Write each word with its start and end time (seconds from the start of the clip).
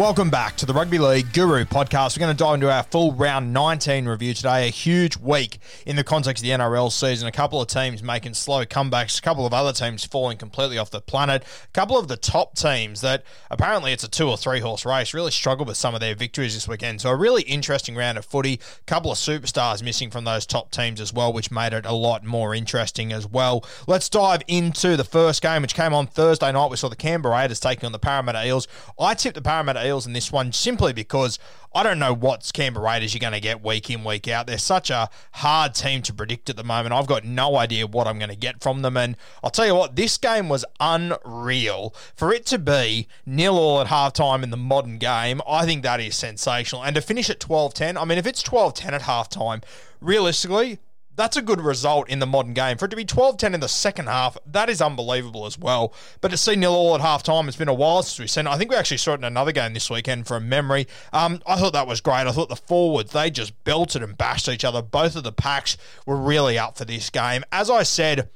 Welcome 0.00 0.30
back 0.30 0.56
to 0.56 0.64
the 0.64 0.72
Rugby 0.72 0.98
League 0.98 1.30
Guru 1.34 1.66
podcast. 1.66 2.16
We're 2.16 2.24
going 2.24 2.34
to 2.34 2.42
dive 2.42 2.54
into 2.54 2.72
our 2.72 2.84
full 2.84 3.12
round 3.12 3.52
19 3.52 4.06
review 4.06 4.32
today. 4.32 4.66
A 4.66 4.70
huge 4.70 5.18
week 5.18 5.58
in 5.86 5.96
the 5.96 6.04
context 6.04 6.42
of 6.42 6.46
the 6.46 6.50
NRL 6.50 6.90
season. 6.90 7.28
A 7.28 7.32
couple 7.32 7.60
of 7.60 7.68
teams 7.68 8.02
making 8.02 8.34
slow 8.34 8.64
comebacks, 8.64 9.18
a 9.18 9.22
couple 9.22 9.46
of 9.46 9.52
other 9.52 9.72
teams 9.72 10.04
falling 10.04 10.38
completely 10.38 10.78
off 10.78 10.90
the 10.90 11.00
planet. 11.00 11.42
A 11.42 11.72
couple 11.72 11.98
of 11.98 12.08
the 12.08 12.16
top 12.16 12.56
teams 12.56 13.00
that 13.00 13.24
apparently 13.50 13.92
it's 13.92 14.04
a 14.04 14.08
two 14.08 14.28
or 14.28 14.36
three 14.36 14.60
horse 14.60 14.84
race 14.84 15.14
really 15.14 15.30
struggled 15.30 15.68
with 15.68 15.76
some 15.76 15.94
of 15.94 16.00
their 16.00 16.14
victories 16.14 16.54
this 16.54 16.68
weekend. 16.68 17.00
So 17.00 17.10
a 17.10 17.16
really 17.16 17.42
interesting 17.42 17.96
round 17.96 18.18
of 18.18 18.24
footy. 18.24 18.54
A 18.54 18.84
couple 18.84 19.10
of 19.10 19.18
superstars 19.18 19.82
missing 19.82 20.10
from 20.10 20.24
those 20.24 20.46
top 20.46 20.70
teams 20.70 21.00
as 21.00 21.12
well, 21.12 21.32
which 21.32 21.50
made 21.50 21.72
it 21.72 21.86
a 21.86 21.92
lot 21.92 22.24
more 22.24 22.54
interesting 22.54 23.12
as 23.12 23.26
well. 23.26 23.64
Let's 23.86 24.08
dive 24.08 24.42
into 24.48 24.96
the 24.96 25.04
first 25.04 25.42
game, 25.42 25.62
which 25.62 25.74
came 25.74 25.94
on 25.94 26.06
Thursday 26.06 26.52
night. 26.52 26.70
We 26.70 26.76
saw 26.76 26.88
the 26.88 26.96
Canberra 26.96 27.36
Raiders 27.36 27.60
taking 27.60 27.86
on 27.86 27.92
the 27.92 27.98
Parramatta 27.98 28.46
Eels. 28.46 28.68
I 28.98 29.14
tipped 29.14 29.34
the 29.34 29.42
Parramatta 29.42 29.86
Eels 29.86 30.06
in 30.06 30.12
this 30.12 30.32
one 30.32 30.52
simply 30.52 30.92
because 30.92 31.38
I 31.72 31.84
don't 31.84 32.00
know 32.00 32.12
what 32.12 32.50
Canberra 32.52 32.84
Raiders 32.84 33.14
you're 33.14 33.20
going 33.20 33.32
to 33.32 33.40
get 33.40 33.62
week 33.62 33.90
in, 33.90 34.02
week 34.02 34.26
out. 34.26 34.48
They're 34.48 34.58
such 34.58 34.90
a 34.90 35.08
hard 35.34 35.74
team 35.74 36.02
to 36.02 36.12
predict 36.12 36.50
at 36.50 36.56
the 36.56 36.64
moment. 36.64 36.92
I've 36.92 37.06
got 37.06 37.24
no 37.24 37.56
idea 37.56 37.86
what 37.86 38.08
I'm 38.08 38.18
going 38.18 38.30
to 38.30 38.36
get 38.36 38.60
from 38.60 38.82
them. 38.82 38.96
And 38.96 39.16
I'll 39.44 39.50
tell 39.50 39.66
you 39.66 39.76
what, 39.76 39.94
this 39.94 40.16
game 40.16 40.48
was 40.48 40.64
unreal. 40.80 41.94
For 42.16 42.32
it 42.32 42.44
to 42.46 42.58
be 42.58 43.06
nil 43.24 43.56
all 43.56 43.80
at 43.80 43.86
halftime 43.86 44.42
in 44.42 44.50
the 44.50 44.56
modern 44.56 44.98
game, 44.98 45.40
I 45.48 45.64
think 45.64 45.84
that 45.84 46.00
is 46.00 46.16
sensational. 46.16 46.82
And 46.82 46.96
to 46.96 47.00
finish 47.00 47.30
at 47.30 47.38
12 47.38 47.72
10, 47.74 47.96
I 47.96 48.04
mean, 48.04 48.18
if 48.18 48.26
it's 48.26 48.42
12 48.42 48.74
10 48.74 48.94
at 48.94 49.02
halftime, 49.02 49.62
realistically, 50.00 50.80
that's 51.20 51.36
a 51.36 51.42
good 51.42 51.60
result 51.60 52.08
in 52.08 52.18
the 52.18 52.26
modern 52.26 52.54
game. 52.54 52.78
For 52.78 52.86
it 52.86 52.88
to 52.88 52.96
be 52.96 53.04
12 53.04 53.36
10 53.36 53.54
in 53.54 53.60
the 53.60 53.68
second 53.68 54.06
half, 54.06 54.38
that 54.46 54.70
is 54.70 54.80
unbelievable 54.80 55.44
as 55.44 55.58
well. 55.58 55.92
But 56.20 56.30
to 56.30 56.36
see 56.38 56.56
nil 56.56 56.72
all 56.72 56.94
at 56.94 57.02
half 57.02 57.22
time, 57.22 57.46
it's 57.46 57.58
been 57.58 57.68
a 57.68 57.74
while 57.74 58.02
since 58.02 58.18
we've 58.18 58.30
seen 58.30 58.46
it. 58.46 58.50
I 58.50 58.56
think 58.56 58.70
we 58.70 58.76
actually 58.76 58.96
saw 58.96 59.12
it 59.12 59.18
in 59.18 59.24
another 59.24 59.52
game 59.52 59.74
this 59.74 59.90
weekend 59.90 60.26
from 60.26 60.48
memory. 60.48 60.88
Um, 61.12 61.42
I 61.46 61.56
thought 61.56 61.74
that 61.74 61.86
was 61.86 62.00
great. 62.00 62.26
I 62.26 62.32
thought 62.32 62.48
the 62.48 62.56
forwards, 62.56 63.12
they 63.12 63.30
just 63.30 63.62
belted 63.64 64.02
and 64.02 64.16
bashed 64.16 64.48
each 64.48 64.64
other. 64.64 64.80
Both 64.80 65.14
of 65.14 65.24
the 65.24 65.32
packs 65.32 65.76
were 66.06 66.16
really 66.16 66.58
up 66.58 66.78
for 66.78 66.86
this 66.86 67.10
game. 67.10 67.44
As 67.52 67.68
I 67.68 67.82
said, 67.82 68.30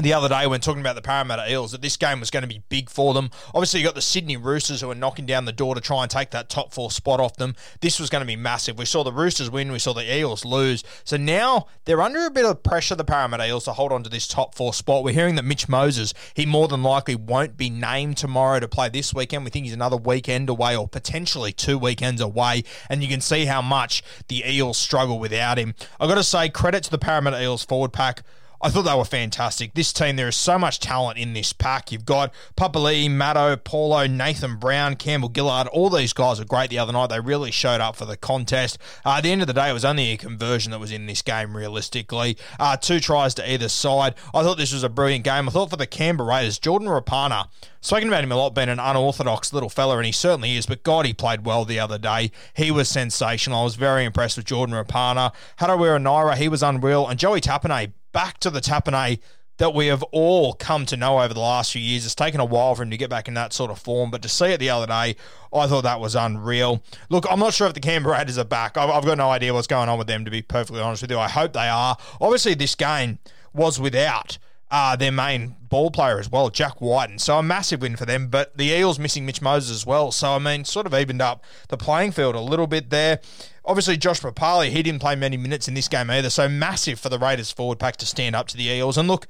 the 0.00 0.12
other 0.12 0.28
day 0.28 0.46
when 0.46 0.60
talking 0.60 0.80
about 0.80 0.94
the 0.94 1.02
Parramatta 1.02 1.50
Eels 1.50 1.72
that 1.72 1.82
this 1.82 1.96
game 1.96 2.20
was 2.20 2.30
going 2.30 2.44
to 2.44 2.48
be 2.48 2.62
big 2.68 2.88
for 2.88 3.14
them. 3.14 3.30
Obviously, 3.52 3.80
you 3.80 3.86
got 3.86 3.96
the 3.96 4.00
Sydney 4.00 4.36
Roosters 4.36 4.80
who 4.80 4.88
are 4.88 4.94
knocking 4.94 5.26
down 5.26 5.44
the 5.44 5.52
door 5.52 5.74
to 5.74 5.80
try 5.80 6.02
and 6.02 6.10
take 6.10 6.30
that 6.30 6.48
top 6.48 6.72
four 6.72 6.92
spot 6.92 7.18
off 7.18 7.36
them. 7.36 7.56
This 7.80 7.98
was 7.98 8.08
going 8.08 8.20
to 8.20 8.26
be 8.26 8.36
massive. 8.36 8.78
We 8.78 8.84
saw 8.84 9.02
the 9.02 9.12
Roosters 9.12 9.50
win, 9.50 9.72
we 9.72 9.80
saw 9.80 9.92
the 9.92 10.16
Eels 10.16 10.44
lose. 10.44 10.84
So 11.02 11.16
now 11.16 11.66
they're 11.84 12.00
under 12.00 12.26
a 12.26 12.30
bit 12.30 12.44
of 12.44 12.62
pressure, 12.62 12.94
the 12.94 13.04
Parramatta 13.04 13.48
Eels, 13.48 13.64
to 13.64 13.72
hold 13.72 13.90
on 13.90 14.04
to 14.04 14.10
this 14.10 14.28
top 14.28 14.54
four 14.54 14.72
spot. 14.72 15.02
We're 15.02 15.14
hearing 15.14 15.34
that 15.34 15.44
Mitch 15.44 15.68
Moses, 15.68 16.14
he 16.32 16.46
more 16.46 16.68
than 16.68 16.84
likely 16.84 17.16
won't 17.16 17.56
be 17.56 17.68
named 17.68 18.18
tomorrow 18.18 18.60
to 18.60 18.68
play 18.68 18.88
this 18.88 19.12
weekend. 19.12 19.44
We 19.44 19.50
think 19.50 19.64
he's 19.64 19.74
another 19.74 19.96
weekend 19.96 20.48
away 20.48 20.76
or 20.76 20.86
potentially 20.86 21.50
two 21.50 21.76
weekends 21.76 22.20
away. 22.20 22.62
And 22.88 23.02
you 23.02 23.08
can 23.08 23.20
see 23.20 23.46
how 23.46 23.62
much 23.62 24.04
the 24.28 24.44
Eels 24.48 24.78
struggle 24.78 25.18
without 25.18 25.58
him. 25.58 25.74
I've 25.98 26.08
got 26.08 26.14
to 26.14 26.22
say, 26.22 26.48
credit 26.50 26.84
to 26.84 26.90
the 26.92 26.98
Parramatta 26.98 27.42
Eels 27.42 27.64
forward 27.64 27.92
pack. 27.92 28.22
I 28.60 28.70
thought 28.70 28.82
they 28.82 28.94
were 28.94 29.04
fantastic. 29.04 29.74
This 29.74 29.92
team, 29.92 30.16
there 30.16 30.26
is 30.26 30.34
so 30.34 30.58
much 30.58 30.80
talent 30.80 31.16
in 31.16 31.32
this 31.32 31.52
pack. 31.52 31.92
You've 31.92 32.04
got 32.04 32.34
Papali, 32.56 33.08
Matto, 33.08 33.56
Paulo, 33.56 34.06
Nathan 34.08 34.56
Brown, 34.56 34.96
Campbell 34.96 35.30
Gillard. 35.32 35.68
All 35.68 35.90
these 35.90 36.12
guys 36.12 36.40
were 36.40 36.44
great 36.44 36.68
the 36.70 36.78
other 36.80 36.92
night. 36.92 37.10
They 37.10 37.20
really 37.20 37.52
showed 37.52 37.80
up 37.80 37.94
for 37.94 38.04
the 38.04 38.16
contest. 38.16 38.76
Uh, 39.06 39.16
at 39.18 39.20
the 39.22 39.30
end 39.30 39.42
of 39.42 39.46
the 39.46 39.52
day, 39.52 39.70
it 39.70 39.74
was 39.74 39.84
only 39.84 40.10
a 40.10 40.16
conversion 40.16 40.72
that 40.72 40.80
was 40.80 40.90
in 40.90 41.06
this 41.06 41.22
game, 41.22 41.56
realistically. 41.56 42.36
Uh, 42.58 42.76
two 42.76 42.98
tries 42.98 43.32
to 43.34 43.48
either 43.48 43.68
side. 43.68 44.16
I 44.34 44.42
thought 44.42 44.58
this 44.58 44.72
was 44.72 44.82
a 44.82 44.88
brilliant 44.88 45.24
game. 45.24 45.48
I 45.48 45.52
thought 45.52 45.70
for 45.70 45.76
the 45.76 45.86
Canberra 45.86 46.28
Raiders, 46.28 46.58
Jordan 46.58 46.88
Rapana, 46.88 47.46
spoken 47.80 48.08
about 48.08 48.24
him 48.24 48.32
a 48.32 48.36
lot, 48.36 48.56
being 48.56 48.68
an 48.68 48.80
unorthodox 48.80 49.52
little 49.52 49.68
fella, 49.68 49.96
and 49.98 50.06
he 50.06 50.12
certainly 50.12 50.56
is, 50.56 50.66
but 50.66 50.82
God, 50.82 51.06
he 51.06 51.14
played 51.14 51.46
well 51.46 51.64
the 51.64 51.78
other 51.78 51.98
day. 51.98 52.32
He 52.54 52.72
was 52.72 52.88
sensational. 52.88 53.60
I 53.60 53.64
was 53.64 53.76
very 53.76 54.04
impressed 54.04 54.36
with 54.36 54.46
Jordan 54.46 54.74
Rapana. 54.74 55.32
Harawira 55.60 56.02
Naera, 56.02 56.36
he 56.36 56.48
was 56.48 56.62
unreal. 56.62 57.06
And 57.06 57.20
Joey 57.20 57.40
Tapine, 57.40 57.92
back 58.18 58.38
to 58.40 58.50
the 58.50 58.60
Tapine 58.60 59.20
that 59.58 59.72
we 59.72 59.86
have 59.86 60.02
all 60.10 60.52
come 60.52 60.84
to 60.84 60.96
know 60.96 61.20
over 61.20 61.32
the 61.32 61.38
last 61.38 61.70
few 61.70 61.80
years. 61.80 62.04
It's 62.04 62.16
taken 62.16 62.40
a 62.40 62.44
while 62.44 62.74
for 62.74 62.82
him 62.82 62.90
to 62.90 62.96
get 62.96 63.08
back 63.08 63.28
in 63.28 63.34
that 63.34 63.52
sort 63.52 63.70
of 63.70 63.78
form, 63.78 64.10
but 64.10 64.22
to 64.22 64.28
see 64.28 64.46
it 64.46 64.58
the 64.58 64.70
other 64.70 64.88
day, 64.88 65.14
I 65.52 65.68
thought 65.68 65.84
that 65.84 66.00
was 66.00 66.16
unreal. 66.16 66.82
Look, 67.10 67.26
I'm 67.30 67.38
not 67.38 67.54
sure 67.54 67.68
if 67.68 67.74
the 67.74 67.80
Canberra 67.80 68.18
Raiders 68.18 68.36
are 68.36 68.42
back. 68.42 68.76
I've, 68.76 68.90
I've 68.90 69.04
got 69.04 69.18
no 69.18 69.30
idea 69.30 69.54
what's 69.54 69.68
going 69.68 69.88
on 69.88 69.98
with 69.98 70.08
them, 70.08 70.24
to 70.24 70.32
be 70.32 70.42
perfectly 70.42 70.80
honest 70.80 71.02
with 71.02 71.12
you. 71.12 71.18
I 71.20 71.28
hope 71.28 71.52
they 71.52 71.68
are. 71.68 71.96
Obviously, 72.20 72.54
this 72.54 72.74
game 72.74 73.20
was 73.54 73.78
without 73.78 74.38
uh, 74.70 74.96
their 74.96 75.12
main 75.12 75.56
ball 75.68 75.90
player 75.90 76.18
as 76.18 76.30
well, 76.30 76.50
Jack 76.50 76.80
Wighton. 76.80 77.18
So 77.18 77.38
a 77.38 77.42
massive 77.42 77.80
win 77.80 77.96
for 77.96 78.04
them. 78.04 78.28
But 78.28 78.56
the 78.56 78.66
Eels 78.66 78.98
missing 78.98 79.24
Mitch 79.24 79.40
Moses 79.40 79.74
as 79.74 79.86
well. 79.86 80.12
So, 80.12 80.32
I 80.32 80.38
mean, 80.38 80.64
sort 80.64 80.86
of 80.86 80.94
evened 80.94 81.22
up 81.22 81.44
the 81.68 81.76
playing 81.76 82.12
field 82.12 82.34
a 82.34 82.40
little 82.40 82.66
bit 82.66 82.90
there. 82.90 83.20
Obviously, 83.64 83.96
Josh 83.96 84.20
Papali, 84.20 84.70
he 84.70 84.82
didn't 84.82 85.00
play 85.00 85.14
many 85.14 85.36
minutes 85.36 85.68
in 85.68 85.74
this 85.74 85.88
game 85.88 86.10
either. 86.10 86.30
So 86.30 86.48
massive 86.48 86.98
for 86.98 87.08
the 87.08 87.18
Raiders 87.18 87.50
forward 87.50 87.78
pack 87.78 87.96
to 87.98 88.06
stand 88.06 88.34
up 88.34 88.48
to 88.48 88.56
the 88.56 88.64
Eels. 88.64 88.98
And 88.98 89.08
look, 89.08 89.26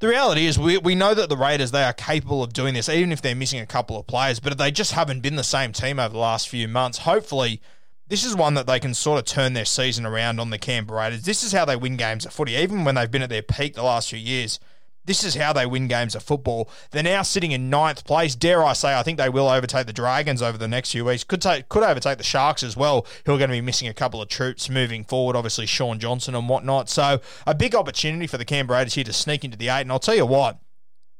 the 0.00 0.08
reality 0.08 0.46
is 0.46 0.58
we, 0.58 0.76
we 0.78 0.94
know 0.94 1.14
that 1.14 1.28
the 1.28 1.36
Raiders, 1.36 1.70
they 1.70 1.84
are 1.84 1.92
capable 1.92 2.42
of 2.42 2.52
doing 2.52 2.74
this, 2.74 2.88
even 2.88 3.12
if 3.12 3.22
they're 3.22 3.34
missing 3.34 3.60
a 3.60 3.66
couple 3.66 3.98
of 3.98 4.06
players, 4.06 4.40
but 4.40 4.58
they 4.58 4.70
just 4.70 4.92
haven't 4.92 5.20
been 5.20 5.36
the 5.36 5.44
same 5.44 5.72
team 5.72 5.98
over 5.98 6.12
the 6.12 6.18
last 6.18 6.48
few 6.48 6.68
months. 6.68 6.98
Hopefully, 6.98 7.60
this 8.08 8.24
is 8.24 8.36
one 8.36 8.54
that 8.54 8.66
they 8.66 8.78
can 8.78 8.94
sort 8.94 9.18
of 9.18 9.24
turn 9.24 9.54
their 9.54 9.64
season 9.64 10.04
around 10.04 10.38
on 10.38 10.50
the 10.50 10.58
Canberra 10.58 11.00
Raiders. 11.00 11.22
This 11.22 11.42
is 11.42 11.52
how 11.52 11.64
they 11.64 11.76
win 11.76 11.96
games 11.96 12.26
of 12.26 12.32
footy, 12.32 12.52
even 12.52 12.84
when 12.84 12.94
they've 12.94 13.10
been 13.10 13.22
at 13.22 13.30
their 13.30 13.42
peak 13.42 13.74
the 13.74 13.82
last 13.82 14.10
few 14.10 14.18
years. 14.18 14.60
This 15.06 15.22
is 15.22 15.34
how 15.34 15.52
they 15.52 15.66
win 15.66 15.86
games 15.86 16.14
of 16.14 16.22
football. 16.22 16.70
They're 16.90 17.02
now 17.02 17.22
sitting 17.22 17.52
in 17.52 17.68
ninth 17.68 18.04
place. 18.04 18.34
Dare 18.34 18.64
I 18.64 18.72
say, 18.72 18.98
I 18.98 19.02
think 19.02 19.18
they 19.18 19.28
will 19.28 19.48
overtake 19.48 19.86
the 19.86 19.92
Dragons 19.92 20.40
over 20.40 20.56
the 20.56 20.68
next 20.68 20.92
few 20.92 21.04
weeks. 21.04 21.24
Could 21.24 21.42
take, 21.42 21.68
could 21.68 21.82
overtake 21.82 22.16
the 22.16 22.24
Sharks 22.24 22.62
as 22.62 22.74
well, 22.74 23.06
who 23.26 23.34
are 23.34 23.38
going 23.38 23.50
to 23.50 23.56
be 23.56 23.60
missing 23.60 23.88
a 23.88 23.94
couple 23.94 24.22
of 24.22 24.28
troops 24.28 24.70
moving 24.70 25.04
forward. 25.04 25.36
Obviously, 25.36 25.66
Shaun 25.66 25.98
Johnson 25.98 26.34
and 26.34 26.48
whatnot. 26.48 26.88
So 26.88 27.20
a 27.46 27.54
big 27.54 27.74
opportunity 27.74 28.26
for 28.26 28.38
the 28.38 28.46
Canberra 28.46 28.78
Raiders 28.78 28.94
here 28.94 29.04
to 29.04 29.12
sneak 29.12 29.44
into 29.44 29.58
the 29.58 29.68
eight. 29.68 29.82
And 29.82 29.92
I'll 29.92 29.98
tell 29.98 30.14
you 30.14 30.26
what, 30.26 30.58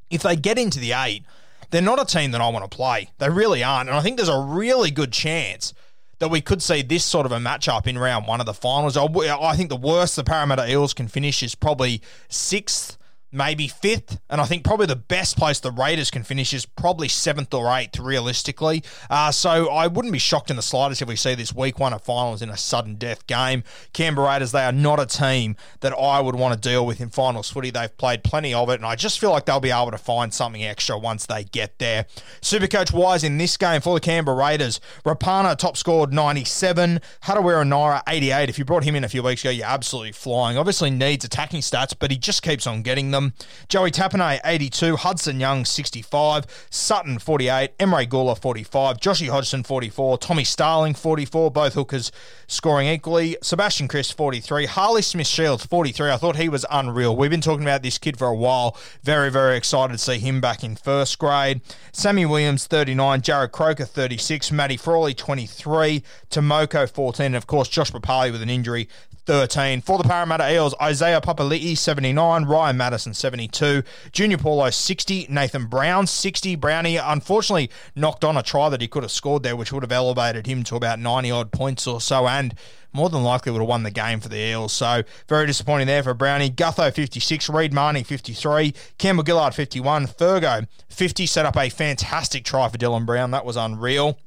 if 0.09 0.23
they 0.23 0.37
get 0.37 0.59
into 0.59 0.79
the 0.79 0.93
eight, 0.93 1.25
they're 1.71 1.83
not 1.83 2.01
a 2.01 2.07
team 2.07 2.31
that 2.31 2.41
I 2.41 2.49
want 2.49 2.71
to 2.71 2.75
play. 2.75 3.11
They 3.19 3.29
really 3.29 3.63
aren't. 3.63 3.91
And 3.91 3.99
I 3.99 4.01
think 4.01 4.17
there's 4.17 4.29
a 4.31 4.41
really 4.41 4.91
good 4.91 5.13
chance 5.13 5.75
that 6.19 6.29
we 6.29 6.41
could 6.41 6.63
see 6.63 6.83
this 6.83 7.05
sort 7.05 7.27
of 7.27 7.33
a 7.33 7.39
matchup 7.39 7.87
in 7.87 7.99
round 7.99 8.27
one 8.27 8.41
of 8.41 8.47
the 8.47 8.55
finals. 8.55 8.97
I 8.97 9.05
I 9.05 9.57
think 9.57 9.69
the 9.69 9.77
worst 9.77 10.17
the 10.17 10.25
Parramatta 10.25 10.71
Eels 10.71 10.95
can 10.95 11.09
finish 11.09 11.43
is 11.43 11.55
probably 11.55 12.01
sixth 12.29 12.99
maybe 13.35 13.69
fifth, 13.69 14.21
and 14.31 14.41
I 14.41 14.45
think 14.45 14.65
probably 14.65 14.87
the 14.87 14.97
best 14.97 15.37
place 15.37 15.61
the 15.61 15.73
Raiders 15.73 16.11
can 16.11 16.23
finish 16.23 16.55
is 16.55 16.65
probably 16.65 17.09
seventh 17.09 17.53
or 17.53 17.71
eighth, 17.77 17.99
realistically. 17.99 18.83
Uh, 19.11 19.33
so 19.33 19.69
I 19.69 19.89
wouldn't 19.89 20.13
be 20.13 20.19
shocked 20.19 20.51
in 20.51 20.57
the 20.57 20.63
slightest 20.63 21.03
if 21.03 21.09
we 21.09 21.17
see 21.17 21.35
this 21.35 21.55
week 21.55 21.79
one 21.79 21.93
of 21.93 22.03
finals 22.03 22.41
in 22.41 22.49
a 22.49 22.57
sudden 22.57 22.95
death 22.95 23.27
game. 23.27 23.65
Canberra 23.93 24.29
Raiders, 24.29 24.53
they 24.53 24.65
are 24.65 24.73
not 24.73 25.01
a 25.01 25.07
team 25.07 25.57
that 25.81 25.93
I 25.93 26.21
would 26.21 26.37
want 26.37 26.55
to 26.55 26.69
deal 26.69 26.87
with 26.87 27.01
in 27.01 27.11
finals 27.11 27.51
footy. 27.51 27.71
They've 27.71 27.97
played 27.97 28.23
plenty 28.23 28.55
of 28.55 28.69
it, 28.71 28.75
and 28.75 28.87
I 28.87 28.95
just 28.95 29.19
feel 29.19 29.31
like 29.31 29.47
they'll 29.47 29.61
be 29.61 29.71
able 29.71 29.91
to 29.91 29.99
find 29.99 30.33
something 30.33 30.65
extra 30.65 30.97
once 30.97 31.27
they 31.27 31.45
get 31.45 31.79
there. 31.79 32.07
Supercoach 32.41 32.93
wise 32.93 33.25
in 33.25 33.39
this 33.39 33.57
game 33.57 33.81
for 33.81 33.95
the 33.95 34.01
Canberra 34.01 34.37
Raiders, 34.37 34.81
Rapana 35.05 35.57
top 35.57 35.77
scored 35.77 36.13
97, 36.13 37.01
Harawira 37.25 37.67
Naera 37.67 38.03
88. 38.09 38.49
If 38.49 38.59
you 38.59 38.65
brought 38.65 38.85
him 38.85 38.95
in 38.95 39.05
a 39.05 39.09
few 39.09 39.23
weeks 39.23 39.43
ago, 39.43 39.51
you're 39.51 39.67
absolutely 39.67 40.13
flying. 40.13 40.57
Obviously 40.57 40.91
needs 40.91 41.25
attacking 41.25 41.61
stats, 41.61 41.95
but 41.99 42.11
he 42.11 42.17
just 42.17 42.43
keeps 42.43 42.67
on 42.67 42.83
getting 42.83 43.11
them. 43.11 43.24
Um, 43.25 43.33
Joey 43.69 43.91
Tapine, 43.91 44.41
82. 44.45 44.97
Hudson 44.97 45.41
Young, 45.41 45.65
65. 45.65 46.69
Sutton, 46.71 47.19
48. 47.19 47.77
Emre 47.79 48.07
Guler, 48.07 48.39
45. 48.39 48.99
Joshy 48.99 49.29
Hodgson, 49.29 49.63
44. 49.63 50.19
Tommy 50.19 50.45
Starling, 50.45 50.95
44. 50.95 51.51
Both 51.51 51.75
hookers 51.75 52.13
scoring 52.47 52.89
equally. 52.89 53.37
Sebastian 53.43 53.89
Kris, 53.89 54.11
43. 54.11 54.67
Harley 54.67 55.03
Smith 55.03 55.27
Shields, 55.27 55.65
43. 55.67 56.11
I 56.11 56.17
thought 56.17 56.37
he 56.37 56.49
was 56.49 56.67
unreal. 56.71 57.17
We've 57.17 57.31
been 57.31 57.41
talking 57.41 57.65
about 57.65 57.83
this 57.83 57.99
kid 57.99 58.19
for 58.19 58.27
a 58.27 58.35
while. 58.35 58.77
Very, 59.03 59.31
very 59.31 59.57
excited 59.57 59.93
to 59.93 59.99
see 59.99 60.19
him 60.19 60.41
back 60.41 60.63
in 60.63 60.77
first 60.77 61.19
grade. 61.19 61.61
Sammy 61.93 62.27
Williams, 62.27 62.67
39. 62.67 63.23
Jarrod 63.23 63.53
Croker, 63.53 63.85
36. 63.85 64.53
Matty 64.53 64.77
Frawley, 64.77 65.15
23. 65.15 66.03
Tomoko, 66.31 66.91
14. 66.91 67.27
And 67.27 67.37
of 67.37 67.47
course, 67.47 67.69
Josh 67.69 67.91
Papalii 67.91 68.33
with 68.33 68.43
an 68.43 68.51
injury, 68.51 68.89
13. 69.27 69.81
For 69.81 69.99
the 69.99 70.05
Parramatta 70.05 70.53
Eels, 70.53 70.75
Isaiah 70.81 71.21
Papali'i, 71.21 71.77
79. 71.77 72.45
Ryan 72.45 72.77
Matterson, 72.77 73.15
72. 73.15 73.83
Junior 74.13 74.39
Paulo, 74.39 74.71
60. 74.71 75.27
Nathan 75.31 75.67
Brown, 75.67 76.07
60. 76.07 76.57
Brownie, 76.57 76.97
unfortunately, 76.97 77.71
knocked 77.97 78.25
on 78.25 78.37
a 78.37 78.43
try 78.43 78.69
that 78.69 78.81
he 78.81 78.89
could 78.89 79.03
have 79.03 79.13
scored 79.13 79.43
there, 79.43 79.57
which 79.57 79.73
would 79.73 79.83
have 79.83 79.93
elevated 79.93 80.47
him 80.47 80.63
to 80.65 80.77
about 80.77 80.99
90 80.99 81.31
odd 81.31 81.53
points 81.53 81.87
or 81.87 82.01
so, 82.01 82.29
and 82.29 82.55
more 82.93 83.09
than 83.11 83.23
likely 83.23 83.51
would 83.53 83.61
have 83.61 83.69
won 83.69 83.83
the 83.83 83.91
game 83.91 84.21
for 84.21 84.29
the 84.29 84.39
Eels. 84.39 84.73
So 84.73 85.03
very 85.29 85.47
disappointing 85.47 85.89
there 85.89 86.03
for 86.03 86.15
Brownie. 86.15 86.51
Gutho 86.51 86.93
56, 86.93 87.51
Reed 87.51 87.73
Mahoney 87.73 88.05
53, 88.05 88.73
Campbell 88.99 89.25
Gillard 89.25 89.55
51, 89.55 90.07
Fergo 90.07 90.67
50 90.89 91.27
set 91.27 91.45
up 91.45 91.57
a 91.57 91.69
fantastic 91.69 92.45
try 92.45 92.69
for 92.69 92.79
Dylan 92.79 93.05
Brown. 93.05 93.33
That 93.33 93.45
was 93.45 93.57
unreal. 93.57 94.19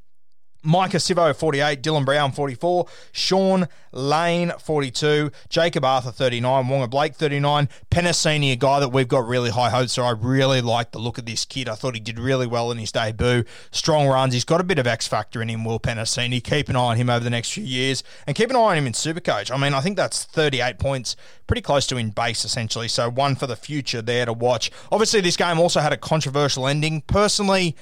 Maika 0.65 0.97
Sivo, 0.97 1.35
48, 1.35 1.81
Dylan 1.81 2.05
Brown, 2.05 2.31
44, 2.31 2.87
Shaun 3.11 3.67
Lane, 3.91 4.51
42, 4.59 5.31
Jacob 5.49 5.85
Arthur, 5.85 6.11
39, 6.11 6.65
Waqa 6.65 6.89
Blake, 6.89 7.15
39, 7.15 7.69
Penisini, 7.89 8.51
a 8.51 8.55
guy 8.55 8.79
that 8.79 8.89
we've 8.89 9.07
got 9.07 9.25
really 9.27 9.49
high 9.49 9.69
hopes 9.69 9.95
for. 9.95 10.03
I 10.03 10.11
really 10.11 10.61
like 10.61 10.91
the 10.91 10.99
look 10.99 11.17
of 11.17 11.25
this 11.25 11.45
kid. 11.45 11.69
I 11.69 11.75
thought 11.75 11.93
he 11.93 11.99
did 11.99 12.19
really 12.19 12.47
well 12.47 12.71
in 12.71 12.77
his 12.77 12.91
debut. 12.91 13.43
Strong 13.71 14.07
runs. 14.07 14.33
He's 14.33 14.43
got 14.43 14.59
a 14.59 14.63
bit 14.63 14.79
of 14.79 14.87
X 14.87 15.07
factor 15.07 15.41
in 15.41 15.49
him, 15.49 15.63
Will 15.63 15.79
Penisini. 15.79 16.43
Keep 16.43 16.69
an 16.69 16.75
eye 16.75 16.79
on 16.79 16.97
him 16.97 17.09
over 17.09 17.23
the 17.23 17.29
next 17.29 17.51
few 17.51 17.63
years 17.63 18.03
and 18.25 18.35
keep 18.35 18.49
an 18.49 18.55
eye 18.55 18.59
on 18.59 18.77
him 18.77 18.87
in 18.87 18.93
Supercoach. 18.93 19.51
I 19.51 19.57
mean, 19.57 19.73
I 19.73 19.81
think 19.81 19.95
that's 19.95 20.25
38 20.25 20.79
points, 20.79 21.15
pretty 21.47 21.61
close 21.61 21.87
to 21.87 21.97
in 21.97 22.09
base, 22.09 22.43
essentially. 22.43 22.87
So 22.87 23.09
one 23.09 23.35
for 23.35 23.47
the 23.47 23.55
future 23.55 24.01
there 24.01 24.25
to 24.25 24.33
watch. 24.33 24.71
Obviously, 24.91 25.21
this 25.21 25.37
game 25.37 25.59
also 25.59 25.79
had 25.79 25.93
a 25.93 25.97
controversial 25.97 26.67
ending. 26.67 27.01
Personally, 27.01 27.75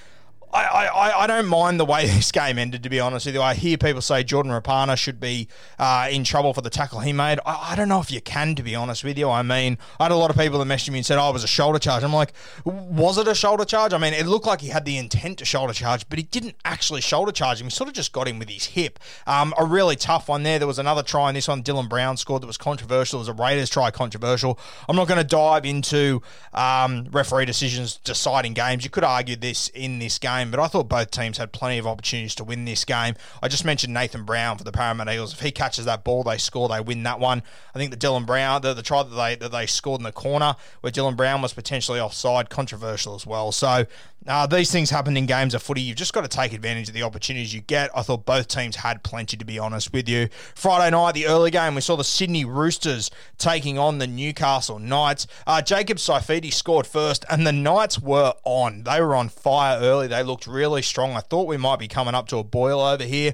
I, 0.55 0.85
I, 0.85 1.23
I 1.23 1.27
don't 1.27 1.47
mind 1.47 1.79
the 1.79 1.85
way 1.85 2.05
this 2.07 2.31
game 2.31 2.57
ended, 2.57 2.83
to 2.83 2.89
be 2.89 2.99
honest 2.99 3.25
with 3.25 3.35
you. 3.35 3.41
I 3.41 3.53
hear 3.53 3.77
people 3.77 4.01
say 4.01 4.23
Jordan 4.23 4.51
Rapana 4.51 4.97
should 4.97 5.19
be 5.19 5.47
uh, 5.77 6.07
in 6.09 6.23
trouble 6.23 6.53
for 6.53 6.61
the 6.61 6.69
tackle 6.69 6.99
he 6.99 7.13
made. 7.13 7.39
I, 7.45 7.71
I, 7.71 7.75
don't 7.75 7.89
know 7.89 7.99
if 7.99 8.11
you 8.11 8.21
can, 8.21 8.55
to 8.55 8.63
be 8.63 8.75
honest 8.75 9.03
with 9.03 9.17
you. 9.17 9.29
I 9.29 9.41
mean, 9.41 9.77
I 9.99 10.03
had 10.03 10.11
a 10.11 10.15
lot 10.15 10.29
of 10.29 10.37
people 10.37 10.59
that 10.59 10.65
messaged 10.65 10.91
me 10.91 10.99
and 10.99 11.05
said, 11.05 11.17
oh, 11.17 11.29
it 11.29 11.33
was 11.33 11.43
a 11.43 11.47
shoulder 11.47 11.79
charge. 11.79 12.03
I'm 12.03 12.13
like, 12.13 12.33
was 12.63 13.17
it 13.17 13.27
a 13.27 13.35
shoulder 13.35 13.65
charge? 13.65 13.93
I 13.93 13.97
mean, 13.97 14.13
it 14.13 14.25
looked 14.25 14.45
like 14.45 14.61
he 14.61 14.69
had 14.69 14.85
the 14.85 14.97
intent 14.97 15.39
to 15.39 15.45
shoulder 15.45 15.73
charge, 15.73 16.07
but 16.09 16.19
he 16.19 16.23
didn't 16.23 16.55
actually 16.63 17.01
shoulder 17.01 17.31
charge 17.31 17.59
him. 17.59 17.67
He 17.67 17.71
sort 17.71 17.89
of 17.89 17.93
just 17.93 18.13
got 18.13 18.27
him 18.27 18.39
with 18.39 18.49
his 18.49 18.65
hip. 18.65 18.99
Um, 19.27 19.53
a 19.57 19.65
really 19.65 19.95
tough 19.95 20.29
one 20.29 20.43
there. 20.43 20.59
There 20.59 20.67
was 20.67 20.79
another 20.79 21.03
try 21.03 21.29
in 21.29 21.35
this 21.35 21.47
one. 21.47 21.63
Dylan 21.63 21.89
Brown 21.89 22.17
scored 22.17 22.43
that 22.43 22.47
was 22.47 22.57
controversial. 22.57 23.19
It 23.19 23.21
was 23.21 23.27
a 23.27 23.33
Raiders 23.33 23.69
try 23.69 23.91
controversial. 23.91 24.59
I'm 24.87 24.95
not 24.95 25.07
going 25.07 25.19
to 25.19 25.23
dive 25.23 25.65
into 25.65 26.21
um, 26.53 27.07
referee 27.11 27.45
decisions 27.45 27.97
deciding 27.97 28.53
games. 28.53 28.83
You 28.83 28.89
could 28.89 29.03
argue 29.03 29.35
this 29.35 29.67
in 29.69 29.99
this 29.99 30.17
game, 30.17 30.44
but 30.51 30.59
I 30.59 30.67
thought 30.67 30.89
both 30.89 31.11
teams 31.11 31.37
had 31.37 31.51
plenty 31.51 31.77
of 31.77 31.87
opportunities 31.87 32.35
to 32.35 32.43
win 32.43 32.65
this 32.65 32.85
game. 32.85 33.15
I 33.41 33.47
just 33.47 33.65
mentioned 33.65 33.93
Nathan 33.93 34.23
Brown 34.23 34.57
for 34.57 34.63
the 34.63 34.71
Parramatta 34.71 35.13
Eagles. 35.13 35.33
If 35.33 35.41
he 35.41 35.51
catches 35.51 35.85
that 35.85 36.03
ball, 36.03 36.23
they 36.23 36.37
score, 36.37 36.69
they 36.69 36.81
win 36.81 37.03
that 37.03 37.19
one. 37.19 37.43
I 37.73 37.79
think 37.79 37.91
the 37.91 37.97
Dylan 37.97 38.25
Brown, 38.25 38.61
the, 38.61 38.73
the 38.73 38.83
try 38.83 39.03
that 39.03 39.15
they 39.15 39.35
that 39.35 39.51
they 39.51 39.65
scored 39.65 39.99
in 39.99 40.03
the 40.03 40.11
corner 40.11 40.55
where 40.81 40.91
Dylan 40.91 41.15
Brown 41.15 41.41
was 41.41 41.53
potentially 41.53 41.99
offside, 41.99 42.49
controversial 42.49 43.15
as 43.15 43.25
well. 43.25 43.51
So 43.51 43.85
uh, 44.27 44.47
these 44.47 44.71
things 44.71 44.89
happen 44.89 45.15
in 45.17 45.27
games 45.27 45.53
of 45.53 45.61
footy. 45.61 45.81
You've 45.81 45.97
just 45.97 46.13
got 46.13 46.21
to 46.21 46.27
take 46.27 46.51
advantage 46.51 46.87
of 46.87 46.95
the 46.95 47.03
opportunities 47.03 47.53
you 47.53 47.61
get. 47.61 47.91
I 47.95 48.01
thought 48.01 48.25
both 48.25 48.47
teams 48.47 48.77
had 48.77 49.03
plenty, 49.03 49.37
to 49.37 49.45
be 49.45 49.59
honest 49.59 49.93
with 49.93 50.09
you. 50.09 50.29
Friday 50.55 50.89
night, 50.89 51.13
the 51.13 51.27
early 51.27 51.51
game, 51.51 51.75
we 51.75 51.81
saw 51.81 51.95
the 51.95 52.03
Sydney 52.03 52.43
Roosters 52.43 53.11
taking 53.37 53.77
on 53.77 53.99
the 53.99 54.07
Newcastle 54.07 54.79
Knights. 54.79 55.27
Uh, 55.45 55.61
Jacob 55.61 55.97
Saifiti 55.97 56.51
scored 56.51 56.87
first, 56.87 57.23
and 57.29 57.45
the 57.45 57.51
Knights 57.51 57.99
were 57.99 58.33
on. 58.43 58.83
They 58.83 58.99
were 58.99 59.15
on 59.15 59.29
fire 59.29 59.79
early. 59.79 60.07
They 60.07 60.23
looked 60.25 60.47
really 60.47 60.81
strong. 60.81 61.13
I 61.13 61.21
thought 61.21 61.47
we 61.47 61.57
might 61.57 61.79
be 61.79 61.87
coming 61.87 62.15
up 62.15 62.27
to 62.29 62.37
a 62.37 62.43
boil 62.43 62.81
over 62.81 63.03
here. 63.03 63.33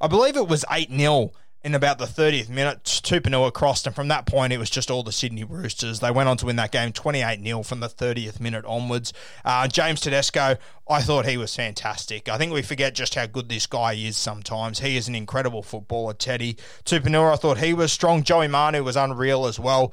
I 0.00 0.08
believe 0.08 0.36
it 0.36 0.48
was 0.48 0.64
8 0.70 0.90
0 0.90 1.32
in 1.66 1.74
about 1.74 1.98
the 1.98 2.04
30th 2.04 2.48
minute, 2.48 2.84
Tupouniua 2.84 3.52
crossed, 3.52 3.88
and 3.88 3.96
from 3.96 4.06
that 4.06 4.24
point, 4.24 4.52
it 4.52 4.58
was 4.58 4.70
just 4.70 4.88
all 4.88 5.02
the 5.02 5.10
Sydney 5.10 5.42
Roosters. 5.42 5.98
They 5.98 6.12
went 6.12 6.28
on 6.28 6.36
to 6.36 6.46
win 6.46 6.54
that 6.56 6.70
game 6.70 6.92
28 6.92 7.42
0 7.42 7.64
from 7.64 7.80
the 7.80 7.88
30th 7.88 8.38
minute 8.38 8.64
onwards. 8.66 9.12
Uh, 9.44 9.66
James 9.66 10.00
Tedesco, 10.00 10.58
I 10.88 11.02
thought 11.02 11.26
he 11.26 11.36
was 11.36 11.56
fantastic. 11.56 12.28
I 12.28 12.38
think 12.38 12.52
we 12.52 12.62
forget 12.62 12.94
just 12.94 13.16
how 13.16 13.26
good 13.26 13.48
this 13.48 13.66
guy 13.66 13.94
is 13.94 14.16
sometimes. 14.16 14.78
He 14.78 14.96
is 14.96 15.08
an 15.08 15.16
incredible 15.16 15.64
footballer, 15.64 16.14
Teddy. 16.14 16.56
Tupouniua, 16.84 17.32
I 17.32 17.36
thought 17.36 17.58
he 17.58 17.74
was 17.74 17.90
strong. 17.92 18.22
Joey 18.22 18.46
Manu 18.46 18.84
was 18.84 18.94
unreal 18.94 19.46
as 19.46 19.58
well. 19.58 19.92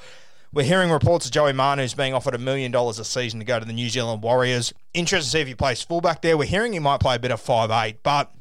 We're 0.54 0.66
hearing 0.66 0.92
reports 0.92 1.26
of 1.26 1.32
Joey 1.32 1.52
Manu's 1.52 1.96
being 1.96 2.14
offered 2.14 2.36
a 2.36 2.38
million 2.38 2.72
dollars 2.72 3.00
a 3.00 3.06
season 3.06 3.40
to 3.40 3.46
go 3.46 3.60
to 3.60 3.66
the 3.66 3.74
New 3.74 3.90
Zealand 3.90 4.22
Warriors. 4.22 4.72
Interested 4.94 5.26
to 5.26 5.32
see 5.32 5.42
if 5.42 5.48
he 5.48 5.56
plays 5.56 5.82
fullback 5.82 6.22
there. 6.22 6.38
We're 6.38 6.46
hearing 6.46 6.74
he 6.74 6.80
might 6.80 7.00
play 7.00 7.16
a 7.16 7.20
bit 7.20 7.32
of 7.32 7.42
five 7.42 7.72
eight, 7.72 8.04
but 8.04 8.32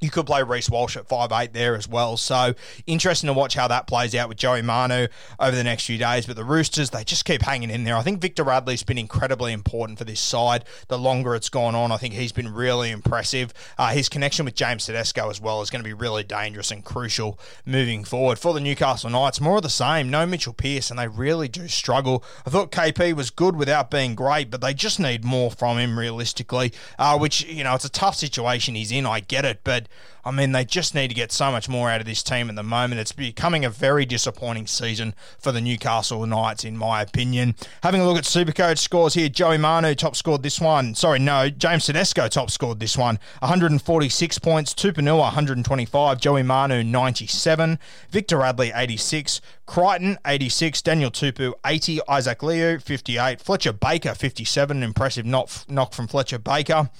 you 0.00 0.10
could 0.10 0.26
play 0.26 0.42
Reece 0.42 0.68
Walsh 0.68 0.96
at 0.96 1.08
five 1.08 1.32
eight 1.32 1.52
there 1.52 1.74
as 1.74 1.88
well. 1.88 2.16
So 2.16 2.54
interesting 2.86 3.28
to 3.28 3.32
watch 3.32 3.54
how 3.54 3.68
that 3.68 3.86
plays 3.86 4.14
out 4.14 4.28
with 4.28 4.38
Joey 4.38 4.62
Manu 4.62 5.06
over 5.40 5.56
the 5.56 5.64
next 5.64 5.86
few 5.86 5.98
days. 5.98 6.26
But 6.26 6.36
the 6.36 6.44
Roosters, 6.44 6.90
they 6.90 7.02
just 7.04 7.24
keep 7.24 7.42
hanging 7.42 7.70
in 7.70 7.84
there. 7.84 7.96
I 7.96 8.02
think 8.02 8.20
Victor 8.20 8.44
Radley's 8.44 8.82
been 8.82 8.98
incredibly 8.98 9.52
important 9.52 9.98
for 9.98 10.04
this 10.04 10.20
side. 10.20 10.64
The 10.88 10.98
longer 10.98 11.34
it's 11.34 11.48
gone 11.48 11.74
on, 11.74 11.92
I 11.92 11.96
think 11.96 12.14
he's 12.14 12.32
been 12.32 12.52
really 12.52 12.90
impressive. 12.90 13.54
Uh, 13.78 13.88
his 13.88 14.08
connection 14.08 14.44
with 14.44 14.54
James 14.54 14.86
Tedesco 14.86 15.30
as 15.30 15.40
well 15.40 15.62
is 15.62 15.70
going 15.70 15.82
to 15.82 15.88
be 15.88 15.94
really 15.94 16.24
dangerous 16.24 16.70
and 16.70 16.84
crucial 16.84 17.38
moving 17.64 18.04
forward. 18.04 18.38
For 18.38 18.52
the 18.52 18.60
Newcastle 18.60 19.10
Knights, 19.10 19.40
more 19.40 19.56
of 19.56 19.62
the 19.62 19.70
same. 19.70 20.10
No 20.10 20.26
Mitchell 20.26 20.52
Pearce, 20.52 20.90
and 20.90 20.98
they 20.98 21.08
really 21.08 21.48
do 21.48 21.68
struggle. 21.68 22.22
I 22.46 22.50
thought 22.50 22.70
KP 22.70 23.14
was 23.14 23.30
good 23.30 23.56
without 23.56 23.90
being 23.90 24.14
great, 24.14 24.50
but 24.50 24.60
they 24.60 24.74
just 24.74 25.00
need 25.00 25.24
more 25.24 25.50
from 25.50 25.78
him 25.78 25.98
realistically, 25.98 26.72
uh, 26.98 27.18
which, 27.18 27.44
you 27.46 27.64
know, 27.64 27.74
it's 27.74 27.84
a 27.84 27.90
tough 27.90 28.14
situation 28.14 28.74
he's 28.74 28.92
in. 28.92 29.06
I 29.06 29.20
get 29.20 29.44
it, 29.44 29.60
but 29.64 29.85
I 30.24 30.32
mean, 30.32 30.50
they 30.50 30.64
just 30.64 30.92
need 30.92 31.06
to 31.08 31.14
get 31.14 31.30
so 31.30 31.52
much 31.52 31.68
more 31.68 31.88
out 31.88 32.00
of 32.00 32.06
this 32.06 32.22
team 32.22 32.48
at 32.48 32.56
the 32.56 32.64
moment. 32.64 33.00
It's 33.00 33.12
becoming 33.12 33.64
a 33.64 33.70
very 33.70 34.04
disappointing 34.04 34.66
season 34.66 35.14
for 35.38 35.52
the 35.52 35.60
Newcastle 35.60 36.26
Knights, 36.26 36.64
in 36.64 36.76
my 36.76 37.00
opinion. 37.00 37.54
Having 37.84 38.00
a 38.00 38.06
look 38.06 38.18
at 38.18 38.24
Supercoach 38.24 38.78
scores 38.78 39.14
here, 39.14 39.28
Joey 39.28 39.56
Manu 39.56 39.94
top 39.94 40.16
scored 40.16 40.42
this 40.42 40.60
one. 40.60 40.96
Sorry, 40.96 41.20
no, 41.20 41.48
James 41.48 41.86
Tedesco 41.86 42.26
top 42.26 42.50
scored 42.50 42.80
this 42.80 42.98
one. 42.98 43.20
146 43.38 44.38
points, 44.40 44.74
Tupouniua 44.74 45.20
125, 45.20 46.20
Joey 46.20 46.42
Manu 46.42 46.82
97, 46.82 47.78
Victor 48.10 48.38
Radley 48.38 48.72
86, 48.74 49.40
Crichton 49.64 50.18
86, 50.26 50.82
Daniel 50.82 51.12
Tupou 51.12 51.52
80, 51.64 52.00
Isaac 52.08 52.42
Liu 52.42 52.80
58, 52.80 53.40
Fletcher 53.40 53.72
Baker 53.72 54.12
57, 54.12 54.82
impressive 54.82 55.24
knock 55.24 55.92
from 55.92 56.08
Fletcher 56.08 56.40
Baker. 56.40 56.90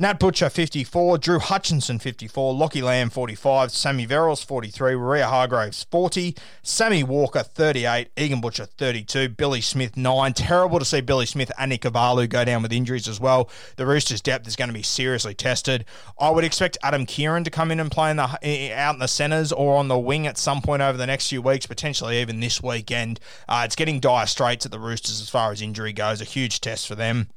Nat 0.00 0.20
Butcher, 0.20 0.48
54. 0.48 1.18
Drew 1.18 1.40
Hutchinson, 1.40 1.98
54. 1.98 2.54
Lockie 2.54 2.82
Lam, 2.82 3.10
45. 3.10 3.72
Sammy 3.72 4.06
Verrills, 4.06 4.44
43. 4.44 4.94
Maria 4.94 5.26
Hargraves, 5.26 5.88
40. 5.90 6.36
Sammy 6.62 7.02
Walker, 7.02 7.42
38. 7.42 8.12
Egan 8.16 8.40
Butcher, 8.40 8.66
32. 8.66 9.30
Billy 9.30 9.60
Smith, 9.60 9.96
9. 9.96 10.32
Terrible 10.34 10.78
to 10.78 10.84
see 10.84 11.00
Billy 11.00 11.26
Smith 11.26 11.50
and 11.58 11.70
Nick 11.70 11.82
Ikuvalu 11.82 12.28
go 12.28 12.44
down 12.44 12.62
with 12.62 12.72
injuries 12.72 13.08
as 13.08 13.18
well. 13.18 13.50
The 13.74 13.86
Roosters' 13.86 14.20
depth 14.20 14.46
is 14.46 14.54
going 14.54 14.68
to 14.68 14.74
be 14.74 14.84
seriously 14.84 15.34
tested. 15.34 15.84
I 16.16 16.30
would 16.30 16.44
expect 16.44 16.78
Adam 16.84 17.04
Keighran 17.04 17.42
to 17.42 17.50
come 17.50 17.72
in 17.72 17.80
and 17.80 17.90
play 17.90 18.12
in 18.12 18.18
the, 18.18 18.72
out 18.74 18.94
in 18.94 19.00
the 19.00 19.08
centres 19.08 19.50
or 19.50 19.76
on 19.78 19.88
the 19.88 19.98
wing 19.98 20.28
at 20.28 20.38
some 20.38 20.62
point 20.62 20.80
over 20.80 20.96
the 20.96 21.06
next 21.06 21.28
few 21.28 21.42
weeks, 21.42 21.66
potentially 21.66 22.20
even 22.20 22.38
this 22.38 22.62
weekend. 22.62 23.18
Uh, 23.48 23.62
it's 23.64 23.74
getting 23.74 23.98
dire 23.98 24.26
straits 24.26 24.64
at 24.64 24.70
the 24.70 24.78
Roosters 24.78 25.20
as 25.20 25.28
far 25.28 25.50
as 25.50 25.60
injury 25.60 25.92
goes. 25.92 26.20
A 26.20 26.24
huge 26.24 26.60
test 26.60 26.86
for 26.86 26.94
them. 26.94 27.30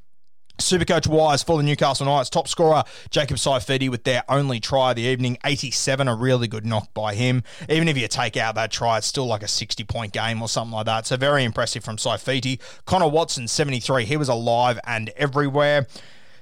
Supercoach 0.61 1.07
wise 1.07 1.43
for 1.43 1.57
the 1.57 1.63
Newcastle 1.63 2.05
Knights, 2.05 2.29
top 2.29 2.47
scorer 2.47 2.83
Jacob 3.09 3.37
Saifiti 3.37 3.89
with 3.89 4.03
their 4.03 4.23
only 4.29 4.59
try 4.59 4.91
of 4.91 4.95
the 4.95 5.03
evening, 5.03 5.37
87, 5.43 6.07
a 6.07 6.15
really 6.15 6.47
good 6.47 6.65
knock 6.65 6.93
by 6.93 7.13
him. 7.15 7.43
Even 7.69 7.87
if 7.87 7.97
you 7.97 8.07
take 8.07 8.37
out 8.37 8.55
that 8.55 8.71
try, 8.71 8.97
it's 8.97 9.07
still 9.07 9.25
like 9.25 9.43
a 9.43 9.47
60 9.47 9.83
point 9.83 10.13
game 10.13 10.41
or 10.41 10.47
something 10.47 10.73
like 10.73 10.85
that. 10.85 11.07
So 11.07 11.17
very 11.17 11.43
impressive 11.43 11.83
from 11.83 11.97
Saifiti. 11.97 12.59
Connor 12.85 13.09
Watson, 13.09 13.47
73, 13.47 14.05
he 14.05 14.17
was 14.17 14.29
alive 14.29 14.79
and 14.85 15.09
everywhere. 15.17 15.87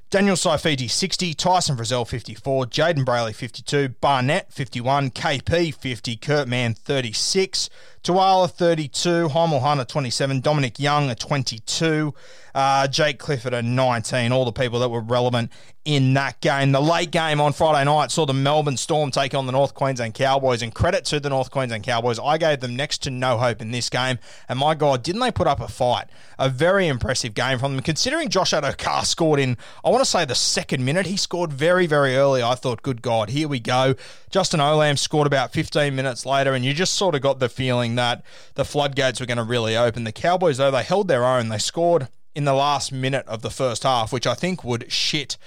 Daniel 0.10 0.36
Saifiti, 0.36 0.90
60. 0.90 1.36
Tyson 1.36 1.78
Frizell, 1.78 2.08
54. 2.08 2.66
Jayden 2.66 3.06
Brailey, 3.06 3.36
52. 3.36 3.90
Barnett, 4.02 4.52
51. 4.52 5.12
KP, 5.12 5.72
50. 5.72 6.16
Kurt 6.18 6.48
Mann, 6.48 6.74
36. 6.74 7.70
Tuala, 8.04 8.50
32. 8.50 9.30
Hymel 9.30 9.62
Hunt, 9.62 9.88
27. 9.88 10.42
Dominic 10.42 10.80
Young, 10.80 11.10
a 11.10 11.16
22. 11.16 12.14
Uh, 12.56 12.88
Jake 12.88 13.20
Clifford, 13.20 13.54
a 13.54 13.62
19. 13.62 14.32
All 14.32 14.46
the 14.46 14.52
people 14.52 14.80
that 14.80 14.90
were 14.90 15.02
relevant 15.02 15.52
in 15.86 16.14
that 16.14 16.40
game. 16.42 16.72
The 16.72 16.82
late 16.82 17.10
game 17.10 17.42
on 17.42 17.52
Friday 17.52 17.84
night 17.86 18.12
saw 18.12 18.26
the 18.26 18.34
Melbourne 18.34 18.78
Storm 18.78 19.12
take 19.12 19.34
on 19.34 19.46
the 19.46 19.52
North 19.52 19.74
Queensland 19.74 20.14
Cowboys. 20.14 20.62
And 20.62 20.74
credit 20.74 21.04
to 21.06 21.20
the 21.20 21.30
North 21.30 21.50
Queensland 21.52 21.84
Cowboys, 21.84 22.20
I 22.20 22.38
gave 22.38 22.60
them 22.60 22.76
next 22.76 23.00
to 23.04 23.10
no 23.10 23.38
hope 23.38 23.62
in 23.62 23.72
this 23.72 23.90
game. 23.90 24.20
And 24.48 24.60
my 24.60 24.76
God, 24.76 25.04
didn't 25.04 25.22
they 25.22 25.32
put 25.32 25.48
up 25.48 25.60
a 25.60 25.68
fight? 25.68 26.06
A 26.38 26.50
very 26.50 26.88
impressive 26.88 27.34
game 27.34 27.58
from 27.60 27.76
them. 27.76 27.84
Considering 27.84 28.30
Josh 28.30 28.52
Addo-Carr 28.52 29.06
scored 29.06 29.40
in, 29.40 29.58
I 29.84 29.90
want 29.90 30.04
to 30.04 30.10
say 30.10 30.26
the 30.26 30.36
second 30.36 30.86
minute, 30.86 31.08
he 31.08 31.18
scored 31.18 31.52
very, 31.52 31.88
very 31.88 32.16
early. 32.16 32.44
I 32.44 32.56
thought, 32.56 32.84
good 32.84 33.02
God, 33.02 33.30
here 33.30 33.48
we 33.48 33.60
go. 33.60 33.96
Justin 34.30 34.60
Olam 34.60 34.98
scored 34.98 35.26
about 35.26 35.54
15 35.54 35.96
minutes 35.96 36.24
later, 36.26 36.54
and 36.54 36.64
you 36.64 36.74
just 36.74 36.94
sort 36.94 37.16
of 37.16 37.22
got 37.22 37.40
the 37.40 37.50
feeling 37.50 37.89
that 37.96 38.24
the 38.56 38.66
floodgates 38.66 39.20
were 39.20 39.26
going 39.26 39.38
to 39.38 39.44
really 39.44 39.76
open. 39.76 40.04
The 40.04 40.12
Cowboys, 40.12 40.58
though, 40.58 40.72
they 40.72 40.84
held 40.84 41.08
their 41.08 41.26
own. 41.26 41.50
They 41.50 41.58
scored 41.58 42.08
in 42.36 42.46
the 42.46 42.54
last 42.54 42.92
minute 42.92 43.28
of 43.28 43.42
the 43.42 43.50
first 43.50 43.84
half, 43.84 44.14
which 44.14 44.28
I 44.28 44.34
think 44.34 44.64
would 44.64 44.92
shit 44.92 45.38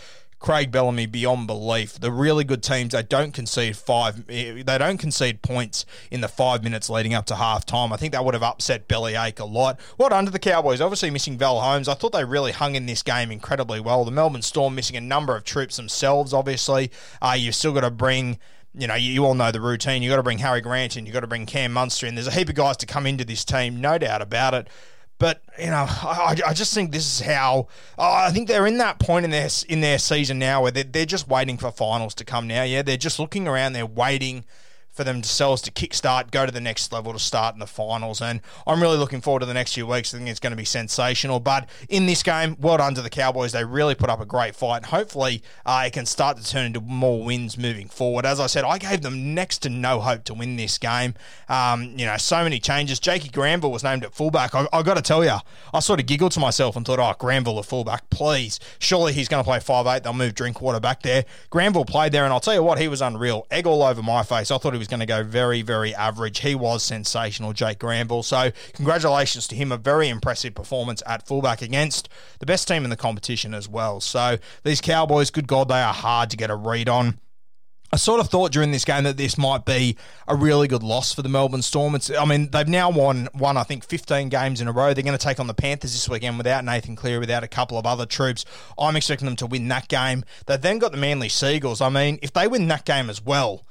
Craig 0.42 0.72
Bellamy 0.72 1.06
beyond 1.06 1.46
belief. 1.46 1.98
The 2.00 2.10
really 2.10 2.42
good 2.42 2.64
teams 2.64 2.92
they 2.92 3.04
don't 3.04 3.32
concede 3.32 3.76
five, 3.76 4.26
they 4.26 4.64
don't 4.64 4.98
concede 4.98 5.40
points 5.40 5.86
in 6.10 6.20
the 6.20 6.28
five 6.28 6.64
minutes 6.64 6.90
leading 6.90 7.14
up 7.14 7.26
to 7.26 7.36
half 7.36 7.64
time. 7.64 7.92
I 7.92 7.96
think 7.96 8.12
that 8.12 8.24
would 8.24 8.34
have 8.34 8.42
upset 8.42 8.88
Bellyache 8.88 9.38
a 9.38 9.44
lot. 9.44 9.80
What 9.96 10.12
under 10.12 10.32
the 10.32 10.40
Cowboys? 10.40 10.80
Obviously 10.80 11.10
missing 11.10 11.38
Val 11.38 11.60
Holmes. 11.60 11.88
I 11.88 11.94
thought 11.94 12.12
they 12.12 12.24
really 12.24 12.50
hung 12.50 12.74
in 12.74 12.86
this 12.86 13.04
game 13.04 13.30
incredibly 13.30 13.80
well. 13.80 14.04
The 14.04 14.10
Melbourne 14.10 14.42
Storm 14.42 14.74
missing 14.74 14.96
a 14.96 15.00
number 15.00 15.36
of 15.36 15.44
troops 15.44 15.76
themselves. 15.76 16.34
Obviously, 16.34 16.90
uh, 17.22 17.36
you've 17.38 17.54
still 17.54 17.72
got 17.72 17.82
to 17.82 17.90
bring 17.90 18.38
you 18.74 18.86
know, 18.86 18.94
you, 18.94 19.24
all 19.24 19.34
know 19.34 19.50
the 19.50 19.60
routine. 19.60 20.02
You've 20.02 20.10
got 20.10 20.16
to 20.16 20.22
bring 20.22 20.38
Harry 20.38 20.60
Grant 20.60 20.96
in, 20.96 21.06
you've 21.06 21.12
got 21.12 21.20
to 21.20 21.26
bring 21.26 21.46
Cam 21.46 21.72
Munster 21.72 22.06
in. 22.06 22.14
There's 22.14 22.26
a 22.26 22.32
heap 22.32 22.48
of 22.48 22.54
guys 22.54 22.76
to 22.78 22.86
come 22.86 23.06
into 23.06 23.24
this 23.24 23.44
team, 23.44 23.80
no 23.80 23.98
doubt 23.98 24.22
about 24.22 24.54
it. 24.54 24.68
But 25.18 25.42
you 25.58 25.66
know, 25.66 25.86
I, 25.88 26.36
I 26.48 26.52
just 26.52 26.74
think 26.74 26.90
this 26.90 27.06
is 27.06 27.24
how 27.24 27.68
I 27.96 28.32
think 28.32 28.48
they're 28.48 28.66
in 28.66 28.78
that 28.78 28.98
point 28.98 29.24
in 29.24 29.30
their 29.30 29.48
in 29.68 29.80
their 29.80 29.98
season 29.98 30.38
now 30.38 30.62
where 30.62 30.72
they're, 30.72 30.84
they're 30.84 31.06
just 31.06 31.28
waiting 31.28 31.58
for 31.58 31.70
finals 31.70 32.14
to 32.16 32.24
come 32.24 32.48
now. 32.48 32.64
Yeah, 32.64 32.82
they're 32.82 32.96
just 32.96 33.20
looking 33.20 33.46
around, 33.46 33.74
they're 33.74 33.86
waiting 33.86 34.44
for 34.92 35.04
themselves 35.04 35.62
to 35.62 35.70
kickstart, 35.70 36.30
go 36.30 36.44
to 36.44 36.52
the 36.52 36.60
next 36.60 36.92
level 36.92 37.12
to 37.12 37.18
start 37.18 37.54
in 37.54 37.60
the 37.60 37.66
finals. 37.66 38.20
And 38.20 38.40
I'm 38.66 38.80
really 38.80 38.98
looking 38.98 39.22
forward 39.22 39.40
to 39.40 39.46
the 39.46 39.54
next 39.54 39.72
few 39.72 39.86
weeks. 39.86 40.14
I 40.14 40.18
think 40.18 40.28
it's 40.28 40.40
going 40.40 40.50
to 40.50 40.56
be 40.56 40.66
sensational. 40.66 41.40
But 41.40 41.68
in 41.88 42.06
this 42.06 42.22
game, 42.22 42.56
well 42.60 42.76
done 42.76 42.94
to 42.94 43.02
the 43.02 43.10
Cowboys. 43.10 43.52
They 43.52 43.64
really 43.64 43.94
put 43.94 44.10
up 44.10 44.20
a 44.20 44.26
great 44.26 44.54
fight. 44.54 44.78
And 44.78 44.86
hopefully, 44.86 45.42
uh, 45.64 45.84
it 45.86 45.94
can 45.94 46.04
start 46.04 46.36
to 46.36 46.44
turn 46.48 46.66
into 46.66 46.80
more 46.80 47.24
wins 47.24 47.56
moving 47.56 47.88
forward. 47.88 48.26
As 48.26 48.38
I 48.38 48.46
said, 48.46 48.64
I 48.64 48.76
gave 48.78 49.00
them 49.00 49.34
next 49.34 49.58
to 49.58 49.70
no 49.70 50.00
hope 50.00 50.24
to 50.24 50.34
win 50.34 50.56
this 50.56 50.76
game. 50.76 51.14
Um, 51.48 51.94
you 51.96 52.04
know, 52.04 52.16
so 52.18 52.42
many 52.42 52.60
changes. 52.60 53.00
Jakey 53.00 53.30
Granville 53.30 53.72
was 53.72 53.82
named 53.82 54.04
at 54.04 54.12
fullback. 54.12 54.54
I, 54.54 54.66
I 54.72 54.82
got 54.82 54.94
to 54.94 55.02
tell 55.02 55.24
you, 55.24 55.36
I 55.72 55.80
sort 55.80 56.00
of 56.00 56.06
giggled 56.06 56.32
to 56.32 56.40
myself 56.40 56.76
and 56.76 56.84
thought, 56.84 56.98
oh, 56.98 57.14
Granville, 57.18 57.58
at 57.58 57.64
fullback, 57.64 58.10
please. 58.10 58.60
Surely 58.78 59.14
he's 59.14 59.28
going 59.28 59.42
to 59.42 59.48
play 59.48 59.58
five 59.58 59.86
eight. 59.86 60.02
They'll 60.02 60.12
move 60.12 60.34
Drinkwater 60.34 60.80
back 60.80 61.02
there. 61.02 61.24
Granville 61.48 61.86
played 61.86 62.12
there, 62.12 62.24
and 62.24 62.32
I'll 62.32 62.40
tell 62.40 62.54
you 62.54 62.62
what, 62.62 62.78
he 62.78 62.88
was 62.88 63.00
unreal. 63.00 63.46
Egg 63.50 63.66
all 63.66 63.82
over 63.82 64.02
my 64.02 64.22
face. 64.22 64.50
I 64.50 64.58
thought 64.58 64.74
he 64.74 64.81
was 64.82 64.88
going 64.88 65.00
to 65.00 65.06
go 65.06 65.22
very, 65.22 65.62
very 65.62 65.94
average. 65.94 66.40
He 66.40 66.54
was 66.54 66.82
sensational, 66.82 67.52
Jake 67.52 67.78
Granville. 67.78 68.22
So, 68.22 68.50
congratulations 68.74 69.46
to 69.48 69.54
him. 69.54 69.72
A 69.72 69.76
very 69.76 70.08
impressive 70.08 70.54
performance 70.54 71.02
at 71.06 71.26
fullback 71.26 71.62
against 71.62 72.08
the 72.40 72.46
best 72.46 72.68
team 72.68 72.84
in 72.84 72.90
the 72.90 72.96
competition 72.96 73.54
as 73.54 73.68
well. 73.68 74.00
So, 74.00 74.38
these 74.64 74.80
Cowboys, 74.80 75.30
good 75.30 75.46
God, 75.46 75.68
they 75.68 75.80
are 75.80 75.94
hard 75.94 76.30
to 76.30 76.36
get 76.36 76.50
a 76.50 76.56
read 76.56 76.88
on. 76.88 77.18
I 77.94 77.98
sort 77.98 78.20
of 78.20 78.30
thought 78.30 78.52
during 78.52 78.70
this 78.70 78.86
game 78.86 79.04
that 79.04 79.18
this 79.18 79.36
might 79.36 79.66
be 79.66 79.98
a 80.26 80.34
really 80.34 80.66
good 80.66 80.82
loss 80.82 81.12
for 81.12 81.20
the 81.20 81.28
Melbourne 81.28 81.60
Storm. 81.60 81.94
It's, 81.94 82.10
I 82.10 82.24
mean, 82.24 82.48
they've 82.50 82.66
now 82.66 82.88
won, 82.88 83.28
won, 83.34 83.58
I 83.58 83.64
think, 83.64 83.84
15 83.84 84.30
games 84.30 84.62
in 84.62 84.68
a 84.68 84.72
row. 84.72 84.94
They're 84.94 85.04
going 85.04 85.16
to 85.16 85.22
take 85.22 85.38
on 85.38 85.46
the 85.46 85.52
Panthers 85.52 85.92
this 85.92 86.08
weekend 86.08 86.38
without 86.38 86.64
Nathan 86.64 86.96
Cleary, 86.96 87.18
without 87.18 87.44
a 87.44 87.48
couple 87.48 87.76
of 87.76 87.84
other 87.84 88.06
troops. 88.06 88.46
I'm 88.78 88.96
expecting 88.96 89.26
them 89.26 89.36
to 89.36 89.46
win 89.46 89.68
that 89.68 89.88
game. 89.88 90.24
They've 90.46 90.58
then 90.58 90.78
got 90.78 90.92
the 90.92 90.98
Manly 90.98 91.28
Sea 91.28 91.56
Eagles. 91.56 91.82
I 91.82 91.90
mean, 91.90 92.18
if 92.22 92.32
they 92.32 92.48
win 92.48 92.66
that 92.68 92.86
game 92.86 93.10
as 93.10 93.22
well, 93.22 93.66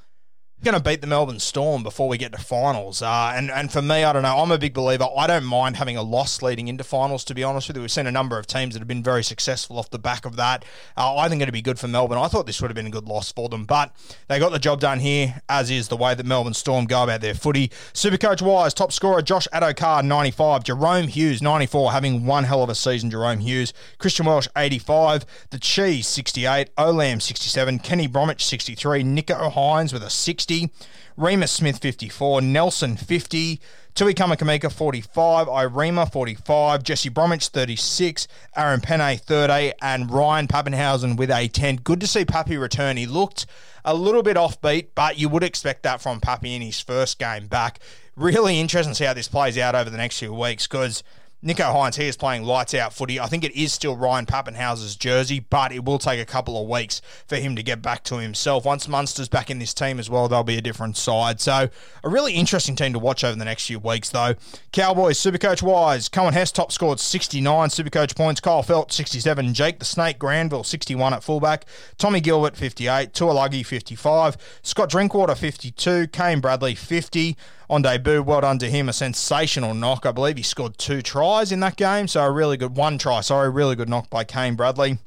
going 0.64 0.78
to 0.78 0.84
beat 0.84 1.02
the 1.02 1.08
Melbourne 1.08 1.40
Storm 1.40 1.82
before 1.82 2.08
we 2.08 2.18
get 2.18 2.32
to 2.34 2.38
finals. 2.38 3.02
Uh, 3.02 3.34
and, 3.36 3.50
and 3.50 3.72
for 3.72 3.82
me, 3.82 4.04
I 4.04 4.14
don't 4.14 4.22
know. 4.22 4.38
I'm 4.38 4.52
a 4.52 4.60
big 4.60 4.76
believer. 4.76 5.08
I 5.18 5.26
don't 5.26 5.44
mind 5.44 5.78
having 5.78 5.98
a 5.98 6.04
loss 6.04 6.42
leading 6.44 6.68
into 6.68 6.84
finals, 6.84 7.24
to 7.26 7.34
be 7.34 7.44
honest 7.44 7.68
with 7.68 7.78
you. 7.78 7.82
We've 7.82 7.92
seen 7.92 8.06
a 8.06 8.12
number 8.12 8.38
of 8.38 8.46
teams 8.46 8.76
that 8.76 8.80
have 8.80 8.88
been 8.88 9.02
very 9.02 9.24
successful 9.24 9.80
off 9.80 9.90
the 9.90 9.98
back 9.98 10.24
of 10.24 10.36
that. 10.36 10.64
Uh, 10.96 11.16
I 11.16 11.30
think 11.30 11.42
it'd 11.42 11.52
be 11.52 11.64
good 11.64 11.80
for 11.80 11.88
Melbourne. 11.88 12.20
I 12.20 12.28
thought 12.28 12.46
this 12.46 12.62
would 12.62 12.70
have 12.70 12.76
been 12.76 12.86
a 12.86 12.92
good 12.92 13.08
loss 13.08 13.32
for 13.32 13.50
them, 13.50 13.66
but 13.66 13.96
they 14.28 14.38
got 14.38 14.52
the 14.52 14.60
job 14.60 14.80
done 14.80 15.00
here, 15.00 15.42
as 15.50 15.72
is 15.72 15.88
the 15.88 15.98
way 15.98 16.14
that 16.14 16.26
Melbourne 16.26 16.54
Storm 16.54 16.86
go 16.86 17.04
about 17.04 17.22
their 17.22 17.34
footy. 17.34 17.70
Supercoach 17.94 18.44
wise, 18.44 18.76
top 18.76 18.92
scorer 18.92 19.24
Josh 19.24 19.48
Addo-Carr, 19.52 20.04
95. 20.04 20.64
Jahrome 20.64 21.08
Hughes, 21.08 21.42
94, 21.42 21.92
having 21.92 22.26
one 22.28 22.44
hell 22.44 22.62
of 22.62 22.70
a 22.70 22.76
season, 22.76 23.10
Jahrome 23.10 23.42
Hughes. 23.42 23.74
Christian 23.98 24.28
Welch, 24.28 24.48
85. 24.56 25.26
The 25.50 25.60
Cheese, 25.60 26.08
68. 26.08 26.76
Olam, 26.76 27.20
67. 27.20 27.80
Kenny 27.80 28.06
Bromwich, 28.06 28.46
63. 28.46 29.04
Nicho 29.04 29.52
Hynes 29.52 29.92
with 29.92 30.04
a 30.04 30.10
60. 30.10 30.51
60. 30.52 30.72
Remus 31.18 31.52
Smith, 31.52 31.78
54. 31.80 32.42
Nelson, 32.42 32.98
50. 32.98 33.60
Tui 33.94 34.14
Kamikamica, 34.14 34.72
45. 34.72 35.48
Irema, 35.48 36.12
45. 36.12 36.84
Jesse 36.84 37.10
Bromwich, 37.10 37.48
36. 37.48 38.28
Aaron 38.56 38.82
Pene, 38.82 39.18
30. 39.18 39.74
And 39.82 40.12
Ryan 40.12 40.48
Papenhuyzen 40.48 41.18
with 41.18 41.32
a 41.32 41.48
10. 41.48 41.78
Good 41.78 42.02
to 42.02 42.08
see 42.08 42.26
Pappy 42.26 42.58
return. 42.58 42.98
He 42.98 43.06
looked 43.06 43.46
a 43.86 43.94
little 43.94 44.24
bit 44.24 44.38
offbeat, 44.38 44.88
but 44.96 45.18
you 45.18 45.30
would 45.30 45.44
expect 45.44 45.84
that 45.84 46.02
from 46.02 46.20
Pappy 46.20 46.54
in 46.54 46.62
his 46.62 46.80
first 46.80 47.20
game 47.20 47.48
back. 47.48 47.80
Really 48.16 48.60
interesting 48.60 48.92
to 48.92 48.96
see 48.96 49.06
how 49.06 49.14
this 49.14 49.28
plays 49.28 49.58
out 49.58 49.76
over 49.76 49.90
the 49.90 49.98
next 49.98 50.20
few 50.20 50.34
weeks 50.34 50.68
because– 50.68 51.04
Nicho 51.44 51.74
Hynes, 51.74 51.96
he 51.96 52.08
is 52.08 52.16
playing 52.16 52.44
lights 52.44 52.76
out 52.76 52.94
footy. 52.94 53.20
I 53.20 53.26
think 53.26 53.44
it 53.44 53.56
is 53.56 53.74
still 53.74 53.96
Ryan 53.96 54.28
Papenhuyzen's 54.28 54.96
jersey, 54.96 55.40
but 55.40 55.72
it 55.72 55.84
will 55.84 55.98
take 55.98 56.20
a 56.20 56.26
couple 56.26 56.62
of 56.62 56.70
weeks 56.70 57.02
for 57.26 57.38
him 57.38 57.56
to 57.56 57.64
get 57.64 57.82
back 57.82 58.04
to 58.06 58.18
himself. 58.18 58.64
Once 58.64 58.88
Munster's 58.88 59.28
back 59.28 59.50
in 59.50 59.58
this 59.58 59.74
team 59.74 60.00
as 60.00 60.08
well, 60.08 60.28
they'll 60.28 60.44
be 60.44 60.60
a 60.60 60.62
different 60.62 60.98
side. 60.98 61.42
So, 61.42 61.70
a 62.04 62.10
really 62.10 62.34
interesting 62.34 62.76
team 62.76 62.94
to 62.94 63.00
watch 63.00 63.24
over 63.24 63.36
the 63.36 63.46
next 63.46 63.66
few 63.66 63.80
weeks, 63.80 64.12
though. 64.12 64.36
Cowboys, 64.72 65.18
Supercoach 65.18 65.64
wise, 65.64 66.10
Coen 66.10 66.34
Hess 66.34 66.52
top 66.52 66.72
scored 66.72 67.00
69 67.00 67.70
Supercoach 67.70 68.16
points. 68.16 68.40
Kyle 68.40 68.62
Feldt 68.62 68.92
67. 68.92 69.56
Jake 69.56 69.80
the 69.80 69.86
Snake 69.86 70.20
Granville, 70.20 70.64
61 70.64 71.16
at 71.16 71.24
fullback. 71.24 71.66
Tommy 71.98 72.22
Gilbert, 72.22 72.56
58. 72.56 73.14
Tuilagi, 73.14 73.66
55. 73.66 74.38
Scott 74.62 74.90
Drinkwater, 74.90 75.34
52. 75.34 76.08
Kane 76.10 76.40
Bradley, 76.40 76.76
50 76.76 77.36
on 77.72 77.82
debut. 77.82 78.22
Well 78.22 78.42
done 78.42 78.60
to 78.60 78.70
him. 78.70 78.90
A 78.90 78.94
sensational 78.94 79.74
knock. 79.74 80.06
I 80.06 80.12
believe 80.12 80.38
he 80.38 80.44
scored 80.44 80.78
two 80.78 81.02
tries 81.02 81.52
in 81.52 81.62
that 81.62 81.78
game. 81.78 82.08
So 82.08 82.22
a 82.22 82.30
really 82.30 82.58
good 82.58 82.76
one 82.76 82.98
try. 82.98 83.22
Sorry, 83.22 83.50
really 83.50 83.76
good 83.76 83.90
knock 83.90 84.10
by 84.10 84.26
Kane 84.26 84.56
Bradley. 84.56 85.00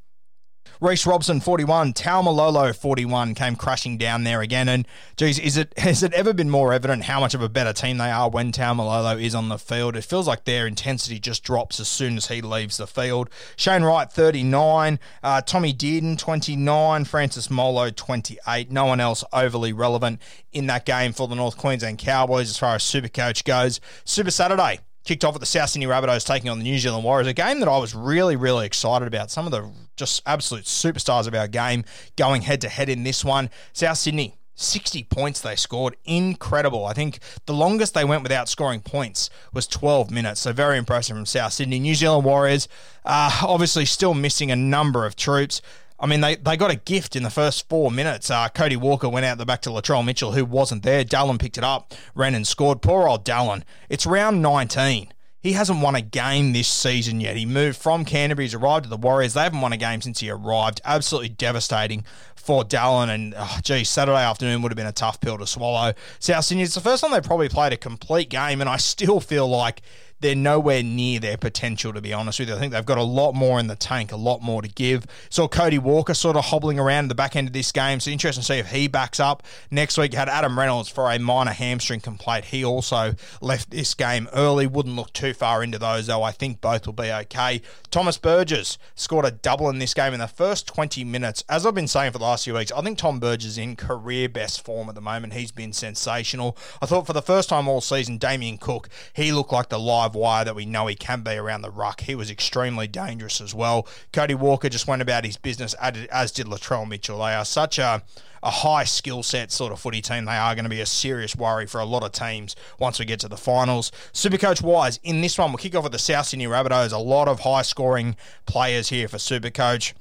Reece 0.80 1.06
Robson, 1.06 1.40
41. 1.40 1.92
Taumalolo, 1.92 2.74
41, 2.74 3.34
came 3.34 3.56
crashing 3.56 3.98
down 3.98 4.24
there 4.24 4.40
again. 4.40 4.68
And, 4.68 4.86
geez, 5.16 5.38
is 5.38 5.56
it 5.56 5.72
has 5.78 6.02
it 6.02 6.12
ever 6.12 6.32
been 6.32 6.50
more 6.50 6.72
evident 6.72 7.04
how 7.04 7.20
much 7.20 7.34
of 7.34 7.42
a 7.42 7.48
better 7.48 7.72
team 7.72 7.98
they 7.98 8.10
are 8.10 8.28
when 8.28 8.52
Taumalolo 8.52 9.20
is 9.20 9.34
on 9.34 9.48
the 9.48 9.58
field? 9.58 9.96
It 9.96 10.04
feels 10.04 10.26
like 10.26 10.44
their 10.44 10.66
intensity 10.66 11.18
just 11.18 11.44
drops 11.44 11.80
as 11.80 11.88
soon 11.88 12.16
as 12.16 12.28
he 12.28 12.40
leaves 12.40 12.76
the 12.76 12.86
field. 12.86 13.30
Shane 13.56 13.82
Wright, 13.82 14.10
39. 14.10 14.98
Uh, 15.22 15.40
Tommy 15.42 15.72
Dearden, 15.72 16.18
29. 16.18 17.04
Francis 17.04 17.50
Molo, 17.50 17.90
28. 17.90 18.70
No 18.70 18.86
one 18.86 19.00
else 19.00 19.24
overly 19.32 19.72
relevant 19.72 20.20
in 20.52 20.66
that 20.66 20.84
game 20.84 21.12
for 21.12 21.28
the 21.28 21.34
North 21.34 21.56
Queensland 21.56 21.98
Cowboys 21.98 22.50
as 22.50 22.58
far 22.58 22.74
as 22.74 22.82
Super 22.82 23.08
Coach 23.08 23.44
goes. 23.44 23.80
Super 24.04 24.30
Saturday 24.30 24.80
kicked 25.04 25.24
off 25.24 25.34
at 25.34 25.40
the 25.40 25.46
South 25.46 25.68
Sydney 25.68 25.86
Rabbitohs 25.86 26.26
taking 26.26 26.50
on 26.50 26.58
the 26.58 26.64
New 26.64 26.78
Zealand 26.78 27.04
Warriors, 27.04 27.26
a 27.26 27.34
game 27.34 27.60
that 27.60 27.68
I 27.68 27.78
was 27.78 27.94
really, 27.94 28.36
really 28.36 28.66
excited 28.66 29.06
about. 29.06 29.30
Some 29.30 29.46
of 29.46 29.52
the 29.52 29.70
just 29.96 30.22
absolute 30.26 30.64
superstars 30.64 31.26
of 31.26 31.34
our 31.34 31.48
game 31.48 31.84
going 32.16 32.42
head 32.42 32.60
to 32.62 32.68
head 32.68 32.88
in 32.88 33.04
this 33.04 33.24
one. 33.24 33.50
South 33.72 33.98
Sydney. 33.98 34.36
60 34.56 35.02
points 35.04 35.40
they 35.40 35.56
scored. 35.56 35.96
Incredible. 36.04 36.86
I 36.86 36.92
think 36.92 37.18
the 37.46 37.52
longest 37.52 37.94
they 37.94 38.04
went 38.04 38.22
without 38.22 38.48
scoring 38.48 38.80
points 38.80 39.28
was 39.52 39.66
12 39.66 40.12
minutes. 40.12 40.42
So, 40.42 40.52
very 40.52 40.78
impressive 40.78 41.16
from 41.16 41.26
South 41.26 41.54
Sydney. 41.54 41.80
New 41.80 41.94
Zealand 41.96 42.24
Warriors, 42.24 42.68
uh, 43.04 43.40
obviously, 43.42 43.84
still 43.84 44.14
missing 44.14 44.52
a 44.52 44.56
number 44.56 45.06
of 45.06 45.16
troops. 45.16 45.60
I 45.98 46.06
mean, 46.06 46.20
they, 46.20 46.36
they 46.36 46.56
got 46.56 46.70
a 46.70 46.76
gift 46.76 47.16
in 47.16 47.22
the 47.22 47.30
first 47.30 47.68
four 47.68 47.90
minutes. 47.90 48.30
Uh, 48.30 48.48
Cody 48.48 48.76
Walker 48.76 49.08
went 49.08 49.24
out 49.24 49.38
the 49.38 49.46
back 49.46 49.62
to 49.62 49.70
Latrell 49.70 50.04
Mitchell, 50.04 50.32
who 50.32 50.44
wasn't 50.44 50.82
there. 50.82 51.04
Dallin 51.04 51.38
picked 51.38 51.56
it 51.56 51.64
up, 51.64 51.94
ran 52.14 52.34
and 52.34 52.46
scored. 52.46 52.82
Poor 52.82 53.08
old 53.08 53.24
Dallin. 53.24 53.62
It's 53.88 54.04
round 54.04 54.42
19. 54.42 55.12
He 55.44 55.52
hasn't 55.52 55.82
won 55.82 55.94
a 55.94 56.00
game 56.00 56.54
this 56.54 56.66
season 56.66 57.20
yet. 57.20 57.36
He 57.36 57.44
moved 57.44 57.76
from 57.76 58.06
Canterbury, 58.06 58.46
he's 58.46 58.54
arrived 58.54 58.86
at 58.86 58.90
the 58.90 58.96
Warriors. 58.96 59.34
They 59.34 59.42
haven't 59.42 59.60
won 59.60 59.74
a 59.74 59.76
game 59.76 60.00
since 60.00 60.20
he 60.20 60.30
arrived. 60.30 60.80
Absolutely 60.86 61.28
devastating 61.28 62.02
for 62.34 62.64
Dallin. 62.64 63.14
And, 63.14 63.34
oh, 63.36 63.58
geez, 63.62 63.90
Saturday 63.90 64.22
afternoon 64.22 64.62
would 64.62 64.72
have 64.72 64.76
been 64.76 64.86
a 64.86 64.92
tough 64.92 65.20
pill 65.20 65.36
to 65.36 65.46
swallow. 65.46 65.92
South 66.18 66.46
Sydney, 66.46 66.62
it's 66.62 66.74
the 66.74 66.80
first 66.80 67.02
time 67.02 67.12
they've 67.12 67.22
probably 67.22 67.50
played 67.50 67.74
a 67.74 67.76
complete 67.76 68.30
game, 68.30 68.62
and 68.62 68.70
I 68.70 68.78
still 68.78 69.20
feel 69.20 69.46
like 69.46 69.82
they're 70.20 70.34
nowhere 70.34 70.82
near 70.82 71.20
their 71.20 71.36
potential, 71.36 71.92
to 71.92 72.00
be 72.00 72.12
honest 72.12 72.38
with 72.38 72.48
you. 72.48 72.54
I 72.54 72.58
think 72.58 72.72
they've 72.72 72.84
got 72.84 72.98
a 72.98 73.02
lot 73.02 73.34
more 73.34 73.60
in 73.60 73.66
the 73.66 73.76
tank, 73.76 74.12
a 74.12 74.16
lot 74.16 74.42
more 74.42 74.62
to 74.62 74.68
give. 74.68 75.06
Saw 75.28 75.48
Cody 75.48 75.78
Walker 75.78 76.14
sort 76.14 76.36
of 76.36 76.46
hobbling 76.46 76.78
around 76.78 77.08
the 77.08 77.14
back 77.14 77.36
end 77.36 77.48
of 77.48 77.52
this 77.52 77.72
game, 77.72 78.00
so 78.00 78.10
interesting 78.10 78.42
to 78.42 78.46
see 78.46 78.58
if 78.58 78.70
he 78.70 78.88
backs 78.88 79.20
up. 79.20 79.42
Next 79.70 79.98
week, 79.98 80.14
had 80.14 80.28
Adam 80.28 80.58
Reynolds 80.58 80.88
for 80.88 81.10
a 81.10 81.18
minor 81.18 81.52
hamstring 81.52 82.00
complaint. 82.00 82.46
He 82.46 82.64
also 82.64 83.14
left 83.40 83.70
this 83.70 83.94
game 83.94 84.28
early. 84.32 84.66
Wouldn't 84.66 84.96
look 84.96 85.12
too 85.12 85.34
far 85.34 85.62
into 85.62 85.78
those, 85.78 86.06
though. 86.06 86.22
I 86.22 86.32
think 86.32 86.60
both 86.60 86.86
will 86.86 86.94
be 86.94 87.12
okay. 87.12 87.60
Thomas 87.90 88.18
Burgess 88.18 88.78
scored 88.94 89.24
a 89.24 89.30
double 89.30 89.68
in 89.68 89.78
this 89.78 89.94
game 89.94 90.14
in 90.14 90.20
the 90.20 90.26
first 90.26 90.66
20 90.66 91.04
minutes. 91.04 91.44
As 91.48 91.66
I've 91.66 91.74
been 91.74 91.88
saying 91.88 92.12
for 92.12 92.18
the 92.18 92.24
last 92.24 92.44
few 92.44 92.54
weeks, 92.54 92.72
I 92.72 92.80
think 92.80 92.98
Tom 92.98 93.20
Burgess 93.20 93.46
is 93.46 93.58
in 93.58 93.76
career 93.76 94.28
best 94.28 94.64
form 94.64 94.88
at 94.88 94.94
the 94.94 95.00
moment. 95.00 95.34
He's 95.34 95.52
been 95.52 95.72
sensational. 95.72 96.56
I 96.80 96.86
thought 96.86 97.06
for 97.06 97.12
the 97.12 97.22
first 97.22 97.48
time 97.48 97.68
all 97.68 97.80
season, 97.80 98.18
Damien 98.18 98.58
Cook, 98.58 98.88
he 99.12 99.32
looked 99.32 99.52
like 99.52 99.68
the 99.68 99.78
live 99.78 100.03
wire 100.12 100.44
that 100.44 100.54
we 100.54 100.66
know 100.66 100.86
he 100.86 100.94
can 100.94 101.22
be 101.22 101.32
around 101.32 101.62
the 101.62 101.70
ruck. 101.70 102.02
He 102.02 102.14
was 102.14 102.30
extremely 102.30 102.86
dangerous 102.86 103.40
as 103.40 103.54
well. 103.54 103.86
Cody 104.12 104.34
Walker 104.34 104.68
just 104.68 104.86
went 104.86 105.02
about 105.02 105.24
his 105.24 105.36
business, 105.36 105.74
as 105.74 106.32
did 106.32 106.46
Latrell 106.46 106.88
Mitchell. 106.88 107.18
They 107.18 107.34
are 107.34 107.44
such 107.44 107.78
a 107.78 108.02
a 108.44 108.50
high 108.50 108.84
skill 108.84 109.22
set 109.22 109.50
sort 109.50 109.72
of 109.72 109.80
footy 109.80 110.02
team. 110.02 110.26
They 110.26 110.36
are 110.36 110.54
going 110.54 110.64
to 110.64 110.70
be 110.70 110.82
a 110.82 110.86
serious 110.86 111.34
worry 111.34 111.66
for 111.66 111.80
a 111.80 111.84
lot 111.86 112.02
of 112.02 112.12
teams 112.12 112.54
once 112.78 112.98
we 112.98 113.06
get 113.06 113.20
to 113.20 113.28
the 113.28 113.38
finals. 113.38 113.90
Supercoach 114.12 114.62
wise, 114.62 115.00
in 115.02 115.22
this 115.22 115.38
one, 115.38 115.50
we'll 115.50 115.56
kick 115.56 115.74
off 115.74 115.84
with 115.84 115.92
the 115.92 115.98
South 115.98 116.26
Sydney 116.26 116.46
Rabbitohs. 116.46 116.92
A 116.92 116.98
lot 116.98 117.26
of 117.26 117.40
high 117.40 117.62
scoring 117.62 118.16
players 118.44 118.90
here 118.90 119.08
for 119.08 119.16
Supercoach. 119.16 119.94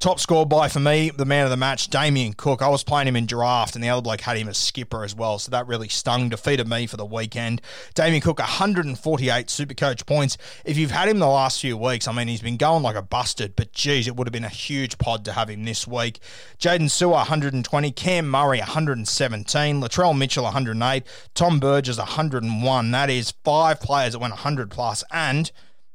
Top 0.00 0.18
score 0.18 0.46
by 0.46 0.68
for 0.68 0.80
me, 0.80 1.10
the 1.10 1.26
man 1.26 1.44
of 1.44 1.50
the 1.50 1.58
match, 1.58 1.88
Damien 1.88 2.32
Cook. 2.32 2.62
I 2.62 2.68
was 2.70 2.82
playing 2.82 3.06
him 3.06 3.16
in 3.16 3.26
draft, 3.26 3.74
and 3.74 3.84
the 3.84 3.90
other 3.90 4.00
bloke 4.00 4.22
had 4.22 4.38
him 4.38 4.48
as 4.48 4.56
skipper 4.56 5.04
as 5.04 5.14
well, 5.14 5.38
so 5.38 5.50
that 5.50 5.66
really 5.66 5.90
stung. 5.90 6.30
Defeated 6.30 6.66
me 6.66 6.86
for 6.86 6.96
the 6.96 7.04
weekend. 7.04 7.60
Damien 7.92 8.22
Cook, 8.22 8.38
148 8.38 9.50
Super 9.50 9.74
Coach 9.74 10.06
points. 10.06 10.38
If 10.64 10.78
you've 10.78 10.90
had 10.90 11.10
him 11.10 11.18
the 11.18 11.26
last 11.26 11.60
few 11.60 11.76
weeks, 11.76 12.08
I 12.08 12.12
mean, 12.12 12.28
he's 12.28 12.40
been 12.40 12.56
going 12.56 12.82
like 12.82 12.96
a 12.96 13.02
busted, 13.02 13.56
but 13.56 13.72
geez, 13.74 14.08
it 14.08 14.16
would 14.16 14.26
have 14.26 14.32
been 14.32 14.42
a 14.42 14.48
huge 14.48 14.96
pod 14.96 15.22
to 15.26 15.32
have 15.32 15.50
him 15.50 15.64
this 15.64 15.86
week. 15.86 16.18
Jaydn 16.58 16.88
Su'A, 16.88 17.10
120. 17.10 17.90
Cam 17.90 18.26
Murray, 18.26 18.60
117. 18.60 19.82
Latrell 19.82 20.16
Mitchell, 20.16 20.44
108. 20.44 21.04
Tom 21.34 21.60
Burgess, 21.60 21.98
101. 21.98 22.90
That 22.90 23.10
is 23.10 23.34
five 23.44 23.80
players 23.80 24.14
that 24.14 24.20
went 24.20 24.32
100 24.32 24.70
plus, 24.70 25.04
and 25.10 25.52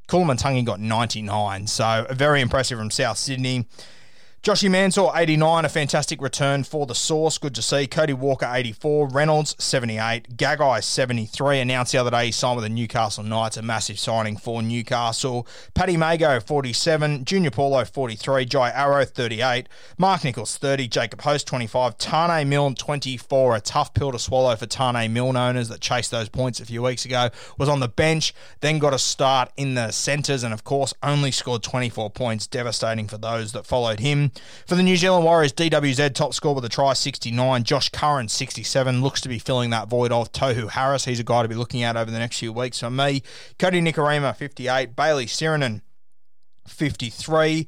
Koloamatangi 0.07 0.63
got 0.65 0.79
99. 0.79 1.67
So 1.67 2.05
very 2.12 2.41
impressive 2.41 2.77
from 2.77 2.91
South 2.91 3.17
Sydney. 3.17 3.65
Joshy 4.46 4.70
Mansour, 4.70 5.10
89, 5.16 5.66
a 5.66 5.70
fantastic 5.70 6.22
return 6.22 6.64
for 6.64 6.86
the 6.86 6.94
source. 6.94 7.40
Good 7.40 7.56
to 7.56 7.64
see. 7.64 7.88
Cody 7.88 8.14
Walker, 8.14 8.48
84. 8.48 9.08
Reynolds, 9.08 9.56
78. 9.58 10.38
Gagai, 10.38 10.84
73. 10.84 11.62
Announced 11.62 11.94
the 11.94 11.98
other 11.98 12.12
day 12.12 12.28
he 12.28 12.32
signed 12.32 12.58
with 12.58 12.64
the 12.64 12.70
Newcastle 12.70 13.24
Knights, 13.24 13.58
a 13.58 13.64
massive 13.64 13.98
signing 13.98 14.38
for 14.38 14.62
Newcastle. 14.62 15.48
Paddy 15.74 15.98
Mago, 15.98 16.40
47. 16.40 17.25
Junior 17.25 17.50
Paulo, 17.50 17.84
43. 17.84 18.46
Jai 18.46 18.70
Arrow, 18.70 19.04
38. 19.04 19.68
Mark 19.98 20.24
Nichols, 20.24 20.58
30. 20.58 20.90
Jacob 20.90 21.22
Host, 21.22 21.48
25. 21.48 21.98
Taane 21.98 22.46
Milne, 22.46 22.75
24. 22.75 23.56
A 23.56 23.60
tough 23.62 23.96
pill 23.96 24.12
to 24.12 24.20
swallow 24.20 24.56
for 24.56 24.68
Taane 24.68 25.10
Milne 25.10 25.38
owners 25.38 25.70
that 25.70 25.82
chased 25.82 26.12
those 26.12 26.30
points 26.30 26.60
a 26.60 26.66
few 26.66 26.84
weeks 26.84 27.04
ago. 27.04 27.32
Was 27.58 27.68
on 27.68 27.80
the 27.80 27.88
bench, 27.88 28.32
then 28.60 28.78
got 28.78 28.94
a 28.94 29.00
start 29.00 29.50
in 29.58 29.74
the 29.74 29.90
centres, 29.90 30.44
and 30.44 30.54
of 30.54 30.64
course, 30.64 30.94
only 31.02 31.32
scored 31.32 31.64
24 31.64 32.12
points. 32.12 32.46
Devastating 32.46 33.08
for 33.08 33.18
those 33.18 33.52
that 33.54 33.66
followed 33.66 34.02
him. 34.02 34.30
For 34.65 34.75
the 34.75 34.84
New 34.84 34.98
Zealand 34.98 35.25
Warriors, 35.25 35.54
DWZ 35.54 36.13
top 36.13 36.34
score 36.34 36.56
with 36.56 36.65
a 36.65 36.70
try 36.70 36.94
69. 36.94 37.63
Josh 37.63 37.89
Curran 37.89 38.27
67 38.27 39.01
looks 39.01 39.22
to 39.22 39.30
be 39.30 39.39
filling 39.39 39.70
that 39.72 39.88
void 39.88 40.12
of 40.12 40.32
Tohu 40.32 40.70
Harris. 40.70 41.06
He's 41.06 41.20
a 41.20 41.24
guy 41.24 41.42
to 41.42 41.48
be 41.48 41.56
looking 41.56 41.84
at 41.84 41.98
over 41.98 42.10
the 42.10 42.20
next 42.20 42.39
few 42.39 42.51
weeks 42.51 42.80
for 42.80 42.89
me. 42.89 43.22
Kodi 43.60 43.82
Nikorima 43.82 44.36
58. 44.36 44.96
Bayley 44.96 45.25
Sironen 45.25 45.82
53. 46.68 47.68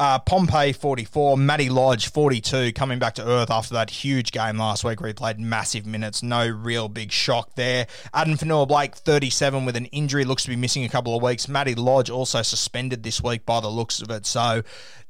Uh, 0.00 0.16
Pompey 0.20 0.72
44, 0.72 1.36
Matty 1.36 1.68
Lodge 1.68 2.12
42, 2.12 2.72
coming 2.72 3.00
back 3.00 3.16
to 3.16 3.26
earth 3.26 3.50
after 3.50 3.74
that 3.74 3.90
huge 3.90 4.30
game 4.30 4.56
last 4.56 4.84
week 4.84 5.00
where 5.00 5.08
he 5.08 5.12
played 5.12 5.40
massive 5.40 5.86
minutes. 5.86 6.22
No 6.22 6.48
real 6.48 6.88
big 6.88 7.10
shock 7.10 7.56
there. 7.56 7.88
Addin 8.14 8.36
Fonua-Blake 8.36 8.94
37 8.94 9.64
with 9.64 9.74
an 9.74 9.86
injury, 9.86 10.24
looks 10.24 10.44
to 10.44 10.50
be 10.50 10.54
missing 10.54 10.84
a 10.84 10.88
couple 10.88 11.16
of 11.16 11.22
weeks. 11.22 11.48
Matty 11.48 11.74
Lodge 11.74 12.10
also 12.10 12.42
suspended 12.42 13.02
this 13.02 13.20
week 13.20 13.44
by 13.44 13.58
the 13.58 13.68
looks 13.68 14.00
of 14.00 14.08
it. 14.12 14.24
So 14.24 14.62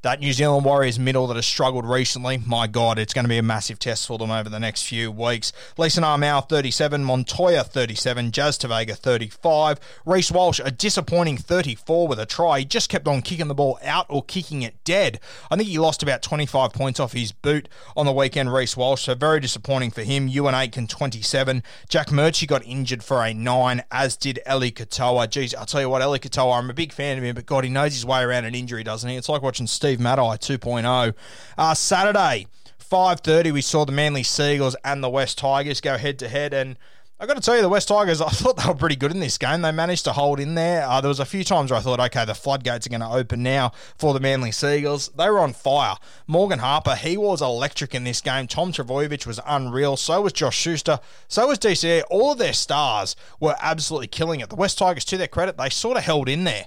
that 0.03 0.21
New 0.21 0.33
Zealand 0.33 0.65
Warriors 0.65 0.99
middle 0.99 1.27
that 1.27 1.35
has 1.35 1.47
struggled 1.47 1.85
recently, 1.85 2.39
my 2.47 2.69
God, 2.69 3.01
it's 3.01 3.13
going 3.13 3.25
to 3.25 3.29
be 3.29 3.39
a 3.39 3.43
massive 3.43 3.81
test 3.81 4.07
for 4.07 4.17
them 4.17 4.31
over 4.31 4.49
the 4.49 4.61
next 4.61 4.83
few 4.83 5.11
weeks. 5.11 5.53
Leeson 5.77 6.05
Armour 6.05 6.41
37, 6.41 7.03
Montoya 7.03 7.65
37, 7.65 8.31
Jazz 8.31 8.59
Tevaga 8.59 8.97
35, 8.97 9.81
Reece 10.07 10.31
Walsh 10.31 10.61
a 10.65 10.71
disappointing 10.71 11.37
34 11.37 12.07
with 12.07 12.21
a 12.21 12.27
try. 12.27 12.61
He 12.61 12.65
just 12.65 12.89
kept 12.89 13.09
on 13.09 13.23
kicking 13.23 13.49
the 13.49 13.55
ball 13.55 13.79
out 13.83 14.07
or 14.09 14.23
kicking 14.23 14.63
it 14.63 14.83
dead. 14.85 15.19
I 15.51 15.57
think 15.57 15.69
he 15.69 15.79
lost 15.79 16.05
about 16.05 16.23
25 16.23 16.73
points 16.73 17.01
off 17.01 17.13
his 17.13 17.33
boot 17.33 17.69
on 17.97 18.07
the 18.07 18.13
weekend, 18.13 18.53
Reece 18.53 18.77
Walsh, 18.77 19.03
so 19.03 19.17
very 19.17 19.41
disappointing 19.41 19.91
for 19.91 20.03
him. 20.05 20.29
Euan 20.29 20.55
Aitken 20.55 20.87
27, 20.87 21.63
Jack 21.89 22.09
Murchie 22.09 22.47
got 22.47 22.65
injured 22.65 23.03
for 23.03 23.25
a 23.25 23.35
9, 23.35 23.83
as 23.91 24.17
did 24.17 24.39
Eli 24.49 24.71
Katoa. 24.71 25.29
Geez, 25.29 25.57
I'll 25.57 25.67
tell 25.67 25.81
you 25.81 25.89
what, 25.89 26.03
Eli 26.03 26.19
Katoa, 26.19 26.57
I'm 26.57 26.71
a 26.71 26.75
big 26.75 26.93
fan 26.93 27.19
of 27.19 27.25
him, 27.25 27.35
but 27.35 27.47
God, 27.47 27.65
he 27.65 27.71
knows 27.71 27.95
his 27.95 28.07
way 28.07 28.23
around 28.23 28.45
an 28.45 28.55
injury, 28.55 28.85
doesn't 28.85 29.11
he? 29.11 29.17
It's 29.17 29.29
like 29.29 29.43
watching 29.43 29.67
Steve 29.67 29.88
Steve 29.89 30.01
Matai 30.01 30.37
2.0. 30.37 31.15
Uh, 31.57 31.73
Saturday, 31.73 32.47
5.30, 32.79 33.53
we 33.53 33.63
saw 33.63 33.87
the 33.87 33.93
Manly 33.93 34.23
Sea 34.23 34.57
Eagles 34.57 34.77
and 34.85 35.03
the 35.03 35.09
West 35.09 35.39
Tigers 35.39 35.81
go 35.81 35.97
head 35.97 36.19
to 36.19 36.29
head 36.29 36.53
and 36.53 36.77
I 37.19 37.25
got 37.25 37.37
to 37.37 37.41
tell 37.41 37.57
you, 37.57 37.63
the 37.63 37.71
West 37.71 37.89
Tigers, 37.89 38.21
I 38.21 38.29
thought 38.29 38.59
they 38.59 38.69
were 38.69 38.75
pretty 38.75 38.97
good 38.97 39.13
in 39.13 39.21
this 39.21 39.39
game. 39.39 39.63
They 39.63 39.73
managed 39.73 40.05
to 40.05 40.13
hold 40.13 40.41
in 40.41 40.57
there. 40.57 40.87
Uh, 40.87 41.01
there 41.01 41.09
was 41.09 41.21
a 41.21 41.25
few 41.25 41.43
times 41.43 41.71
where 41.71 41.81
I 41.81 41.83
thought, 41.83 42.01
okay, 42.01 42.27
the 42.27 42.35
floodgates 42.35 42.87
are 42.87 42.91
going 42.91 43.01
to 43.01 43.09
open 43.09 43.43
now 43.43 43.73
for 43.97 44.13
the 44.13 44.21
Manly 44.21 44.53
Sea 44.53 44.77
Eagles. 44.77 45.09
They 45.17 45.31
were 45.31 45.39
on 45.39 45.55
fire. 45.55 45.97
Morgan 46.27 46.59
Harper, 46.59 46.95
he 46.95 47.17
was 47.17 47.41
electric 47.41 47.95
in 47.95 48.05
this 48.05 48.21
game. 48.21 48.47
Tom 48.47 48.73
Trbojevic 48.73 49.27
was 49.27 49.41
unreal. 49.47 49.97
So 49.97 50.21
was 50.21 50.35
Josh 50.35 50.59
Schuster. 50.59 51.01
So 51.29 51.47
was 51.49 51.59
DCE. 51.59 52.03
All 52.11 52.33
of 52.33 52.39
their 52.39 52.53
stars 52.53 53.17
were 53.41 53.57
absolutely 53.59 54.09
killing 54.09 54.41
it. 54.41 54.51
The 54.51 54.57
West 54.57 54.77
Tigers, 54.77 55.07
to 55.07 55.17
their 55.17 55.29
credit, 55.29 55.57
they 55.57 55.71
sort 55.71 55.97
of 55.97 56.05
held 56.05 56.29
in 56.29 56.45
there. 56.45 56.67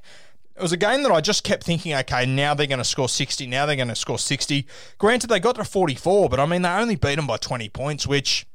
It 0.61 0.65
was 0.65 0.73
a 0.73 0.77
game 0.77 1.01
that 1.01 1.11
I 1.11 1.21
just 1.21 1.43
kept 1.43 1.63
thinking, 1.63 1.91
okay, 1.95 2.23
now 2.27 2.53
they're 2.53 2.67
going 2.67 2.77
to 2.77 2.85
score 2.85 3.09
60, 3.09 3.47
now 3.47 3.65
they're 3.65 3.75
going 3.75 3.87
to 3.87 3.95
score 3.95 4.19
60. 4.19 4.67
Granted, 4.99 5.31
they 5.31 5.39
got 5.39 5.55
to 5.55 5.63
44, 5.63 6.29
but 6.29 6.39
I 6.39 6.45
mean, 6.45 6.61
they 6.61 6.69
only 6.69 6.95
beat 6.95 7.15
them 7.15 7.25
by 7.25 7.37
20 7.37 7.67
points, 7.69 8.05
which 8.05 8.45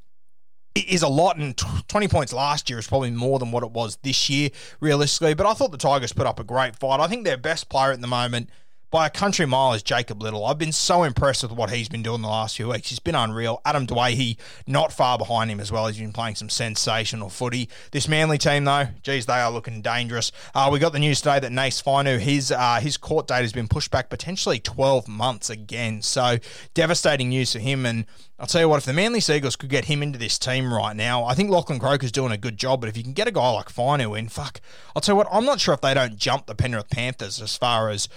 is 0.73 1.01
a 1.01 1.09
lot, 1.09 1.35
and 1.35 1.57
20 1.89 2.07
points 2.07 2.31
last 2.31 2.69
year 2.69 2.79
is 2.79 2.87
probably 2.87 3.11
more 3.11 3.39
than 3.39 3.51
what 3.51 3.61
it 3.61 3.71
was 3.71 3.97
this 4.03 4.29
year, 4.29 4.51
realistically. 4.79 5.33
But 5.33 5.47
I 5.47 5.53
thought 5.53 5.71
the 5.71 5.77
Tigers 5.77 6.13
put 6.13 6.25
up 6.25 6.39
a 6.39 6.45
great 6.45 6.77
fight. 6.77 7.01
I 7.01 7.07
think 7.07 7.25
their 7.25 7.35
best 7.35 7.67
player 7.67 7.91
at 7.91 7.99
the 7.99 8.07
moment– 8.07 8.49
by 8.89 9.05
a 9.05 9.09
country 9.09 9.45
mile 9.45 9.73
is 9.73 9.83
Jacob 9.83 10.21
Little. 10.21 10.45
I've 10.45 10.57
been 10.57 10.71
so 10.71 11.03
impressed 11.03 11.43
with 11.43 11.51
what 11.51 11.71
he's 11.71 11.89
been 11.89 12.03
doing 12.03 12.21
the 12.21 12.29
last 12.29 12.55
few 12.55 12.69
weeks. 12.69 12.89
He's 12.89 12.99
been 12.99 13.15
unreal. 13.15 13.61
Adam 13.65 13.85
Doueihi 13.85 14.37
not 14.65 14.93
far 14.93 15.17
behind 15.17 15.51
him 15.51 15.59
as 15.59 15.71
well. 15.71 15.87
He's 15.87 15.97
been 15.97 16.13
playing 16.13 16.35
some 16.35 16.49
sensational 16.49 17.29
footy. 17.29 17.69
This 17.91 18.07
Manly 18.07 18.37
team, 18.37 18.63
though, 18.63 18.87
geez, 19.03 19.25
they 19.25 19.33
are 19.33 19.51
looking 19.51 19.81
dangerous. 19.81 20.31
Uh, 20.55 20.69
we 20.71 20.79
got 20.79 20.93
the 20.93 20.99
news 20.99 21.19
today 21.19 21.39
that 21.39 21.51
Nace 21.51 21.81
Fainu, 21.81 22.17
his 22.17 22.51
uh, 22.51 22.79
his 22.81 22.95
court 22.95 23.27
date 23.27 23.41
has 23.41 23.51
been 23.51 23.67
pushed 23.67 23.91
back 23.91 24.09
potentially 24.09 24.59
12 24.59 25.07
months 25.07 25.49
again. 25.49 26.01
So 26.01 26.37
devastating 26.73 27.29
news 27.29 27.51
for 27.51 27.59
him. 27.59 27.85
And 27.85 28.05
I'll 28.39 28.47
tell 28.47 28.61
you 28.61 28.69
what, 28.69 28.77
if 28.77 28.85
the 28.85 28.93
Manly 28.93 29.19
Sea 29.19 29.35
Eagles 29.35 29.57
could 29.57 29.69
get 29.69 29.85
him 29.85 30.01
into 30.01 30.17
this 30.17 30.39
team 30.39 30.73
right 30.73 30.95
now, 30.95 31.25
I 31.25 31.33
think 31.33 31.49
Lachlan 31.49 31.79
Croker's 31.79 32.11
doing 32.11 32.31
a 32.31 32.37
good 32.37 32.55
job. 32.57 32.79
But 32.79 32.89
if 32.89 32.95
you 32.95 33.03
can 33.03 33.13
get 33.13 33.27
a 33.27 33.31
guy 33.31 33.49
like 33.51 33.67
Fainu 33.67 34.17
in, 34.17 34.29
fuck, 34.29 34.61
I'll 34.95 35.01
tell 35.01 35.13
you 35.13 35.17
what, 35.17 35.27
I'm 35.29 35.43
not 35.43 35.59
sure 35.59 35.73
if 35.73 35.81
they 35.81 35.93
don't 35.93 36.17
jump 36.17 36.45
the 36.45 36.55
Penrith 36.55 36.89
Panthers 36.89 37.41
as 37.41 37.57
far 37.57 37.89
as 37.89 38.07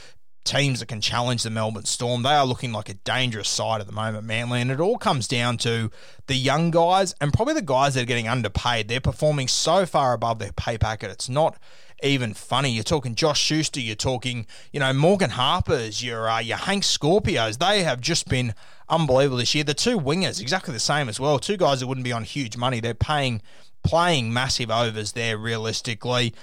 teams 0.51 0.81
that 0.81 0.87
can 0.87 1.01
challenge 1.01 1.45
the 1.45 1.51
Melbourne 1.51 1.85
Storm. 1.85 2.23
They 2.23 2.31
are 2.31 2.45
looking 2.45 2.73
like 2.73 2.89
a 2.89 2.95
dangerous 2.95 3.49
side 3.49 3.81
at 3.81 3.87
the 3.87 3.93
moment, 3.93 4.25
Manly. 4.25 4.61
And 4.61 4.71
it 4.71 4.81
all 4.81 4.99
comes 4.99 5.29
down 5.29 5.59
to 5.59 5.93
the 6.27 6.35
young 6.35 6.73
guys 6.73 7.15
and 7.21 7.33
probably 7.33 7.55
the 7.55 7.63
guys 7.63 7.95
that 7.95 8.03
are 8.03 8.07
getting 8.07 8.27
underpaid. 8.27 8.89
They're 8.89 9.01
performing 9.01 9.47
so 9.47 9.87
far 9.87 10.13
above 10.13 10.41
their 10.41 10.53
pay 10.53 10.77
packet. 10.77 11.11
It's 11.11 11.29
not 11.29 11.57
even 12.03 12.35
funny. 12.35 12.71
You're 12.71 12.83
talking 12.83 13.15
Josh 13.15 13.41
Schuster. 13.41 13.79
You're 13.79 13.95
talking, 13.95 14.45
you 14.73 14.81
know, 14.81 14.93
Morgan 14.93 15.31
Harper's. 15.31 16.03
Your 16.03 16.29
uh, 16.29 16.41
your 16.41 16.57
Hank 16.57 16.83
Scorpios. 16.83 17.59
They 17.59 17.85
have 17.85 18.01
just 18.01 18.29
been 18.29 18.55
unbelievable 18.89 19.37
this 19.37 19.55
year. 19.55 19.63
The 19.63 19.75
two 19.75 20.01
wingers, 20.01 20.41
exactly 20.41 20.75
the 20.75 20.81
same 20.81 21.09
as 21.09 21.21
well. 21.21 21.39
Two 21.39 21.59
guys 21.59 21.79
that 21.79 21.87
wouldn't 21.87 22.05
be 22.05 22.13
on 22.13 22.25
huge 22.25 22.57
money. 22.57 22.81
They're 22.81 22.95
paying 22.95 23.41
playing 23.85 24.33
massive 24.33 24.71
overs 24.71 25.13
there 25.13 25.39
realistically. 25.39 26.35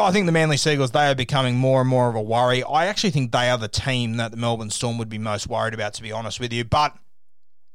I 0.00 0.12
think 0.12 0.26
the 0.26 0.32
Manly 0.32 0.56
Sea 0.56 0.74
Eagles, 0.74 0.90
they 0.92 1.08
are 1.08 1.14
becoming 1.14 1.56
more 1.56 1.80
and 1.80 1.88
more 1.88 2.08
of 2.08 2.14
a 2.14 2.22
worry. 2.22 2.62
I 2.62 2.86
actually 2.86 3.10
think 3.10 3.32
they 3.32 3.50
are 3.50 3.58
the 3.58 3.68
team 3.68 4.16
that 4.16 4.30
the 4.30 4.36
Melbourne 4.36 4.70
Storm 4.70 4.98
would 4.98 5.08
be 5.08 5.18
most 5.18 5.48
worried 5.48 5.74
about, 5.74 5.94
to 5.94 6.02
be 6.02 6.12
honest 6.12 6.40
with 6.40 6.52
you. 6.52 6.64
But 6.64 6.96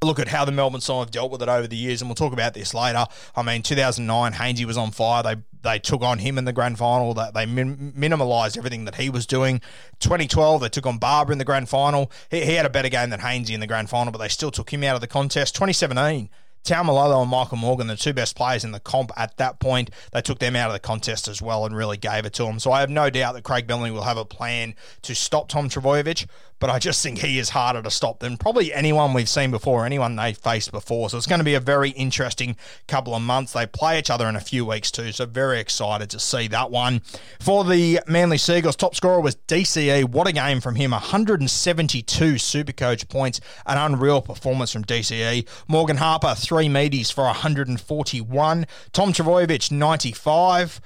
look 0.04 0.20
at 0.20 0.28
how 0.28 0.46
the 0.46 0.52
Melbourne 0.52 0.82
Storm 0.82 1.00
have 1.00 1.12
dealt 1.12 1.32
with 1.32 1.42
it 1.42 1.50
over 1.50 1.68
the 1.68 1.76
years, 1.76 2.02
and 2.02 2.10
we'll 2.10 2.16
talk 2.16 2.34
about 2.34 2.54
this 2.54 2.74
later. 2.74 3.06
I 3.36 3.42
mean, 3.42 3.62
2009, 3.62 4.34
Hainsey 4.34 4.66
was 4.66 4.78
on 4.78 4.92
fire. 4.92 5.24
They 5.24 5.36
they 5.64 5.80
took 5.80 6.02
on 6.02 6.20
him 6.20 6.38
in 6.38 6.46
the 6.46 6.54
grand 6.54 6.78
final. 6.78 7.14
That 7.14 7.34
they 7.34 7.46
min- 7.46 7.94
minimalised 7.98 8.58
everything 8.58 8.86
that 8.86 8.96
he 8.96 9.10
was 9.10 9.26
doing. 9.26 9.60
2012, 10.00 10.62
they 10.62 10.70
took 10.70 10.86
on 10.86 10.98
Barba 10.98 11.32
in 11.32 11.40
the 11.40 11.46
grand 11.46 11.68
final. 11.68 12.12
He, 12.30 12.46
he 12.46 12.54
had 12.54 12.66
a 12.66 12.70
better 12.70 12.90
game 12.90 13.10
than 13.10 13.20
Hainsey 13.20 13.54
in 13.54 13.60
the 13.60 13.68
grand 13.68 13.90
final, 13.90 14.12
but 14.12 14.20
they 14.20 14.28
still 14.28 14.52
took 14.52 14.72
him 14.72 14.84
out 14.84 14.96
of 14.96 15.02
the 15.02 15.08
contest. 15.08 15.56
2017. 15.56 16.30
Taumalolo 16.68 17.22
and 17.22 17.32
Michael 17.32 17.58
Morgan, 17.58 17.88
the 17.88 17.96
two 17.96 18.12
best 18.12 18.36
players 18.36 18.66
in 18.66 18.74
the 18.74 18.82
comp 18.82 19.12
at 19.16 19.38
that 19.38 19.58
point, 19.60 19.90
they 20.12 20.22
took 20.22 20.40
them 20.40 20.54
out 20.54 20.68
of 20.68 20.74
the 20.74 20.80
contest 20.80 21.30
as 21.30 21.42
well 21.42 21.66
and 21.66 21.74
really 21.74 21.96
gave 21.96 22.26
it 22.26 22.34
to 22.34 22.44
them. 22.44 22.60
So 22.60 22.74
I 22.74 22.82
have 22.82 22.90
no 22.90 23.10
doubt 23.10 23.36
that 23.36 23.44
Craig 23.46 23.68
Bellamy 23.68 23.92
will 23.92 24.04
have 24.04 24.18
a 24.18 24.26
plan 24.26 24.76
to 25.04 25.16
stop 25.16 25.48
Tom 25.48 25.70
Trbojevic 25.70 26.28
but 26.60 26.70
I 26.70 26.80
just 26.80 27.04
think 27.04 27.20
he 27.20 27.40
is 27.40 27.50
harder 27.50 27.82
to 27.82 27.92
stop 27.92 28.20
than 28.20 28.38
probably 28.38 28.74
anyone 28.74 29.14
we've 29.14 29.30
seen 29.30 29.52
before, 29.52 29.86
anyone 29.86 30.16
they've 30.16 30.38
faced 30.38 30.72
before. 30.72 31.10
So 31.10 31.18
it's 31.18 31.28
going 31.28 31.40
to 31.40 31.46
be 31.46 31.54
a 31.54 31.60
very 31.60 31.92
interesting 31.92 32.56
couple 32.88 33.14
of 33.14 33.22
months. 33.22 33.54
They 33.54 33.66
play 33.66 34.00
each 34.00 34.10
other 34.10 34.28
in 34.28 34.36
a 34.36 34.42
few 34.42 34.66
weeks 34.66 34.92
too, 34.92 35.12
so 35.12 35.26
very 35.26 35.60
excited 35.60 36.10
to 36.12 36.20
see 36.20 36.48
that 36.48 36.72
one. 36.72 37.02
For 37.40 37.64
the 37.64 38.00
Manly 38.08 38.38
Sea 38.38 38.58
Eagles, 38.58 38.76
top 38.76 38.96
scorer 38.96 39.22
was 39.22 39.36
DCE. 39.48 40.06
What 40.06 40.28
a 40.28 40.32
game 40.32 40.62
from 40.62 40.76
him! 40.76 40.92
172 40.92 42.36
Supercoach 42.36 43.08
points, 43.10 43.40
an 43.66 43.78
unreal 43.78 44.22
performance 44.22 44.72
from 44.72 44.84
DCE. 44.86 45.48
Morgan 45.68 45.98
Harper 45.98 46.34
three 46.36 46.68
meaties 46.68 47.12
for 47.14 47.26
141. 47.26 48.66
Tom 48.94 49.14
Trbojevic 49.14 49.72
95. 49.72 50.82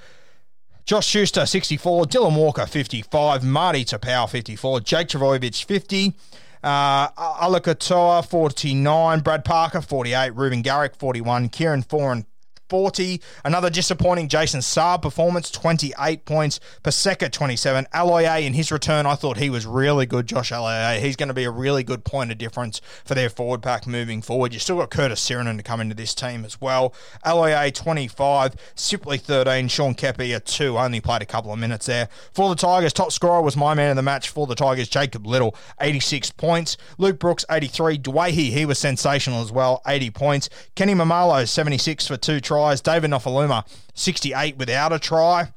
Josh 0.84 1.06
Schuster, 1.06 1.46
64. 1.46 2.06
Dylan 2.06 2.36
Walker, 2.36 2.66
55. 2.66 3.44
Marty 3.44 3.84
Taupau, 3.84 4.28
54. 4.28 4.80
Jake 4.80 5.08
Trbojevic, 5.08 5.64
50. 5.64 6.14
Uh, 6.62 7.08
Alakatoa, 7.08 8.24
49. 8.24 9.20
Brad 9.20 9.44
Parker, 9.44 9.80
48. 9.80 10.30
Reuben 10.34 10.62
Garrick, 10.62 10.96
41. 10.96 11.48
Kieran 11.50 11.82
Foran, 11.82 12.24
40. 12.72 13.20
Another 13.44 13.68
disappointing 13.68 14.28
Jason 14.28 14.60
Saab 14.60 15.02
performance, 15.02 15.50
28 15.50 16.24
points. 16.24 16.58
Paseka, 16.82 17.30
27. 17.30 17.86
Aloiai 17.92 18.46
in 18.46 18.54
his 18.54 18.72
return, 18.72 19.04
I 19.04 19.14
thought 19.14 19.36
he 19.36 19.50
was 19.50 19.66
really 19.66 20.06
good, 20.06 20.26
Josh 20.26 20.52
Aloiai. 20.52 20.98
He's 20.98 21.14
going 21.14 21.28
to 21.28 21.34
be 21.34 21.44
a 21.44 21.50
really 21.50 21.84
good 21.84 22.02
point 22.02 22.32
of 22.32 22.38
difference 22.38 22.80
for 23.04 23.14
their 23.14 23.28
forward 23.28 23.62
pack 23.62 23.86
moving 23.86 24.22
forward. 24.22 24.54
You've 24.54 24.62
still 24.62 24.78
got 24.78 24.88
Curtis 24.88 25.20
Sironen 25.20 25.58
to 25.58 25.62
come 25.62 25.82
into 25.82 25.94
this 25.94 26.14
team 26.14 26.46
as 26.46 26.62
well. 26.62 26.94
Aloiai, 27.26 27.74
25. 27.74 28.54
Sipley, 28.74 29.20
13. 29.20 29.68
Sean 29.68 29.94
Keppie, 29.94 30.34
a 30.34 30.40
2. 30.40 30.78
Only 30.78 31.02
played 31.02 31.20
a 31.20 31.26
couple 31.26 31.52
of 31.52 31.58
minutes 31.58 31.84
there. 31.84 32.08
For 32.32 32.48
the 32.48 32.54
Tigers, 32.54 32.94
top 32.94 33.12
scorer 33.12 33.42
was 33.42 33.54
my 33.54 33.74
man 33.74 33.90
of 33.90 33.96
the 33.96 34.02
match 34.02 34.30
for 34.30 34.46
the 34.46 34.54
Tigers, 34.54 34.88
Jacob 34.88 35.26
Little, 35.26 35.54
86 35.78 36.30
points. 36.30 36.78
Luke 36.96 37.18
Brooks, 37.18 37.44
83. 37.50 37.98
Dwayne, 37.98 38.30
he 38.30 38.64
was 38.64 38.78
sensational 38.78 39.42
as 39.42 39.52
well, 39.52 39.82
80 39.86 40.08
points. 40.12 40.48
Kenny 40.74 40.94
Mamalo, 40.94 41.46
76 41.46 42.06
for 42.06 42.16
two 42.16 42.40
tries 42.40 42.61
tries. 42.62 42.80
David 42.80 43.10
Nofoaluma, 43.10 43.66
68 43.94 44.56
without 44.56 44.92
a 44.92 44.98
try. 44.98 45.52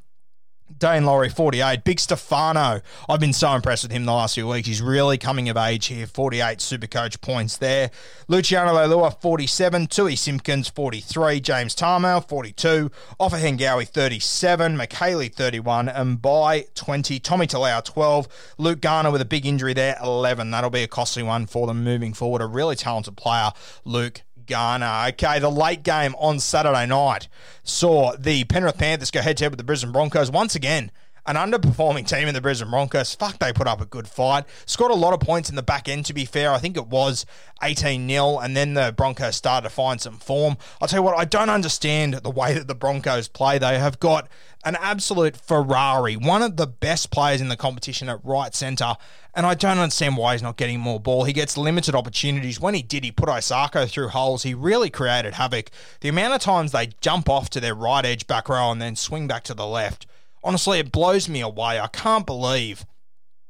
Daine 0.80 1.06
Laurie, 1.06 1.30
48. 1.30 1.84
Big 1.84 2.00
Stefano. 2.00 2.82
I've 3.08 3.20
been 3.20 3.34
so 3.34 3.54
impressed 3.54 3.84
with 3.84 3.92
him 3.92 4.06
the 4.06 4.12
last 4.12 4.34
few 4.34 4.48
weeks. 4.48 4.68
He's 4.68 4.82
really 4.82 5.20
coming 5.20 5.48
of 5.48 5.58
age 5.58 5.86
here. 5.86 6.08
48 6.08 6.58
Supercoach 6.58 7.22
points 7.22 7.58
there. 7.58 7.92
Luciano 8.28 8.74
Leilua, 8.74 9.22
47. 9.22 9.86
Tui 9.86 10.16
Simpkins, 10.16 10.68
43. 10.68 11.40
James 11.40 11.76
Tamou, 11.76 12.28
42. 12.28 12.90
Offa 13.20 13.36
Hengawi, 13.36 13.88
37. 13.88 14.76
McHaley, 14.76 15.32
31. 15.32 15.88
And 15.88 16.20
by 16.20 16.66
20. 16.74 17.20
Tommy 17.20 17.46
Talau, 17.46 17.86
12. 17.86 18.28
Luke 18.58 18.82
Garner 18.82 19.12
with 19.12 19.22
a 19.22 19.26
big 19.26 19.46
injury 19.46 19.76
there, 19.76 19.98
11. 20.04 20.50
That'll 20.50 20.72
be 20.72 20.84
a 20.84 20.88
costly 20.88 21.22
one 21.22 21.46
for 21.46 21.68
them 21.68 21.84
moving 21.84 22.14
forward. 22.14 22.42
A 22.42 22.48
really 22.48 22.76
talented 22.76 23.16
player, 23.16 23.52
Luke 23.86 24.24
Garner. 24.48 25.06
Okay, 25.10 25.40
the 25.40 25.50
late 25.50 25.84
game 25.84 26.16
on 26.18 26.40
Saturday 26.40 26.86
night 26.86 27.28
saw 27.64 28.16
the 28.18 28.44
Penrith 28.46 28.78
Panthers 28.78 29.12
go 29.12 29.22
head 29.22 29.38
to 29.38 29.44
head 29.46 29.52
with 29.52 29.58
the 29.58 29.64
Brisbane 29.64 29.92
Broncos 29.92 30.32
once 30.32 30.56
again 30.56 30.92
an 31.28 31.36
underperforming 31.36 32.08
team 32.08 32.28
in 32.28 32.34
the 32.34 32.42
Brisbane 32.42 32.70
Broncos. 32.70 33.16
Fuck, 33.16 33.40
they 33.40 33.52
put 33.52 33.68
up 33.68 33.82
a 33.82 33.86
good 33.86 34.08
fight. 34.08 34.46
Scored 34.66 34.92
a 34.92 34.96
lot 34.96 35.14
of 35.14 35.20
points 35.20 35.50
in 35.50 35.56
the 35.56 35.64
back 35.64 35.90
end, 35.90 36.06
to 36.06 36.14
be 36.14 36.26
fair. 36.26 36.52
I 36.52 36.60
think 36.60 36.78
it 36.78 36.88
was 36.88 37.26
18 37.64 38.08
0, 38.08 38.40
and 38.40 38.56
then 38.56 38.76
the 38.76 38.94
Broncos 38.96 39.36
started 39.36 39.68
to 39.68 39.74
find 39.74 40.00
some 40.00 40.18
form. 40.18 40.58
I'll 40.80 40.88
tell 40.88 41.00
you 41.00 41.04
what, 41.04 41.18
I 41.18 41.26
don't 41.26 41.50
understand 41.50 42.16
the 42.16 42.30
way 42.30 42.54
that 42.54 42.68
the 42.68 42.76
Broncos 42.76 43.28
play. 43.28 43.58
They 43.58 43.80
have 43.80 44.00
got 44.00 44.28
an 44.64 44.78
absolute 44.80 45.36
Ferrari, 45.36 46.16
one 46.16 46.42
of 46.42 46.58
the 46.58 46.68
best 46.68 47.12
players 47.12 47.42
in 47.42 47.50
the 47.50 47.58
competition 47.58 48.08
at 48.10 48.24
right 48.24 48.54
centre. 48.54 48.96
And 49.34 49.46
I 49.46 49.54
don't 49.54 49.80
understand 49.80 50.16
why 50.16 50.34
he's 50.34 50.42
not 50.42 50.58
getting 50.58 50.80
more 50.80 51.00
ball. 51.00 51.26
He 51.26 51.34
gets 51.34 51.58
limited 51.58 51.94
opportunities. 51.94 52.60
When 52.60 52.74
he 52.74 52.82
did, 52.82 53.04
he 53.04 53.12
put 53.12 53.28
Isaako 53.28 53.90
through 53.90 54.10
holes. 54.10 54.44
He 54.44 54.54
really 54.54 54.90
created 54.90 55.34
havoc. 55.34 55.72
The 56.00 56.10
amount 56.10 56.36
of 56.36 56.42
times 56.42 56.72
they 56.72 56.92
jump 57.02 57.30
off 57.30 57.50
to 57.50 57.60
their 57.60 57.76
right 57.76 58.06
edge 58.06 58.28
back 58.28 58.48
row 58.48 58.72
and 58.72 58.82
then 58.82 58.96
swing 58.96 59.28
back 59.28 59.44
to 59.46 59.54
the 59.54 59.68
left 59.68 60.08
honestly, 60.46 60.80
it 60.80 60.92
blows 60.92 61.28
me 61.28 61.42
away. 61.42 61.80
I 61.80 61.88
can't 61.88 62.26
believe 62.26 62.86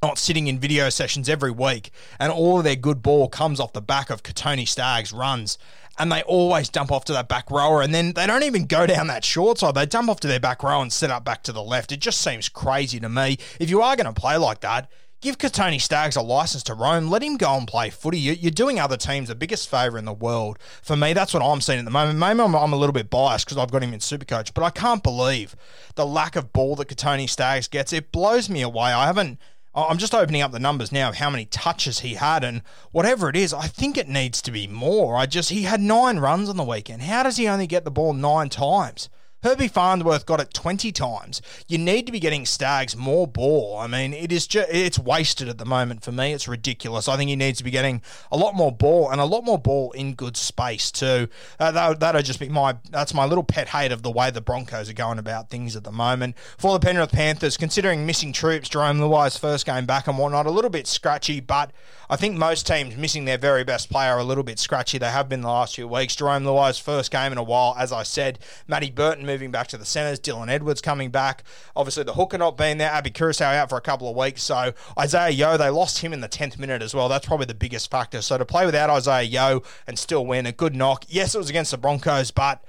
not 0.02 0.18
sitting 0.18 0.46
in 0.46 0.58
video 0.58 0.88
sessions 0.90 1.28
every 1.28 1.50
week 1.50 1.90
and 2.18 2.30
all 2.30 2.58
of 2.58 2.64
their 2.64 2.76
good 2.76 3.02
ball 3.02 3.28
comes 3.28 3.58
off 3.58 3.72
the 3.72 3.80
back 3.80 4.10
of 4.10 4.22
Kotoni 4.22 4.68
Staggs 4.68 5.12
runs 5.12 5.58
and 5.98 6.12
they 6.12 6.22
always 6.22 6.68
dump 6.68 6.92
off 6.92 7.04
to 7.06 7.12
that 7.14 7.28
back 7.28 7.50
rower 7.50 7.82
and 7.82 7.94
then 7.94 8.12
they 8.12 8.26
don't 8.26 8.42
even 8.42 8.66
go 8.66 8.86
down 8.86 9.06
that 9.06 9.24
short 9.24 9.58
side. 9.58 9.74
They 9.74 9.86
dump 9.86 10.10
off 10.10 10.20
to 10.20 10.28
their 10.28 10.40
back 10.40 10.62
row 10.62 10.80
and 10.82 10.92
set 10.92 11.10
up 11.10 11.24
back 11.24 11.42
to 11.44 11.52
the 11.52 11.62
left. 11.62 11.92
It 11.92 12.00
just 12.00 12.20
seems 12.20 12.48
crazy 12.48 13.00
to 13.00 13.08
me. 13.08 13.38
If 13.58 13.70
you 13.70 13.80
are 13.82 13.96
going 13.96 14.12
to 14.12 14.20
play 14.20 14.36
like 14.36 14.60
that, 14.60 14.90
Give 15.26 15.38
Kotoni 15.38 15.80
Staggs 15.80 16.14
a 16.14 16.22
license 16.22 16.62
to 16.62 16.74
roam. 16.74 17.10
Let 17.10 17.20
him 17.20 17.36
go 17.36 17.56
and 17.56 17.66
play 17.66 17.90
footy. 17.90 18.20
You're 18.20 18.52
doing 18.52 18.78
other 18.78 18.96
teams 18.96 19.26
the 19.26 19.34
biggest 19.34 19.68
favour 19.68 19.98
in 19.98 20.04
the 20.04 20.12
world. 20.12 20.56
For 20.82 20.94
me, 20.94 21.14
that's 21.14 21.34
what 21.34 21.42
I'm 21.42 21.60
seeing 21.60 21.80
at 21.80 21.84
the 21.84 21.90
moment. 21.90 22.20
Maybe 22.20 22.38
I'm, 22.38 22.54
I'm 22.54 22.72
a 22.72 22.76
little 22.76 22.92
bit 22.92 23.10
biased 23.10 23.44
because 23.44 23.58
I've 23.58 23.72
got 23.72 23.82
him 23.82 23.92
in 23.92 23.98
Supercoach, 23.98 24.54
but 24.54 24.62
I 24.62 24.70
can't 24.70 25.02
believe 25.02 25.56
the 25.96 26.06
lack 26.06 26.36
of 26.36 26.52
ball 26.52 26.76
that 26.76 26.86
Kotoni 26.86 27.28
Staggs 27.28 27.66
gets. 27.66 27.92
It 27.92 28.12
blows 28.12 28.48
me 28.48 28.62
away. 28.62 28.92
I 28.92 29.06
haven't. 29.06 29.40
I'm 29.74 29.98
just 29.98 30.14
opening 30.14 30.42
up 30.42 30.52
the 30.52 30.60
numbers 30.60 30.92
now 30.92 31.08
of 31.08 31.16
how 31.16 31.28
many 31.28 31.46
touches 31.46 31.98
he 31.98 32.14
had, 32.14 32.44
and 32.44 32.62
whatever 32.92 33.28
it 33.28 33.34
is, 33.34 33.52
I 33.52 33.66
think 33.66 33.98
it 33.98 34.06
needs 34.06 34.40
to 34.42 34.52
be 34.52 34.68
more. 34.68 35.16
I 35.16 35.26
just 35.26 35.50
he 35.50 35.62
had 35.62 35.80
nine 35.80 36.20
runs 36.20 36.48
on 36.48 36.56
the 36.56 36.62
weekend. 36.62 37.02
How 37.02 37.24
does 37.24 37.36
he 37.36 37.48
only 37.48 37.66
get 37.66 37.84
the 37.84 37.90
ball 37.90 38.12
nine 38.12 38.48
times? 38.48 39.08
Herbie 39.42 39.68
Farnsworth 39.68 40.26
got 40.26 40.40
it 40.40 40.52
20 40.52 40.90
times. 40.92 41.40
You 41.68 41.78
need 41.78 42.06
to 42.06 42.12
be 42.12 42.18
getting 42.18 42.44
Staggs 42.46 42.96
more 42.96 43.26
ball. 43.26 43.78
I 43.78 43.86
mean, 43.86 44.12
it 44.12 44.32
is 44.32 44.46
just, 44.46 44.68
it's 44.70 44.98
wasted 44.98 45.48
at 45.48 45.58
the 45.58 45.64
moment 45.64 46.02
for 46.02 46.10
me. 46.10 46.32
It's 46.32 46.48
ridiculous. 46.48 47.06
I 47.06 47.16
think 47.16 47.30
he 47.30 47.36
needs 47.36 47.58
to 47.58 47.64
be 47.64 47.70
getting 47.70 48.02
a 48.32 48.36
lot 48.36 48.54
more 48.54 48.72
ball 48.72 49.10
and 49.10 49.20
a 49.20 49.24
lot 49.24 49.44
more 49.44 49.58
ball 49.58 49.92
in 49.92 50.14
good 50.14 50.36
space 50.36 50.90
too. 50.90 51.28
Uh, 51.60 51.70
that, 51.70 52.00
that'll 52.00 52.22
just 52.22 52.40
be 52.40 52.48
my, 52.48 52.76
that's 52.90 53.14
my 53.14 53.24
little 53.24 53.44
pet 53.44 53.68
hate 53.68 53.92
of 53.92 54.02
the 54.02 54.10
way 54.10 54.30
the 54.30 54.40
Broncos 54.40 54.88
are 54.88 54.94
going 54.94 55.18
about 55.18 55.50
things 55.50 55.76
at 55.76 55.84
the 55.84 55.92
moment. 55.92 56.36
For 56.58 56.72
the 56.72 56.84
Penrith 56.84 57.12
Panthers, 57.12 57.56
considering 57.56 58.06
missing 58.06 58.32
troops, 58.32 58.68
Jarome 58.68 58.98
Luai's 58.98 59.36
first 59.36 59.66
game 59.66 59.86
back 59.86 60.08
and 60.08 60.18
whatnot, 60.18 60.46
a 60.46 60.50
little 60.50 60.70
bit 60.70 60.86
scratchy, 60.86 61.40
but 61.40 61.72
I 62.08 62.16
think 62.16 62.36
most 62.36 62.66
teams 62.66 62.96
missing 62.96 63.24
their 63.24 63.38
very 63.38 63.64
best 63.64 63.90
player 63.90 64.12
are 64.12 64.18
a 64.18 64.24
little 64.24 64.44
bit 64.44 64.58
scratchy. 64.58 64.98
They 64.98 65.10
have 65.10 65.28
been 65.28 65.40
the 65.42 65.48
last 65.48 65.74
few 65.74 65.88
weeks. 65.88 66.16
Jarome 66.16 66.44
Luai's 66.44 66.78
first 66.78 67.10
game 67.10 67.32
in 67.32 67.38
a 67.38 67.42
while, 67.42 67.74
as 67.78 67.92
I 67.92 68.02
said. 68.02 68.38
Matty 68.66 68.90
Burton 68.90 69.25
moving 69.26 69.50
back 69.50 69.66
to 69.68 69.76
the 69.76 69.84
centres. 69.84 70.20
Dylan 70.20 70.48
Edwards 70.48 70.80
coming 70.80 71.10
back. 71.10 71.44
Obviously, 71.74 72.04
the 72.04 72.14
hooker 72.14 72.38
not 72.38 72.56
being 72.56 72.78
there. 72.78 72.90
Api 72.90 73.10
Koroisau 73.10 73.54
out 73.54 73.68
for 73.68 73.76
a 73.76 73.80
couple 73.80 74.08
of 74.08 74.16
weeks. 74.16 74.42
So 74.42 74.72
Isaiah 74.98 75.30
Yo, 75.30 75.56
they 75.56 75.68
lost 75.68 75.98
him 75.98 76.12
in 76.12 76.20
the 76.20 76.28
10th 76.28 76.58
minute 76.58 76.82
as 76.82 76.94
well. 76.94 77.08
That's 77.08 77.26
probably 77.26 77.46
the 77.46 77.54
biggest 77.54 77.90
factor. 77.90 78.22
So 78.22 78.38
to 78.38 78.44
play 78.44 78.64
without 78.64 78.90
Isaiah 78.90 79.24
Yo 79.24 79.62
and 79.86 79.98
still 79.98 80.24
win, 80.24 80.46
a 80.46 80.52
good 80.52 80.74
knock. 80.74 81.04
Yes, 81.08 81.34
it 81.34 81.38
was 81.38 81.50
against 81.50 81.70
the 81.70 81.78
Broncos, 81.78 82.30
but. 82.30 82.64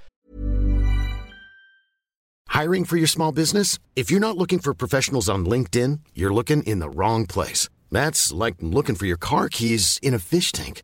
Hiring 2.49 2.85
for 2.85 2.97
your 2.97 3.07
small 3.07 3.31
business? 3.31 3.77
If 3.95 4.09
you're 4.09 4.19
not 4.19 4.37
looking 4.37 4.59
for 4.59 4.73
professionals 4.73 5.29
on 5.29 5.45
LinkedIn, 5.45 5.99
you're 6.15 6.33
looking 6.33 6.63
in 6.63 6.79
the 6.79 6.89
wrong 6.89 7.25
place. 7.25 7.69
That's 7.91 8.31
like 8.31 8.55
looking 8.61 8.95
for 8.95 9.05
your 9.05 9.17
car 9.17 9.47
keys 9.49 9.99
in 10.01 10.13
a 10.13 10.19
fish 10.19 10.51
tank. 10.51 10.83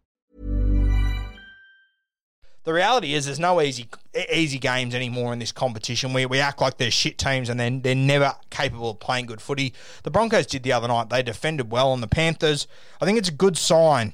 The 2.63 2.73
reality 2.73 3.13
is 3.15 3.25
there's 3.25 3.39
no 3.39 3.59
easy 3.61 3.87
easy 4.31 4.59
games 4.59 4.93
anymore 4.93 5.33
in 5.33 5.39
this 5.39 5.51
competition. 5.51 6.13
We, 6.13 6.25
we 6.25 6.39
act 6.39 6.61
like 6.61 6.77
they're 6.77 6.91
shit 6.91 7.17
teams 7.17 7.49
and 7.49 7.59
then 7.59 7.81
they're 7.81 7.95
never 7.95 8.35
capable 8.49 8.91
of 8.91 8.99
playing 8.99 9.25
good 9.25 9.41
footy. 9.41 9.73
The 10.03 10.11
Broncos 10.11 10.45
did 10.45 10.63
the 10.63 10.73
other 10.73 10.87
night. 10.87 11.09
They 11.09 11.23
defended 11.23 11.71
well 11.71 11.91
on 11.91 12.01
the 12.01 12.07
Panthers. 12.07 12.67
I 13.01 13.05
think 13.05 13.17
it's 13.17 13.29
a 13.29 13.33
good 13.33 13.57
sign 13.57 14.13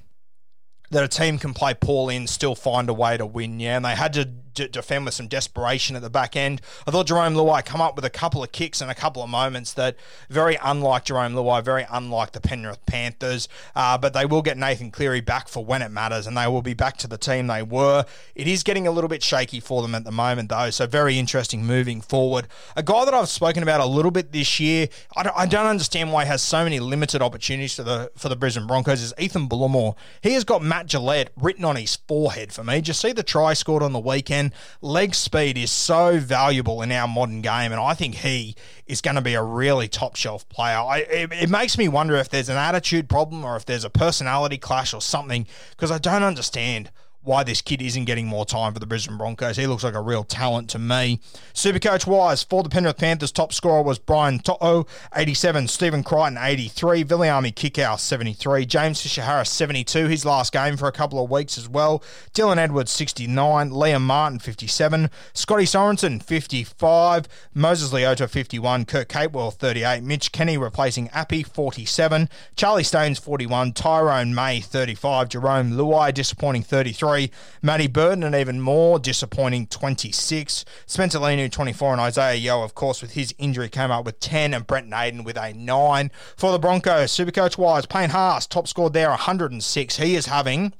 that 0.92 1.04
a 1.04 1.08
team 1.08 1.38
can 1.38 1.54
play 1.54 1.74
poorly 1.74 2.16
and 2.16 2.30
still 2.30 2.56
find 2.56 2.90
a 2.90 2.94
way 2.94 3.18
to 3.18 3.26
win. 3.26 3.60
Yeah, 3.60 3.76
and 3.76 3.86
they 3.86 3.96
had 3.96 4.14
to 4.14 4.30
d- 4.58 4.68
defend 4.68 5.06
with 5.06 5.14
some 5.14 5.28
desperation 5.28 5.96
at 5.96 6.02
the 6.02 6.10
back 6.10 6.36
end. 6.36 6.62
I 6.86 6.92
thought 6.92 7.08
Jarome 7.08 7.36
Luai 7.36 7.64
come 7.64 7.80
up 7.80 7.96
with 7.96 8.04
a 8.04 8.10
couple 8.10 8.44
of 8.44 8.52
kicks 8.52 8.82
and 8.82 8.92
a 8.92 8.96
couple 8.96 9.24
of 9.24 9.30
moments 9.30 9.72
that 9.74 9.96
very 10.30 10.58
unlike 10.62 11.06
Jarome 11.06 11.34
Luai, 11.34 11.64
very 11.64 11.86
unlike 11.90 12.32
the 12.32 12.42
Penrith 12.42 12.86
Panthers. 12.86 13.48
Uh, 13.76 13.98
but 13.98 14.14
they 14.14 14.26
will 14.26 14.42
get 14.42 14.58
Nathan 14.58 14.92
Cleary 14.92 15.22
back 15.22 15.48
for 15.48 15.64
when 15.64 15.82
it 15.82 15.90
matters, 15.90 16.28
and 16.28 16.36
they 16.36 16.48
will 16.48 16.62
be 16.62 16.74
back 16.74 16.98
to 16.98 17.08
the 17.08 17.18
team 17.18 17.48
they 17.48 17.64
were. 17.64 18.06
It 18.36 18.48
is 18.48 18.64
getting 18.64 18.88
a 18.88 18.92
little 18.92 19.08
bit 19.08 19.24
shaky 19.24 19.60
for 19.60 19.82
them 19.82 19.94
at 19.96 20.04
the 20.04 20.12
moment, 20.12 20.50
though. 20.50 20.70
So 20.72 20.88
very 20.88 21.20
interesting 21.20 21.66
moving 21.66 22.02
forward. 22.02 22.48
A 22.76 22.84
guy 22.84 23.06
that 23.06 23.14
I've 23.14 23.30
spoken 23.30 23.64
about 23.64 23.80
a 23.80 23.86
little 23.86 24.12
bit 24.12 24.32
this 24.32 24.60
year. 24.60 24.90
I 25.16 25.24
don't, 25.24 25.38
I 25.38 25.46
don't 25.46 25.68
understand 25.68 26.12
why 26.12 26.24
he 26.24 26.30
has 26.30 26.42
so 26.42 26.64
many 26.64 26.80
limited 26.80 27.22
opportunities 27.22 27.76
for 27.76 27.84
the 27.84 28.12
for 28.16 28.30
the 28.30 28.36
Brisbane 28.36 28.68
Broncos. 28.68 29.02
Is 29.02 29.14
Ethan 29.20 29.48
Bullemor? 29.48 29.96
He 30.22 30.34
has 30.34 30.44
got 30.44 30.64
Matt 30.64 30.88
Gillett 30.88 31.30
written 31.36 31.64
on 31.64 31.76
his 31.76 31.96
forehead 31.96 32.52
for 32.52 32.64
me. 32.64 32.82
Just 32.82 33.02
see 33.02 33.12
the 33.12 33.24
try 33.24 33.54
scored 33.54 33.84
on 33.84 33.94
the 33.94 34.00
weekend. 34.00 34.47
Leg 34.82 35.16
speed 35.16 35.58
is 35.58 35.72
so 35.72 36.20
valuable 36.20 36.82
in 36.82 36.92
our 36.92 37.08
modern 37.08 37.42
game, 37.42 37.72
and 37.72 37.82
I 37.82 37.94
think 37.94 38.16
he 38.16 38.56
is 38.86 39.02
going 39.02 39.16
to 39.16 39.22
be 39.22 39.34
a 39.34 39.44
really 39.44 39.88
top 39.88 40.16
shelf 40.16 40.48
player. 40.50 40.78
I, 40.78 41.00
it, 41.00 41.32
it 41.34 41.50
makes 41.50 41.78
me 41.78 41.88
wonder 41.88 42.16
if 42.16 42.30
there's 42.30 42.50
an 42.50 42.58
attitude 42.58 43.10
problem 43.10 43.44
or 43.44 43.56
if 43.56 43.66
there's 43.66 43.84
a 43.84 43.90
personality 43.90 44.58
clash 44.58 44.94
or 44.94 45.02
something 45.02 45.48
because 45.72 45.92
I 45.92 45.98
don't 45.98 46.24
understand 46.24 46.92
why 47.28 47.44
this 47.44 47.62
kid 47.62 47.82
isn't 47.82 48.06
getting 48.06 48.26
more 48.26 48.46
time 48.46 48.74
for 48.74 48.80
the 48.80 48.86
Brisbane 48.86 49.18
Broncos. 49.18 49.58
He 49.58 49.68
looks 49.68 49.84
like 49.84 49.94
a 49.94 50.02
real 50.02 50.24
talent 50.24 50.70
to 50.70 50.80
me. 50.80 51.20
Supercoach 51.54 52.08
wise, 52.08 52.42
for 52.44 52.64
the 52.64 52.70
Penrith 52.70 52.98
Panthers, 52.98 53.32
top 53.32 53.52
scorer 53.52 53.82
was 53.82 54.00
Brian 54.00 54.40
To'o, 54.40 54.88
87, 55.14 55.68
Stephen 55.68 56.04
Crichton, 56.04 56.38
83, 56.40 57.04
Viliami 57.04 57.54
Kikau, 57.54 58.00
73, 58.00 58.66
James 58.66 59.02
Fisher 59.02 59.24
Harris, 59.24 59.52
72, 59.52 60.08
his 60.08 60.24
last 60.24 60.54
game 60.54 60.78
for 60.78 60.88
a 60.88 60.92
couple 60.92 61.22
of 61.22 61.30
weeks 61.30 61.58
as 61.58 61.68
well. 61.68 62.02
Dylan 62.34 62.58
Edwards, 62.58 62.92
69, 62.92 63.72
Liam 63.72 64.02
Martin, 64.02 64.40
57, 64.40 65.10
Scotty 65.34 65.66
Sorensen, 65.66 66.24
55, 66.24 67.28
Moses 67.54 67.92
Leota, 67.92 68.30
51, 68.30 68.86
Kurt 68.86 69.10
Capewell, 69.10 69.54
38, 69.54 70.02
Mitch 70.02 70.32
Kenny 70.32 70.58
replacing 70.58 71.10
Appy, 71.10 71.44
47, 71.44 72.30
Charlie 72.56 72.84
Staines, 72.84 73.20
41, 73.20 73.74
Tyrone 73.74 74.34
May, 74.34 74.62
35, 74.62 75.30
Jarome 75.30 75.74
Luai, 75.74 76.14
disappointing 76.14 76.64
33, 76.64 77.17
Matty 77.62 77.88
Burton, 77.88 78.24
an 78.24 78.36
even 78.36 78.62
more 78.62 79.00
disappointing 79.00 79.68
26. 79.68 80.66
Spencer 80.86 81.20
Leniu, 81.20 81.52
24, 81.52 81.94
and 81.94 82.02
Isaiah 82.02 82.36
Yo, 82.36 82.64
of 82.64 82.76
course, 82.76 83.02
with 83.02 83.14
his 83.14 83.34
injury, 83.38 83.70
came 83.70 83.92
up 83.92 84.06
with 84.06 84.20
10, 84.20 84.54
and 84.54 84.66
Brent 84.66 84.88
Naden 84.88 85.24
with 85.24 85.38
a 85.38 85.54
9. 85.54 86.12
For 86.36 86.52
the 86.52 86.60
Broncos, 86.60 87.12
Supercoach 87.12 87.58
wise, 87.58 87.86
Payne 87.86 88.10
Haas, 88.10 88.48
top 88.48 88.68
scored 88.68 88.94
there, 88.94 89.10
106. 89.10 89.98
He 89.98 90.16
is 90.16 90.28
having 90.28 90.74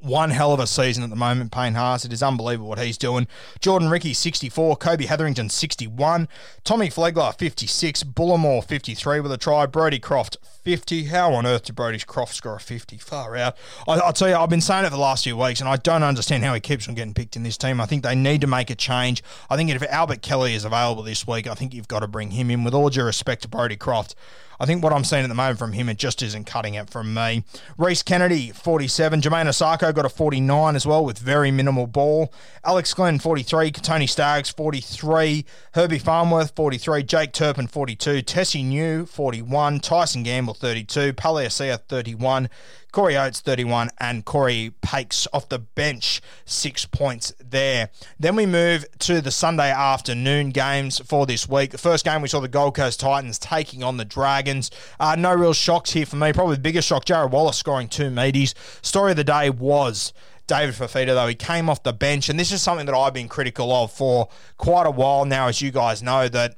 one 0.00 0.30
hell 0.30 0.52
of 0.52 0.60
a 0.60 0.66
season 0.66 1.02
at 1.02 1.10
the 1.10 1.16
moment, 1.16 1.52
Payne 1.52 1.74
Haas. 1.74 2.04
It 2.04 2.12
is 2.12 2.22
unbelievable 2.22 2.68
what 2.68 2.78
he's 2.78 2.98
doing. 2.98 3.26
Jordan 3.60 3.88
Riki, 3.88 4.14
64. 4.14 4.76
Kobe 4.76 5.06
Hetherington, 5.06 5.48
61. 5.48 6.28
Tommy 6.64 6.88
Flegler, 6.88 7.36
56. 7.36 8.04
Bullemor, 8.04 8.64
53 8.64 9.20
with 9.20 9.32
a 9.32 9.36
try. 9.36 9.66
Brody 9.66 9.98
Croft, 9.98 10.36
50. 10.62 11.04
How 11.04 11.32
on 11.34 11.46
earth 11.46 11.64
did 11.64 11.76
Brody 11.76 11.98
Croft 11.98 12.34
score 12.34 12.56
a 12.56 12.60
50? 12.60 12.98
Far 12.98 13.36
out. 13.36 13.56
I, 13.86 13.96
will 13.96 14.12
tell 14.12 14.28
you, 14.28 14.34
I've 14.36 14.50
been 14.50 14.60
saying 14.60 14.84
it 14.84 14.88
for 14.88 14.96
the 14.96 15.00
last 15.00 15.24
few 15.24 15.36
weeks, 15.36 15.60
and 15.60 15.68
I 15.68 15.76
don't 15.76 16.02
understand 16.02 16.44
how 16.44 16.54
he 16.54 16.60
keeps 16.60 16.88
on 16.88 16.94
getting 16.94 17.14
picked 17.14 17.36
in 17.36 17.42
this 17.42 17.56
team. 17.56 17.80
I 17.80 17.86
think 17.86 18.02
they 18.02 18.14
need 18.14 18.40
to 18.42 18.46
make 18.46 18.70
a 18.70 18.74
change. 18.74 19.22
I 19.48 19.56
think 19.56 19.70
if 19.70 19.82
Albert 19.82 20.22
Kelly 20.22 20.54
is 20.54 20.64
available 20.64 21.02
this 21.02 21.26
week, 21.26 21.46
I 21.46 21.54
think 21.54 21.74
you've 21.74 21.88
got 21.88 22.00
to 22.00 22.08
bring 22.08 22.32
him 22.32 22.50
in. 22.50 22.64
With 22.64 22.74
all 22.74 22.90
due 22.90 23.04
respect 23.04 23.42
to 23.42 23.48
Brody 23.48 23.76
Croft, 23.76 24.14
I 24.60 24.66
think 24.66 24.82
what 24.82 24.92
I'm 24.92 25.04
seeing 25.04 25.22
at 25.22 25.28
the 25.28 25.34
moment 25.34 25.58
from 25.58 25.72
him, 25.72 25.88
it 25.88 25.98
just 25.98 26.20
isn't 26.20 26.46
cutting 26.46 26.74
it 26.74 26.90
from 26.90 27.14
me. 27.14 27.44
Rhys 27.76 28.02
Kennedy, 28.02 28.50
47. 28.50 29.20
Jamayne 29.20 29.46
Isaako 29.46 29.94
got 29.94 30.04
a 30.04 30.08
49 30.08 30.74
as 30.74 30.84
well 30.84 31.04
with 31.04 31.18
very 31.18 31.52
minimal 31.52 31.86
ball. 31.86 32.32
Alex 32.64 32.92
Glenn, 32.92 33.20
43. 33.20 33.70
Tony 33.70 34.08
Staggs, 34.08 34.50
43. 34.50 35.44
Herbie 35.74 36.00
Farnsworth, 36.00 36.56
43. 36.56 37.04
Jake 37.04 37.32
Turpin, 37.32 37.68
42. 37.68 38.22
Tesi 38.22 38.64
Niu, 38.64 39.06
41. 39.06 39.78
Tyson 39.78 40.24
Gamble, 40.24 40.54
32. 40.58 41.14
Paliasia, 41.14 41.80
31. 41.88 42.50
Corey 42.90 43.16
Oates, 43.16 43.40
31, 43.40 43.90
and 43.98 44.24
Corey 44.24 44.72
Paix 44.80 45.28
off 45.32 45.48
the 45.48 45.58
bench, 45.58 46.22
six 46.46 46.86
points 46.86 47.34
there. 47.38 47.90
Then 48.18 48.34
we 48.34 48.46
move 48.46 48.86
to 49.00 49.20
the 49.20 49.30
Sunday 49.30 49.70
afternoon 49.70 50.50
games 50.50 50.98
for 51.04 51.26
this 51.26 51.48
week. 51.48 51.70
The 51.70 51.78
first 51.78 52.04
game 52.04 52.22
we 52.22 52.28
saw 52.28 52.40
the 52.40 52.48
Gold 52.48 52.74
Coast 52.74 53.00
Titans 53.00 53.38
taking 53.38 53.82
on 53.82 53.98
the 53.98 54.06
Dragons. 54.06 54.70
Uh, 54.98 55.16
no 55.16 55.34
real 55.34 55.52
shocks 55.52 55.92
here 55.92 56.06
for 56.06 56.16
me. 56.16 56.32
Probably 56.32 56.56
the 56.56 56.62
biggest 56.62 56.88
shock, 56.88 57.04
Jarrod 57.04 57.30
Wallace 57.30 57.58
scoring 57.58 57.88
two 57.88 58.10
meaties. 58.10 58.54
Story 58.82 59.10
of 59.10 59.18
the 59.18 59.24
day 59.24 59.50
was 59.50 60.14
David 60.48 60.74
Fifita, 60.74 61.08
though, 61.08 61.26
he 61.26 61.34
came 61.34 61.68
off 61.68 61.82
the 61.82 61.92
bench, 61.92 62.30
and 62.30 62.40
this 62.40 62.50
is 62.50 62.62
something 62.62 62.86
that 62.86 62.94
I've 62.94 63.12
been 63.12 63.28
critical 63.28 63.70
of 63.70 63.92
for 63.92 64.28
quite 64.56 64.86
a 64.86 64.90
while 64.90 65.26
now, 65.26 65.46
as 65.48 65.60
you 65.60 65.70
guys 65.70 66.02
know, 66.02 66.26
that 66.26 66.56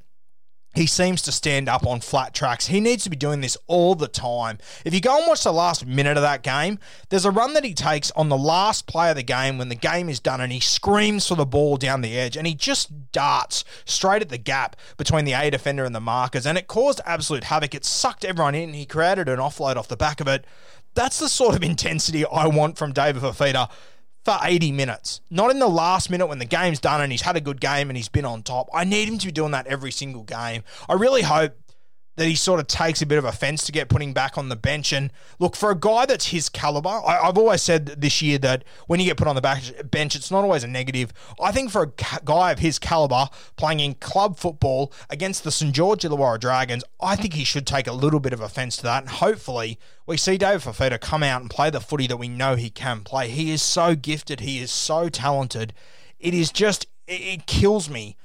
he 0.75 0.87
seems 0.87 1.21
to 1.23 1.33
stand 1.33 1.69
up 1.69 1.87
on 1.87 2.01
flat 2.01 2.33
tracks. 2.33 2.69
He 2.69 2.81
needs 2.81 3.03
to 3.05 3.11
be 3.11 3.17
doing 3.17 3.41
this 3.41 3.57
all 3.67 3.95
the 3.95 4.07
time. 4.07 4.59
If 4.85 4.95
you 4.95 5.01
go 5.01 5.19
and 5.19 5.27
watch 5.27 5.43
the 5.43 5.53
last 5.53 5.85
minute 5.85 6.17
of 6.17 6.23
that 6.23 6.43
game, 6.43 6.79
there's 7.09 7.25
a 7.25 7.31
run 7.31 7.55
that 7.55 7.65
he 7.65 7.75
takes 7.75 8.13
on 8.13 8.29
the 8.29 8.39
last 8.39 8.87
play 8.87 9.11
of 9.11 9.17
the 9.17 9.25
game 9.25 9.59
when 9.59 9.69
the 9.69 9.75
game 9.75 10.09
is 10.09 10.21
done 10.21 10.41
and 10.41 10.53
he 10.53 10.61
screams 10.61 11.27
for 11.27 11.35
the 11.35 11.47
ball 11.47 11.77
down 11.77 12.03
the 12.03 12.17
edge 12.17 12.37
and 12.37 12.47
he 12.47 12.55
just 12.55 13.13
darts 13.13 13.65
straight 13.85 14.23
at 14.23 14.29
the 14.29 14.39
gap 14.39 14.77
between 14.97 15.25
the 15.25 15.33
A 15.33 15.51
defender 15.51 15.85
and 15.85 15.95
the 15.95 16.01
markers 16.01 16.47
and 16.47 16.57
it 16.57 16.69
caused 16.69 17.01
absolute 17.05 17.45
havoc. 17.45 17.75
It 17.75 17.85
sucked 17.85 18.25
everyone 18.25 18.55
in. 18.55 18.73
He 18.73 18.87
created 18.87 19.29
an 19.29 19.39
offload 19.39 19.77
off 19.77 19.89
the 19.89 19.97
back 19.97 20.21
of 20.21 20.29
it. 20.29 20.45
That's 20.95 21.19
the 21.19 21.29
sort 21.29 21.57
of 21.57 21.63
intensity 21.65 22.25
I 22.25 22.47
want 22.47 22.79
from 22.79 22.93
David 22.93 23.23
Fifita 23.23 23.71
for 24.25 24.37
80 24.43 24.73
minutes. 24.73 25.21
Not 25.31 25.51
in 25.51 25.59
the 25.59 25.69
last 25.69 26.11
minute 26.11 26.27
when 26.27 26.39
the 26.39 26.45
game's 26.45 26.81
done 26.81 27.01
and 27.01 27.13
he's 27.13 27.23
had 27.23 27.37
a 27.37 27.41
good 27.41 27.61
game 27.61 27.91
and 27.91 27.97
he's 27.97 28.09
been 28.09 28.25
on 28.25 28.43
top. 28.43 28.69
I 28.73 28.85
need 28.85 29.09
him 29.09 29.19
to 29.19 29.27
be 29.27 29.33
doing 29.33 29.53
that 29.53 29.67
every 29.67 29.91
single 29.93 30.23
game. 30.23 30.63
I 30.89 30.95
really 30.95 31.23
hope 31.23 31.55
that 32.17 32.27
he 32.27 32.35
sort 32.35 32.61
of 32.61 32.67
takes 32.67 33.01
a 33.01 33.07
bit 33.07 33.19
of 33.19 33.25
offense 33.25 33.65
to 33.65 33.73
get 33.73 33.89
putting 33.89 34.13
back 34.13 34.37
on 34.37 34.49
the 34.49 34.57
bench. 34.57 34.93
And 34.93 35.13
look, 35.39 35.57
for 35.57 35.71
a 35.71 35.79
guy 35.79 36.07
that's 36.07 36.27
his 36.27 36.49
caliber, 36.49 36.89
I, 36.89 37.25
have 37.25 37.39
always 37.39 37.63
said 37.63 37.87
this 37.87 38.21
year 38.21 38.39
that 38.39 38.65
when 38.87 39.01
you 39.01 39.07
get 39.07 39.17
put 39.17 39.29
on 39.29 39.37
the 39.37 39.41
back 39.41 39.63
bench, 39.91 40.15
it's 40.15 40.31
not 40.31 40.45
always 40.45 40.65
a 40.65 40.69
negative. 40.69 41.13
I 41.41 41.53
think 41.53 41.71
for 41.71 41.83
a 41.83 42.21
guy 42.25 42.51
of 42.51 42.59
his 42.59 42.79
caliber 42.79 43.29
playing 43.57 43.81
in 43.81 43.95
club 43.95 44.39
football 44.39 44.93
against 45.09 45.45
the 45.45 45.51
St 45.51 45.75
George 45.75 46.03
Illawarra 46.03 46.41
Dragons, 46.41 46.85
I 47.01 47.17
think 47.17 47.35
he 47.35 47.45
should 47.45 47.67
take 47.67 47.87
a 47.87 47.93
little 47.93 48.21
bit 48.21 48.33
of 48.33 48.41
offense 48.41 48.77
to 48.79 48.83
that. 48.83 49.05
And 49.05 49.11
hopefully, 49.11 49.79
we 50.07 50.17
see 50.17 50.37
David 50.37 50.63
Fifita 50.63 51.01
come 51.01 51.23
out 51.23 51.41
and 51.41 51.49
play 51.49 51.71
the 51.71 51.81
footy 51.81 52.07
that 52.09 52.19
we 52.19 52.29
know 52.29 52.57
he 52.57 52.71
can 52.71 53.03
play. 53.03 53.29
He 53.29 53.53
is 53.53 53.63
so 53.63 53.95
gifted. 53.95 54.41
He 54.41 54.59
is 54.59 54.71
so 54.71 55.09
talented. 55.09 55.73
It 56.19 56.35
is 56.35 56.51
just, 56.51 56.87
it, 57.07 57.21
it 57.21 57.47
kills 57.47 57.89
me 57.89 58.17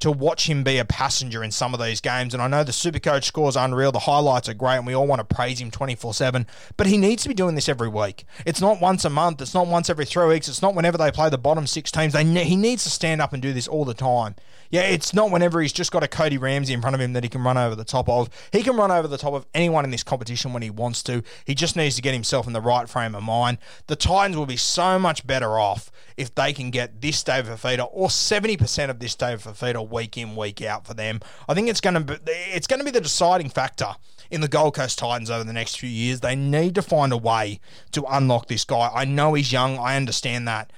to 0.00 0.10
watch 0.10 0.48
him 0.48 0.62
be 0.62 0.78
a 0.78 0.84
passenger 0.84 1.42
in 1.42 1.50
some 1.50 1.72
of 1.72 1.80
these 1.80 2.00
games. 2.00 2.34
And 2.34 2.42
I 2.42 2.48
know 2.48 2.64
the 2.64 2.72
Supercoach 2.72 3.24
scores 3.24 3.56
unreal. 3.56 3.92
The 3.92 4.00
highlights 4.00 4.48
are 4.48 4.54
great, 4.54 4.76
and 4.76 4.86
we 4.86 4.94
all 4.94 5.06
want 5.06 5.26
to 5.26 5.34
praise 5.34 5.60
him 5.60 5.70
24 5.70 6.14
7. 6.14 6.46
But 6.76 6.86
he 6.86 6.98
needs 6.98 7.22
to 7.22 7.28
be 7.28 7.34
doing 7.34 7.54
this 7.54 7.68
every 7.68 7.88
week. 7.88 8.24
It's 8.44 8.60
not 8.60 8.80
once 8.80 9.04
a 9.04 9.10
month. 9.10 9.40
It's 9.40 9.54
not 9.54 9.66
once 9.66 9.88
every 9.88 10.04
three 10.04 10.26
weeks. 10.26 10.48
It's 10.48 10.62
not 10.62 10.74
whenever 10.74 10.98
they 10.98 11.10
play 11.10 11.30
the 11.30 11.38
bottom 11.38 11.66
six 11.66 11.90
teams. 11.90 12.12
They 12.12 12.24
he 12.24 12.56
needs 12.56 12.84
to 12.84 12.90
stand 12.90 13.20
up 13.20 13.32
and 13.32 13.42
do 13.42 13.52
this 13.52 13.68
all 13.68 13.84
the 13.84 13.94
time. 13.94 14.34
Yeah, 14.74 14.86
it's 14.86 15.14
not 15.14 15.30
whenever 15.30 15.60
he's 15.60 15.72
just 15.72 15.92
got 15.92 16.02
a 16.02 16.08
Cody 16.08 16.36
Ramsey 16.36 16.74
in 16.74 16.80
front 16.80 16.96
of 16.96 17.00
him 17.00 17.12
that 17.12 17.22
he 17.22 17.28
can 17.28 17.44
run 17.44 17.56
over 17.56 17.76
the 17.76 17.84
top 17.84 18.08
of. 18.08 18.28
He 18.50 18.60
can 18.64 18.76
run 18.76 18.90
over 18.90 19.06
the 19.06 19.16
top 19.16 19.32
of 19.32 19.46
anyone 19.54 19.84
in 19.84 19.92
this 19.92 20.02
competition 20.02 20.52
when 20.52 20.64
he 20.64 20.70
wants 20.70 21.00
to. 21.04 21.22
He 21.44 21.54
just 21.54 21.76
needs 21.76 21.94
to 21.94 22.02
get 22.02 22.12
himself 22.12 22.48
in 22.48 22.54
the 22.54 22.60
right 22.60 22.88
frame 22.88 23.14
of 23.14 23.22
mind. 23.22 23.58
The 23.86 23.94
Titans 23.94 24.36
will 24.36 24.46
be 24.46 24.56
so 24.56 24.98
much 24.98 25.24
better 25.28 25.60
off 25.60 25.92
if 26.16 26.34
they 26.34 26.52
can 26.52 26.72
get 26.72 27.00
this 27.00 27.22
David 27.22 27.56
Fifita 27.56 27.88
or 27.92 28.08
70% 28.08 28.90
of 28.90 28.98
this 28.98 29.14
David 29.14 29.42
Fifita 29.42 29.88
week 29.88 30.18
in, 30.18 30.34
week 30.34 30.60
out 30.60 30.88
for 30.88 30.94
them. 30.94 31.20
I 31.48 31.54
think 31.54 31.68
it's 31.68 31.80
going 31.80 31.94
to 31.94 32.00
be, 32.00 32.32
it's 32.32 32.66
going 32.66 32.80
to 32.80 32.84
be 32.84 32.90
the 32.90 33.00
deciding 33.00 33.50
factor 33.50 33.94
in 34.28 34.40
the 34.40 34.48
Gold 34.48 34.74
Coast 34.74 34.98
Titans 34.98 35.30
over 35.30 35.44
the 35.44 35.52
next 35.52 35.78
few 35.78 35.88
years. 35.88 36.18
They 36.18 36.34
need 36.34 36.74
to 36.74 36.82
find 36.82 37.12
a 37.12 37.16
way 37.16 37.60
to 37.92 38.04
unlock 38.10 38.48
this 38.48 38.64
guy. 38.64 38.90
I 38.92 39.04
know 39.04 39.34
he's 39.34 39.52
young. 39.52 39.78
I 39.78 39.94
understand 39.94 40.48
that. 40.48 40.72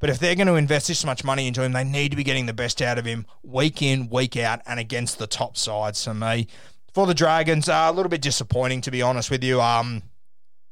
But 0.00 0.10
if 0.10 0.18
they're 0.18 0.34
going 0.34 0.46
to 0.48 0.54
invest 0.56 0.88
this 0.88 1.04
much 1.04 1.22
money 1.22 1.46
into 1.46 1.62
him, 1.62 1.72
they 1.72 1.84
need 1.84 2.10
to 2.10 2.16
be 2.16 2.24
getting 2.24 2.46
the 2.46 2.52
best 2.52 2.82
out 2.82 2.98
of 2.98 3.04
him 3.04 3.26
week 3.42 3.82
in, 3.82 4.08
week 4.08 4.36
out, 4.36 4.60
and 4.66 4.80
against 4.80 5.18
the 5.18 5.26
top 5.26 5.56
sides 5.56 6.02
for 6.02 6.14
me. 6.14 6.48
For 6.92 7.06
the 7.06 7.14
Dragons, 7.14 7.68
uh, 7.68 7.86
a 7.86 7.92
little 7.92 8.10
bit 8.10 8.22
disappointing, 8.22 8.80
to 8.80 8.90
be 8.90 9.02
honest 9.02 9.30
with 9.30 9.44
you. 9.44 9.60
Um, 9.60 10.02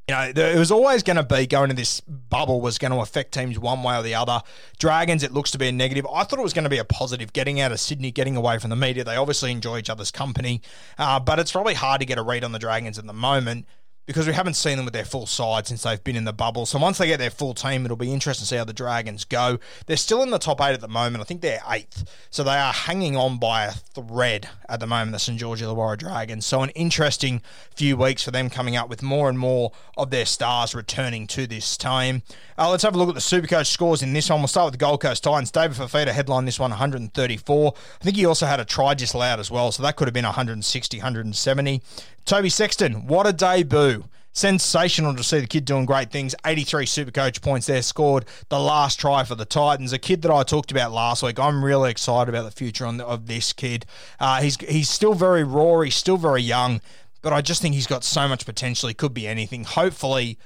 you 0.09 0.15
know, 0.15 0.33
it 0.35 0.59
was 0.59 0.71
always 0.71 1.03
going 1.03 1.19
to 1.19 1.23
be 1.23 1.47
going 1.47 1.69
to 1.69 1.77
this 1.77 2.01
bubble 2.01 2.63
was 2.63 2.79
going 2.79 2.93
to 2.93 3.01
affect 3.01 3.35
teams 3.35 3.59
one 3.59 3.83
way 3.83 3.99
or 3.99 4.03
the 4.03 4.15
other. 4.15 4.41
Dragons, 4.79 5.23
it 5.23 5.33
looks 5.33 5.51
to 5.51 5.59
be 5.59 5.69
a 5.69 5.73
negative. 5.73 6.07
I 6.11 6.25
thought 6.25 6.39
it 6.39 6.43
was 6.43 6.55
going 6.55 6.65
to 6.65 6.71
be 6.71 6.79
a 6.79 6.85
positive, 6.85 7.35
getting 7.35 7.61
out 7.61 7.73
of 7.73 7.79
Sydney, 7.79 8.11
getting 8.11 8.35
away 8.35 8.59
from 8.59 8.71
the 8.71 8.77
media. 8.77 9.05
They 9.05 9.17
obviously 9.17 9.53
enjoy 9.53 9.79
each 9.79 9.91
other's 9.91 10.11
company, 10.11 10.63
uh, 10.97 11.21
but 11.21 11.39
it's 11.39 11.53
probably 11.53 11.75
hard 11.75 12.01
to 12.01 12.07
get 12.07 12.17
a 12.17 12.23
read 12.23 12.43
on 12.43 12.53
the 12.53 12.59
Dragons 12.59 12.99
at 12.99 13.07
the 13.07 13.13
moment. 13.13 13.67
Because 14.09 14.27
we 14.27 14.33
haven't 14.33 14.55
seen 14.55 14.79
them 14.79 14.87
with 14.87 14.95
their 14.95 15.05
full 15.05 15.27
side 15.27 15.67
since 15.67 15.83
they've 15.83 16.03
been 16.03 16.17
in 16.17 16.25
the 16.25 16.33
bubble. 16.33 16.65
So 16.65 16.79
once 16.79 16.97
they 16.97 17.07
get 17.07 17.19
their 17.19 17.29
full 17.29 17.53
team, 17.53 17.85
it'll 17.85 17.95
be 17.95 18.11
interesting 18.11 18.45
to 18.45 18.47
see 18.47 18.57
how 18.57 18.65
the 18.65 18.73
Dragons 18.73 19.27
go. 19.27 19.59
They're 19.85 19.99
still 19.99 20.23
in 20.23 20.31
the 20.31 20.39
top 20.39 20.63
eight 20.63 20.73
at 20.73 20.81
the 20.81 20.89
moment. 20.89 21.21
I 21.21 21.25
think 21.25 21.43
they're 21.43 21.61
eighth. 21.69 22.11
So 22.31 22.43
they 22.43 22.57
are 22.57 22.73
hanging 22.73 23.19
on 23.19 23.37
by 23.37 23.67
a 23.67 23.73
thread 23.73 24.49
at 24.67 24.81
the 24.81 24.87
moment, 24.87 25.13
the 25.13 25.19
St. 25.19 25.39
George 25.39 25.61
Illawarra 25.61 25.99
Dragons. 25.99 26.47
So 26.47 26.63
an 26.63 26.71
interesting 26.71 27.43
few 27.77 27.99
weeks 27.99 28.23
for 28.23 28.31
them 28.31 28.49
coming 28.49 28.77
up 28.77 28.89
with 28.89 29.03
more 29.03 29.29
and 29.29 29.39
more 29.39 29.73
of 29.99 30.09
their 30.09 30.25
stars 30.25 30.75
returning 30.75 31.27
to 31.27 31.47
this 31.47 31.77
team. 31.77 32.23
Uh, 32.57 32.71
let's 32.71 32.85
have 32.85 32.95
a 32.95 32.99
look 32.99 33.11
at 33.11 33.15
the 33.15 33.21
Supercoach 33.21 33.67
scores 33.67 34.03
in 34.03 34.15
this 34.15 34.31
one. 34.31 34.41
We'll 34.41 34.49
start 34.49 34.69
with 34.69 34.81
the 34.81 34.85
Gold 34.85 35.03
Coast 35.03 35.23
Titans. 35.23 35.51
David 35.51 35.77
Fifita 35.77 36.09
headlined 36.09 36.49
this 36.49 36.59
one 36.59 36.71
134. 36.71 37.75
I 38.01 38.05
think 38.05 38.17
he 38.17 38.25
also 38.25 38.47
had 38.47 38.59
a 38.59 38.65
try 38.65 38.95
disallowed 38.95 39.39
as 39.39 39.51
well, 39.51 39.71
so 39.71 39.83
that 39.83 39.97
could 39.97 40.09
have 40.09 40.15
been 40.15 40.25
160, 40.25 40.97
170. 40.97 41.83
Toby 42.29 42.51
Sexton, 42.51 43.07
what 43.07 43.27
a 43.27 43.33
debut. 43.33 44.05
Sensational 44.35 45.15
to 45.15 45.25
see 45.25 45.41
the 45.41 45.47
kid 45.47 45.65
doing 45.65 45.87
great 45.87 46.11
things. 46.11 46.35
83 46.45 46.85
super 46.85 47.11
coach 47.11 47.41
points 47.41 47.67
there, 47.67 47.81
scored 47.81 48.27
the 48.51 48.61
last 48.61 49.01
try 49.01 49.25
for 49.25 49.35
the 49.35 49.47
Titans. 49.47 49.95
A 49.95 49.99
kid 49.99 50.21
that 50.21 50.31
I 50.31 50.43
talked 50.43 50.71
about 50.71 50.93
last 50.93 51.23
week. 51.23 51.41
I'm 51.41 51.65
really 51.65 51.91
excited 51.91 52.29
about 52.29 52.45
the 52.45 52.51
future 52.51 52.93
the, 52.93 53.07
of 53.07 53.29
this 53.29 53.55
kid. 53.55 53.87
Uh, 54.21 54.43
he's, 54.43 54.57
he's 54.57 54.91
still 54.91 55.15
very 55.15 55.43
raw, 55.43 55.81
he's 55.81 55.97
still 55.97 56.19
very 56.19 56.43
young, 56.43 56.83
but 57.23 57.33
I 57.33 57.41
just 57.41 57.63
think 57.63 57.75
he's 57.75 57.87
got 57.87 58.05
so 58.05 58.29
much 58.29 58.45
potential. 58.45 58.91
He 58.91 58.95
could 58.95 59.15
be 59.15 59.27
anything. 59.27 59.65
Hopefully, 59.65 60.39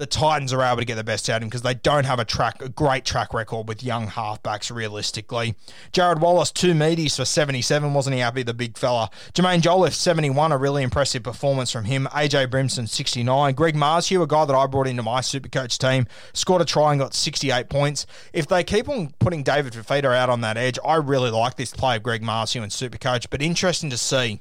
the 0.00 0.06
Titans 0.06 0.50
are 0.54 0.62
able 0.62 0.78
to 0.78 0.86
get 0.86 0.94
the 0.94 1.04
best 1.04 1.28
out 1.28 1.36
of 1.36 1.42
him 1.42 1.50
because 1.50 1.60
they 1.60 1.74
don't 1.74 2.06
have 2.06 2.18
a 2.18 2.24
track, 2.24 2.62
a 2.62 2.70
great 2.70 3.04
track 3.04 3.34
record 3.34 3.68
with 3.68 3.84
young 3.84 4.08
halfbacks. 4.08 4.74
Realistically, 4.74 5.54
Jarrod 5.92 6.20
Wallace 6.20 6.50
two 6.50 6.72
meaties 6.72 7.16
for 7.16 7.26
seventy 7.26 7.60
seven. 7.60 7.92
Wasn't 7.92 8.14
he 8.14 8.20
happy? 8.20 8.42
The 8.42 8.54
big 8.54 8.78
fella. 8.78 9.10
Jermaine 9.34 9.92
seventy 9.92 10.30
one. 10.30 10.52
A 10.52 10.56
really 10.56 10.82
impressive 10.82 11.22
performance 11.22 11.70
from 11.70 11.84
him. 11.84 12.08
AJ 12.12 12.48
Brimson 12.48 12.88
sixty 12.88 13.22
nine. 13.22 13.52
Greg 13.52 13.76
Marzhew, 13.76 14.22
a 14.22 14.26
guy 14.26 14.46
that 14.46 14.56
I 14.56 14.66
brought 14.66 14.86
into 14.86 15.02
my 15.02 15.20
Supercoach 15.20 15.76
team, 15.76 16.06
scored 16.32 16.62
a 16.62 16.64
try 16.64 16.92
and 16.92 17.00
got 17.00 17.12
sixty 17.12 17.50
eight 17.50 17.68
points. 17.68 18.06
If 18.32 18.46
they 18.46 18.64
keep 18.64 18.88
on 18.88 19.12
putting 19.18 19.42
David 19.42 19.74
Fifita 19.74 20.16
out 20.16 20.30
on 20.30 20.40
that 20.40 20.56
edge, 20.56 20.78
I 20.82 20.96
really 20.96 21.30
like 21.30 21.56
this 21.56 21.72
play 21.72 21.96
of 21.96 22.02
Greg 22.02 22.22
Marzhew, 22.22 22.62
in 22.62 22.70
Supercoach. 22.70 23.26
But 23.28 23.42
interesting 23.42 23.90
to 23.90 23.98
see 23.98 24.40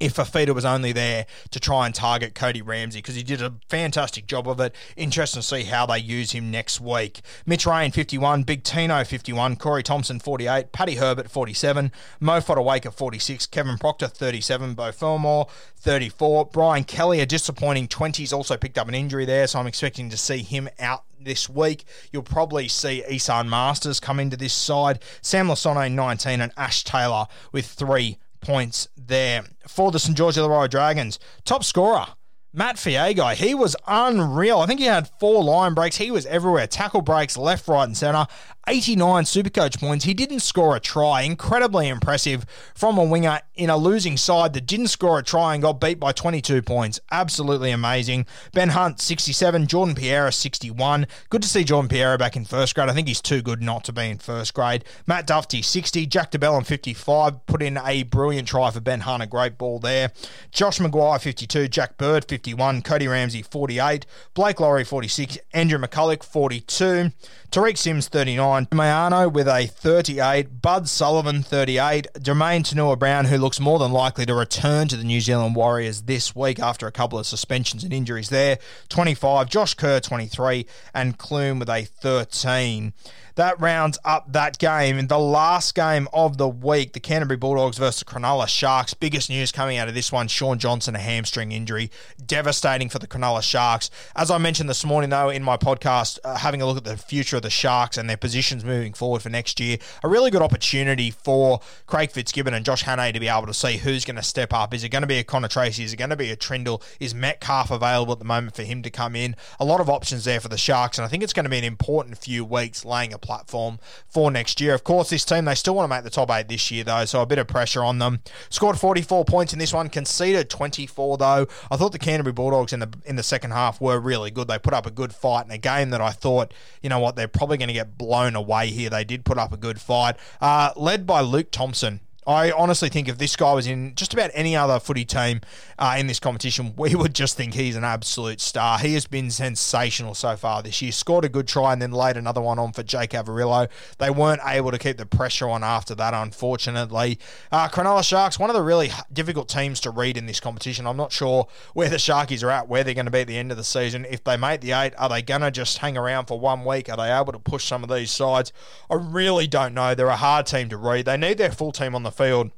if 0.00 0.14
Fifita 0.14 0.54
was 0.54 0.64
only 0.64 0.92
there 0.92 1.26
to 1.50 1.60
try 1.60 1.86
and 1.86 1.94
target 1.94 2.34
Cody 2.34 2.62
Ramsey 2.62 2.98
because 2.98 3.14
he 3.14 3.22
did 3.22 3.40
a 3.40 3.54
fantastic 3.68 4.26
job 4.26 4.48
of 4.48 4.60
it. 4.60 4.74
Interesting 4.96 5.40
to 5.40 5.46
see 5.46 5.62
how 5.64 5.86
they 5.86 5.98
use 5.98 6.32
him 6.32 6.50
next 6.50 6.80
week. 6.80 7.20
Mitch 7.46 7.66
Rein, 7.66 7.90
51. 7.90 8.42
Big 8.42 8.64
Tino, 8.64 9.04
51. 9.04 9.56
Corey 9.56 9.82
Thompson, 9.82 10.18
48. 10.18 10.72
Paddy 10.72 10.96
Herbert, 10.96 11.30
47. 11.30 11.92
Mo 12.20 12.40
Fotuaika, 12.40 12.92
46. 12.92 13.46
Kevin 13.46 13.78
Proctor, 13.78 14.08
37. 14.08 14.74
Beau 14.74 14.92
Fermor, 14.92 15.44
34. 15.76 16.46
Brian 16.46 16.84
Kelly, 16.84 17.20
a 17.20 17.26
disappointing 17.26 17.88
20s, 17.88 18.32
also 18.32 18.56
picked 18.56 18.78
up 18.78 18.88
an 18.88 18.94
injury 18.94 19.24
there, 19.24 19.46
so 19.46 19.58
I'm 19.58 19.66
expecting 19.66 20.10
to 20.10 20.16
see 20.16 20.38
him 20.38 20.68
out 20.78 21.04
this 21.20 21.48
week. 21.48 21.84
You'll 22.12 22.22
probably 22.22 22.68
see 22.68 23.02
Esan 23.08 23.48
Marsters 23.48 24.00
come 24.00 24.20
into 24.20 24.36
this 24.36 24.52
side. 24.52 25.00
Sam 25.22 25.48
Lisone, 25.48 25.92
19. 25.92 26.40
And 26.40 26.52
Ash 26.56 26.84
Taylor 26.84 27.26
with 27.52 27.66
three 27.66 28.18
points 28.44 28.88
there 28.96 29.44
for 29.66 29.90
the 29.90 29.98
St. 29.98 30.16
George 30.16 30.36
Illawarra 30.36 30.70
Dragons. 30.70 31.18
Top 31.44 31.64
scorer, 31.64 32.06
Matt 32.52 32.76
Feagai. 32.76 33.34
He 33.34 33.54
was 33.54 33.74
unreal. 33.86 34.60
I 34.60 34.66
think 34.66 34.80
he 34.80 34.86
had 34.86 35.08
four 35.18 35.42
line 35.42 35.74
breaks. 35.74 35.96
He 35.96 36.10
was 36.10 36.26
everywhere. 36.26 36.66
Tackle 36.66 37.02
breaks 37.02 37.36
left, 37.36 37.66
right, 37.66 37.84
and 37.84 37.96
centre. 37.96 38.26
89 38.66 39.24
Supercoach 39.24 39.78
points. 39.78 40.04
He 40.04 40.14
didn't 40.14 40.40
score 40.40 40.74
a 40.74 40.80
try. 40.80 41.22
Incredibly 41.22 41.88
impressive 41.88 42.46
from 42.74 42.96
a 42.98 43.04
winger 43.04 43.40
in 43.54 43.68
a 43.70 43.76
losing 43.76 44.16
side 44.16 44.52
that 44.54 44.66
didn't 44.66 44.88
score 44.88 45.18
a 45.18 45.22
try 45.22 45.54
and 45.54 45.62
got 45.62 45.80
beat 45.80 46.00
by 46.00 46.12
22 46.12 46.62
points. 46.62 46.98
Absolutely 47.10 47.70
amazing. 47.70 48.26
Ben 48.52 48.70
Hunt, 48.70 49.00
67. 49.00 49.66
Jordan 49.66 49.94
Pereira, 49.94 50.32
61. 50.32 51.06
Good 51.28 51.42
to 51.42 51.48
see 51.48 51.64
Jordan 51.64 51.88
Pereira 51.88 52.16
back 52.16 52.36
in 52.36 52.44
first 52.44 52.74
grade. 52.74 52.88
I 52.88 52.92
think 52.92 53.08
he's 53.08 53.20
too 53.20 53.42
good 53.42 53.62
not 53.62 53.84
to 53.84 53.92
be 53.92 54.08
in 54.08 54.18
first 54.18 54.54
grade. 54.54 54.84
Matt 55.06 55.26
Dufty, 55.26 55.62
60. 55.62 56.06
Jack 56.06 56.30
de 56.30 56.38
Belin, 56.38 56.64
55. 56.64 57.46
Put 57.46 57.62
in 57.62 57.78
a 57.78 58.02
brilliant 58.04 58.48
try 58.48 58.70
for 58.70 58.80
Ben 58.80 59.00
Hunt. 59.00 59.22
A 59.22 59.26
great 59.26 59.58
ball 59.58 59.78
there. 59.78 60.12
Josh 60.50 60.78
McGuire, 60.78 61.20
52. 61.20 61.68
Jack 61.68 61.98
Bird, 61.98 62.24
51. 62.24 62.82
Cody 62.82 63.08
Ramsey, 63.08 63.42
48. 63.42 64.06
Blake 64.32 64.60
Lawrie, 64.60 64.84
46. 64.84 65.38
Andrew 65.52 65.78
McCullough, 65.78 66.22
42. 66.22 67.10
Tariq 67.50 67.78
Sims, 67.78 68.08
39. 68.08 68.53
Mayano 68.62 69.30
with 69.32 69.48
a 69.48 69.66
38. 69.66 70.62
Bud 70.62 70.88
Sullivan, 70.88 71.42
38. 71.42 72.06
Jamayne 72.18 72.62
Taunoa-Brown, 72.62 73.26
who 73.26 73.38
looks 73.38 73.58
more 73.58 73.78
than 73.78 73.92
likely 73.92 74.24
to 74.26 74.34
return 74.34 74.88
to 74.88 74.96
the 74.96 75.04
New 75.04 75.20
Zealand 75.20 75.56
Warriors 75.56 76.02
this 76.02 76.34
week 76.36 76.58
after 76.60 76.86
a 76.86 76.92
couple 76.92 77.18
of 77.18 77.26
suspensions 77.26 77.84
and 77.84 77.92
injuries 77.92 78.28
there, 78.28 78.58
25. 78.88 79.48
Josh 79.50 79.74
Kerr, 79.74 80.00
23. 80.00 80.66
And 80.94 81.18
Clune 81.18 81.58
with 81.58 81.68
a 81.68 81.84
13. 81.84 82.92
That 83.36 83.60
rounds 83.60 83.98
up 84.04 84.32
that 84.32 84.58
game. 84.58 84.96
In 84.96 85.08
the 85.08 85.18
last 85.18 85.74
game 85.74 86.06
of 86.12 86.38
the 86.38 86.48
week, 86.48 86.92
the 86.92 87.00
Canterbury 87.00 87.36
Bulldogs 87.36 87.78
versus 87.78 87.98
the 87.98 88.04
Cronulla 88.04 88.46
Sharks. 88.46 88.94
Biggest 88.94 89.28
news 89.28 89.50
coming 89.50 89.76
out 89.76 89.88
of 89.88 89.94
this 89.94 90.12
one 90.12 90.28
Shaun 90.28 90.60
Johnson, 90.60 90.94
a 90.94 91.00
hamstring 91.00 91.50
injury. 91.50 91.90
Devastating 92.24 92.88
for 92.88 93.00
the 93.00 93.08
Cronulla 93.08 93.42
Sharks. 93.42 93.90
As 94.14 94.30
I 94.30 94.38
mentioned 94.38 94.70
this 94.70 94.84
morning, 94.84 95.10
though, 95.10 95.30
in 95.30 95.42
my 95.42 95.56
podcast, 95.56 96.20
uh, 96.22 96.36
having 96.36 96.62
a 96.62 96.66
look 96.66 96.76
at 96.76 96.84
the 96.84 96.96
future 96.96 97.34
of 97.34 97.42
the 97.42 97.50
Sharks 97.50 97.98
and 97.98 98.08
their 98.08 98.16
positions 98.16 98.64
moving 98.64 98.92
forward 98.92 99.20
for 99.20 99.30
next 99.30 99.58
year, 99.58 99.78
a 100.04 100.08
really 100.08 100.30
good 100.30 100.42
opportunity 100.42 101.10
for 101.10 101.58
Craig 101.86 102.12
Fitzgibbon 102.12 102.54
and 102.54 102.64
Josh 102.64 102.84
Hannay 102.84 103.12
to 103.12 103.18
be 103.18 103.26
able 103.26 103.46
to 103.46 103.54
see 103.54 103.78
who's 103.78 104.04
going 104.04 104.14
to 104.14 104.22
step 104.22 104.52
up. 104.52 104.72
Is 104.72 104.84
it 104.84 104.90
going 104.90 105.02
to 105.02 105.08
be 105.08 105.18
a 105.18 105.24
Connor 105.24 105.48
Tracey? 105.48 105.82
Is 105.82 105.92
it 105.92 105.96
going 105.96 106.10
to 106.10 106.16
be 106.16 106.30
a 106.30 106.36
Trindall? 106.36 106.82
Is 107.00 107.16
Metcalf 107.16 107.72
available 107.72 108.12
at 108.12 108.20
the 108.20 108.24
moment 108.24 108.54
for 108.54 108.62
him 108.62 108.82
to 108.82 108.90
come 108.90 109.16
in? 109.16 109.34
A 109.58 109.64
lot 109.64 109.80
of 109.80 109.90
options 109.90 110.22
there 110.22 110.38
for 110.38 110.48
the 110.48 110.56
Sharks, 110.56 110.98
and 110.98 111.04
I 111.04 111.08
think 111.08 111.24
it's 111.24 111.32
going 111.32 111.46
to 111.46 111.50
be 111.50 111.58
an 111.58 111.64
important 111.64 112.16
few 112.18 112.44
weeks 112.44 112.84
laying 112.84 113.12
a 113.12 113.23
platform 113.24 113.78
for 114.06 114.30
next 114.30 114.60
year. 114.60 114.74
Of 114.74 114.84
course, 114.84 115.10
this 115.10 115.24
team, 115.24 115.46
they 115.46 115.56
still 115.56 115.74
want 115.74 115.90
to 115.90 115.96
make 115.96 116.04
the 116.04 116.10
top 116.10 116.30
eight 116.30 116.48
this 116.48 116.70
year, 116.70 116.84
though, 116.84 117.04
so 117.04 117.22
a 117.22 117.26
bit 117.26 117.38
of 117.38 117.48
pressure 117.48 117.82
on 117.82 117.98
them. 117.98 118.20
Scored 118.50 118.78
44 118.78 119.24
points 119.24 119.52
in 119.52 119.58
this 119.58 119.72
one, 119.72 119.88
conceded 119.88 120.48
24, 120.48 121.18
though. 121.18 121.46
I 121.70 121.76
thought 121.76 121.92
the 121.92 121.98
Canterbury 121.98 122.32
Bulldogs 122.32 122.72
in 122.72 122.80
the 122.80 122.92
in 123.04 123.16
the 123.16 123.22
second 123.22 123.50
half 123.50 123.80
were 123.80 123.98
really 123.98 124.30
good. 124.30 124.46
They 124.46 124.58
put 124.58 124.74
up 124.74 124.86
a 124.86 124.90
good 124.90 125.12
fight 125.12 125.46
in 125.46 125.50
a 125.50 125.58
game 125.58 125.90
that 125.90 126.00
I 126.00 126.10
thought, 126.10 126.52
you 126.82 126.88
know 126.88 127.00
what, 127.00 127.16
they're 127.16 127.26
probably 127.28 127.56
going 127.56 127.68
to 127.68 127.74
get 127.74 127.98
blown 127.98 128.36
away 128.36 128.68
here. 128.68 128.90
They 128.90 129.04
did 129.04 129.24
put 129.24 129.38
up 129.38 129.52
a 129.52 129.56
good 129.56 129.80
fight, 129.80 130.16
uh, 130.40 130.72
led 130.76 131.06
by 131.06 131.20
Luke 131.20 131.50
Thompson. 131.50 132.00
I 132.26 132.50
honestly 132.52 132.88
think 132.88 133.08
if 133.08 133.18
this 133.18 133.36
guy 133.36 133.52
was 133.52 133.66
in 133.66 133.94
just 133.94 134.14
about 134.14 134.30
any 134.32 134.56
other 134.56 134.80
footy 134.80 135.04
team 135.04 135.42
uh, 135.78 135.96
in 135.98 136.06
this 136.06 136.18
competition, 136.18 136.72
we 136.76 136.94
would 136.94 137.14
just 137.14 137.36
think 137.36 137.54
he's 137.54 137.76
an 137.76 137.84
absolute 137.84 138.40
star. 138.40 138.78
He 138.78 138.94
has 138.94 139.06
been 139.06 139.30
sensational 139.30 140.14
so 140.14 140.34
far 140.36 140.62
this 140.62 140.80
year. 140.80 140.92
Scored 140.92 141.24
a 141.24 141.28
good 141.28 141.46
try 141.46 141.72
and 141.72 141.82
then 141.82 141.92
laid 141.92 142.16
another 142.16 142.40
one 142.40 142.58
on 142.58 142.72
for 142.72 142.82
Jake 142.82 143.10
Averillo. 143.10 143.68
They 143.98 144.10
weren't 144.10 144.40
able 144.44 144.70
to 144.70 144.78
keep 144.78 144.96
the 144.96 145.06
pressure 145.06 145.48
on 145.48 145.62
after 145.62 145.94
that, 145.96 146.14
unfortunately. 146.14 147.18
Uh, 147.52 147.68
Cronulla 147.68 148.02
Sharks, 148.02 148.38
one 148.38 148.48
of 148.48 148.56
the 148.56 148.62
really 148.62 148.90
difficult 149.12 149.48
teams 149.48 149.80
to 149.80 149.90
read 149.90 150.16
in 150.16 150.26
this 150.26 150.40
competition. 150.40 150.86
I'm 150.86 150.96
not 150.96 151.12
sure 151.12 151.46
where 151.74 151.90
the 151.90 151.96
Sharkies 151.96 152.42
are 152.42 152.50
at, 152.50 152.68
where 152.68 152.84
they're 152.84 152.94
going 152.94 153.04
to 153.04 153.12
be 153.12 153.20
at 153.20 153.26
the 153.26 153.36
end 153.36 153.50
of 153.50 153.58
the 153.58 153.64
season. 153.64 154.06
If 154.08 154.24
they 154.24 154.36
make 154.38 154.62
the 154.62 154.72
eight, 154.72 154.94
are 154.96 155.08
they 155.10 155.20
going 155.20 155.42
to 155.42 155.50
just 155.50 155.78
hang 155.78 155.98
around 155.98 156.26
for 156.26 156.40
one 156.40 156.64
week? 156.64 156.88
Are 156.88 156.96
they 156.96 157.12
able 157.12 157.32
to 157.32 157.38
push 157.38 157.64
some 157.64 157.82
of 157.82 157.90
these 157.90 158.10
sides? 158.10 158.52
I 158.90 158.94
really 158.94 159.46
don't 159.46 159.74
know. 159.74 159.94
They're 159.94 160.06
a 160.06 160.16
hard 160.16 160.46
team 160.46 160.70
to 160.70 160.78
read. 160.78 161.04
They 161.04 161.18
need 161.18 161.36
their 161.36 161.52
full 161.52 161.72
team 161.72 161.94
on 161.94 162.02
the 162.02 162.13
field 162.14 162.50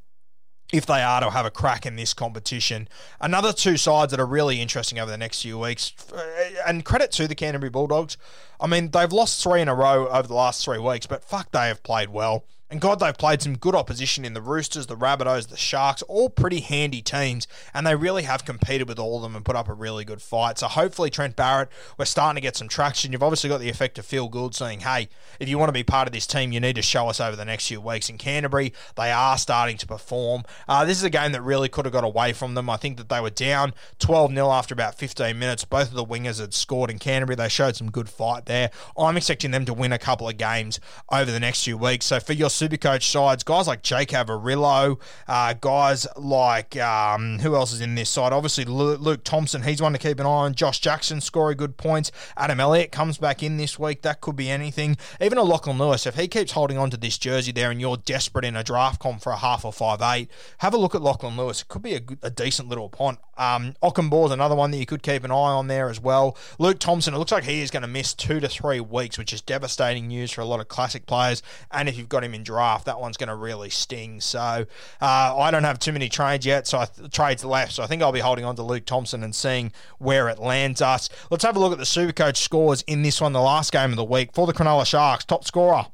if 0.73 0.85
they 0.85 1.01
are 1.01 1.21
to 1.21 1.31
have 1.31 1.47
a 1.47 1.51
crack 1.51 1.87
in 1.87 1.97
this 1.97 2.13
competition. 2.13 2.89
Another 3.21 3.53
two 3.53 3.77
sides 3.77 4.11
that 4.11 4.19
are 4.19 4.27
really 4.27 4.61
interesting 4.61 4.99
over 4.99 5.11
the 5.11 5.17
next 5.17 5.43
few 5.43 5.59
weeks, 5.59 5.93
uh, 6.13 6.25
and 6.67 6.85
credit 6.85 7.13
to 7.13 7.29
the 7.29 7.35
Canterbury 7.35 7.71
Bulldogs. 7.71 8.17
I 8.61 8.67
mean, 8.67 8.91
they've 8.91 9.13
lost 9.13 9.43
three 9.43 9.61
in 9.61 9.69
a 9.69 9.75
row 9.75 10.09
over 10.09 10.27
the 10.27 10.35
last 10.35 10.65
three 10.65 10.79
weeks, 10.79 11.07
but 11.07 11.23
fuck, 11.23 11.53
they 11.53 11.69
have 11.69 11.83
played 11.83 12.09
well. 12.09 12.45
And 12.69 12.81
God, 12.81 12.99
they've 12.99 13.17
played 13.17 13.43
some 13.43 13.57
good 13.57 13.77
opposition 13.77 14.25
in 14.25 14.35
the 14.35 14.41
Roosters, 14.43 14.87
the 14.87 14.97
Rabbitohs, 14.97 15.49
the 15.49 15.57
Sharks, 15.57 16.03
all 16.03 16.29
pretty 16.29 16.59
handy 16.59 17.01
teams, 17.01 17.47
and 17.73 17.87
they 17.87 17.95
really 17.95 18.25
have 18.25 18.45
competed 18.45 18.89
with 18.89 18.99
all 18.99 19.17
of 19.17 19.23
them 19.23 19.37
and 19.37 19.45
put 19.45 19.55
up 19.55 19.69
a 19.69 19.73
really 19.73 20.05
good 20.05 20.21
fight. 20.21 20.59
So 20.59 20.67
hopefully, 20.67 21.09
Trent 21.09 21.37
Barrett, 21.37 21.69
we're 21.97 22.07
starting 22.07 22.35
to 22.35 22.41
get 22.41 22.57
some 22.57 22.67
traction. 22.67 23.13
You've 23.13 23.23
obviously 23.23 23.51
got 23.51 23.61
the 23.61 23.69
effect 23.69 24.01
of 24.01 24.05
Phil 24.05 24.29
Gould 24.29 24.57
saying, 24.57 24.81
hey, 24.81 25.09
if 25.39 25.49
you 25.49 25.59
want 25.59 25.69
to 25.69 25.73
be 25.73 25.85
part 25.85 26.09
of 26.09 26.13
this 26.13 26.27
team, 26.27 26.51
you 26.51 26.59
need 26.59 26.75
to 26.75 26.83
show 26.83 27.07
us 27.09 27.21
over 27.21 27.37
the 27.37 27.45
next 27.45 27.69
few 27.69 27.81
weeks. 27.81 28.11
In 28.11 28.19
Canterbury, 28.19 28.73
they 28.97 29.13
are 29.13 29.39
starting 29.39 29.77
to 29.77 29.87
perform. 29.87 30.43
Uh, 30.67 30.85
this 30.85 30.99
is 30.99 31.05
a 31.05 31.11
game 31.11 31.31
that 31.33 31.43
really 31.43 31.69
could 31.69 31.85
have 31.85 31.93
got 31.93 32.03
away 32.03 32.33
from 32.33 32.55
them. 32.55 32.69
I 32.69 32.79
think 32.79 32.97
that 32.97 33.09
they 33.09 33.21
were 33.21 33.31
down 33.31 33.75
12 34.01 34.33
0 34.33 34.51
after 34.51 34.75
about 34.75 34.97
15 34.97 35.39
minutes. 35.39 35.65
Both 35.65 35.91
of 35.91 35.95
the 35.95 36.05
wingers 36.05 36.41
had 36.41 36.53
scored 36.53 36.91
in 36.91 36.99
Canterbury. 36.99 37.37
They 37.37 37.49
showed 37.49 37.77
some 37.77 37.93
good 37.93 38.09
fight 38.09 38.47
there. 38.47 38.73
I'm 38.99 39.17
expecting 39.17 39.53
them 39.53 39.67
to 39.67 39.73
win 39.73 39.93
a 39.93 39.99
couple 39.99 40.29
of 40.29 40.37
games 40.37 40.81
over 41.13 41.31
the 41.31 41.39
next 41.39 41.63
few 41.63 41.79
weeks. 41.79 42.07
So 42.07 42.19
for 42.19 42.33
your 42.33 42.51
Supercoach 42.59 43.03
sides, 43.03 43.43
guys 43.45 43.67
like 43.67 43.83
Jake 43.83 44.11
Averillo, 44.11 44.99
uh, 45.29 45.55
guys 45.61 46.07
like 46.17 46.77
um, 46.77 47.39
who 47.41 47.55
else 47.55 47.73
is 47.73 47.81
in 47.81 47.95
this 47.95 48.11
side? 48.11 48.33
Obviously, 48.33 48.65
Luke 48.65 49.25
Thompson, 49.25 49.63
he's 49.63 49.83
one 49.83 49.93
to 49.93 49.99
keep 49.99 50.19
an 50.19 50.27
eye 50.27 50.29
on. 50.29 50.55
Josh 50.55 50.81
Jackson 50.81 51.21
scoring 51.21 51.57
good 51.57 51.77
points. 51.77 52.11
Adam 52.37 52.61
Elliott 52.61 52.93
comes 52.93 53.19
back 53.19 53.43
in 53.43 53.57
this 53.57 53.79
week. 53.79 54.03
That 54.03 54.21
could 54.21 54.37
be 54.37 54.51
anything. 54.51 54.97
Even 55.21 55.39
a 55.39 55.43
Lachlan 55.43 55.79
Lewis, 55.79 56.07
if 56.07 56.15
he 56.15 56.29
keeps 56.29 56.53
holding 56.53 56.79
on 56.79 56.91
to 56.91 56.97
this 56.97 57.19
jersey 57.19 57.53
there 57.53 57.71
and 57.71 57.81
you're 57.81 57.97
desperate 57.97 58.45
in 58.45 58.57
a 58.57 58.65
draft 58.65 59.01
comp 59.01 59.23
for 59.23 59.33
a 59.33 59.37
half 59.37 59.65
or 59.65 59.73
five 59.73 60.01
eight, 60.03 60.31
have 60.59 60.75
a 60.75 60.79
look 60.79 60.95
at 60.95 61.03
Lachlan 61.03 61.37
Lewis. 61.37 61.63
It 61.63 61.69
could 61.69 61.83
be 61.83 61.95
a, 61.95 62.01
a 62.23 62.31
decent 62.31 62.69
little 62.69 62.89
punt. 62.89 63.19
Um, 63.39 63.75
is 63.83 64.31
another 64.31 64.55
one 64.55 64.71
that 64.71 64.79
you 64.79 64.87
could 64.87 65.03
keep 65.03 65.25
an 65.25 65.31
eye 65.31 65.35
on 65.35 65.69
there 65.69 65.89
as 65.89 66.01
well. 66.01 66.37
Luke 66.59 66.79
Thompson, 66.79 67.13
it 67.13 67.19
looks 67.19 67.33
like 67.33 67.45
he 67.45 67.61
is 67.61 67.71
going 67.71 67.83
to 67.83 67.89
miss 67.89 68.15
two 68.15 68.41
to 68.41 68.49
three 68.49 68.81
weeks, 68.81 69.19
which 69.19 69.33
is 69.33 69.43
devastating 69.43 70.09
news 70.09 70.31
for 70.31 70.41
a 70.41 70.45
lot 70.47 70.61
of 70.61 70.69
classic 70.69 71.07
players. 71.07 71.43
And 71.71 71.89
if 71.89 71.99
you've 71.99 72.09
got 72.09 72.25
him 72.25 72.35
in 72.35 72.45
draft, 72.47 72.87
that 72.87 72.99
one's 72.99 73.17
going 73.19 73.29
to 73.29 73.35
really 73.35 73.69
sting. 73.69 74.21
So 74.21 74.67
uh, 75.01 75.39
I 75.39 75.51
don't 75.51 75.65
have 75.65 75.79
too 75.79 75.93
many 75.93 76.09
trades 76.09 76.47
yet, 76.47 76.67
so 76.67 76.79
I 76.79 76.87
th- 76.87 77.11
trades 77.11 77.45
left. 77.45 77.73
So 77.73 77.83
I 77.83 77.87
think 77.87 78.03
I'll 78.03 78.13
be 78.13 78.21
holding 78.21 78.45
on 78.45 78.57
to 78.57 78.63
Luke 78.63 78.87
Thompson 78.87 79.23
and 79.23 79.35
seeing 79.35 79.73
where 79.99 80.29
it 80.29 80.39
lands 80.39 80.81
us. 80.81 81.11
Let's 81.31 81.45
have 81.45 81.57
a 81.57 81.59
look 81.59 81.73
at 81.73 81.79
the 81.79 81.85
Supercoach 81.85 82.37
scores 82.37 82.83
in 82.87 83.03
this 83.03 83.21
one, 83.21 83.33
the 83.33 83.41
last 83.41 83.73
game 83.73 83.91
of 83.91 83.97
the 83.97 84.05
week 84.05 84.33
for 84.33 84.47
the 84.47 84.55
Cronulla 84.55 84.87
Sharks. 84.87 85.25
Top 85.25 85.45
scorer 85.45 85.87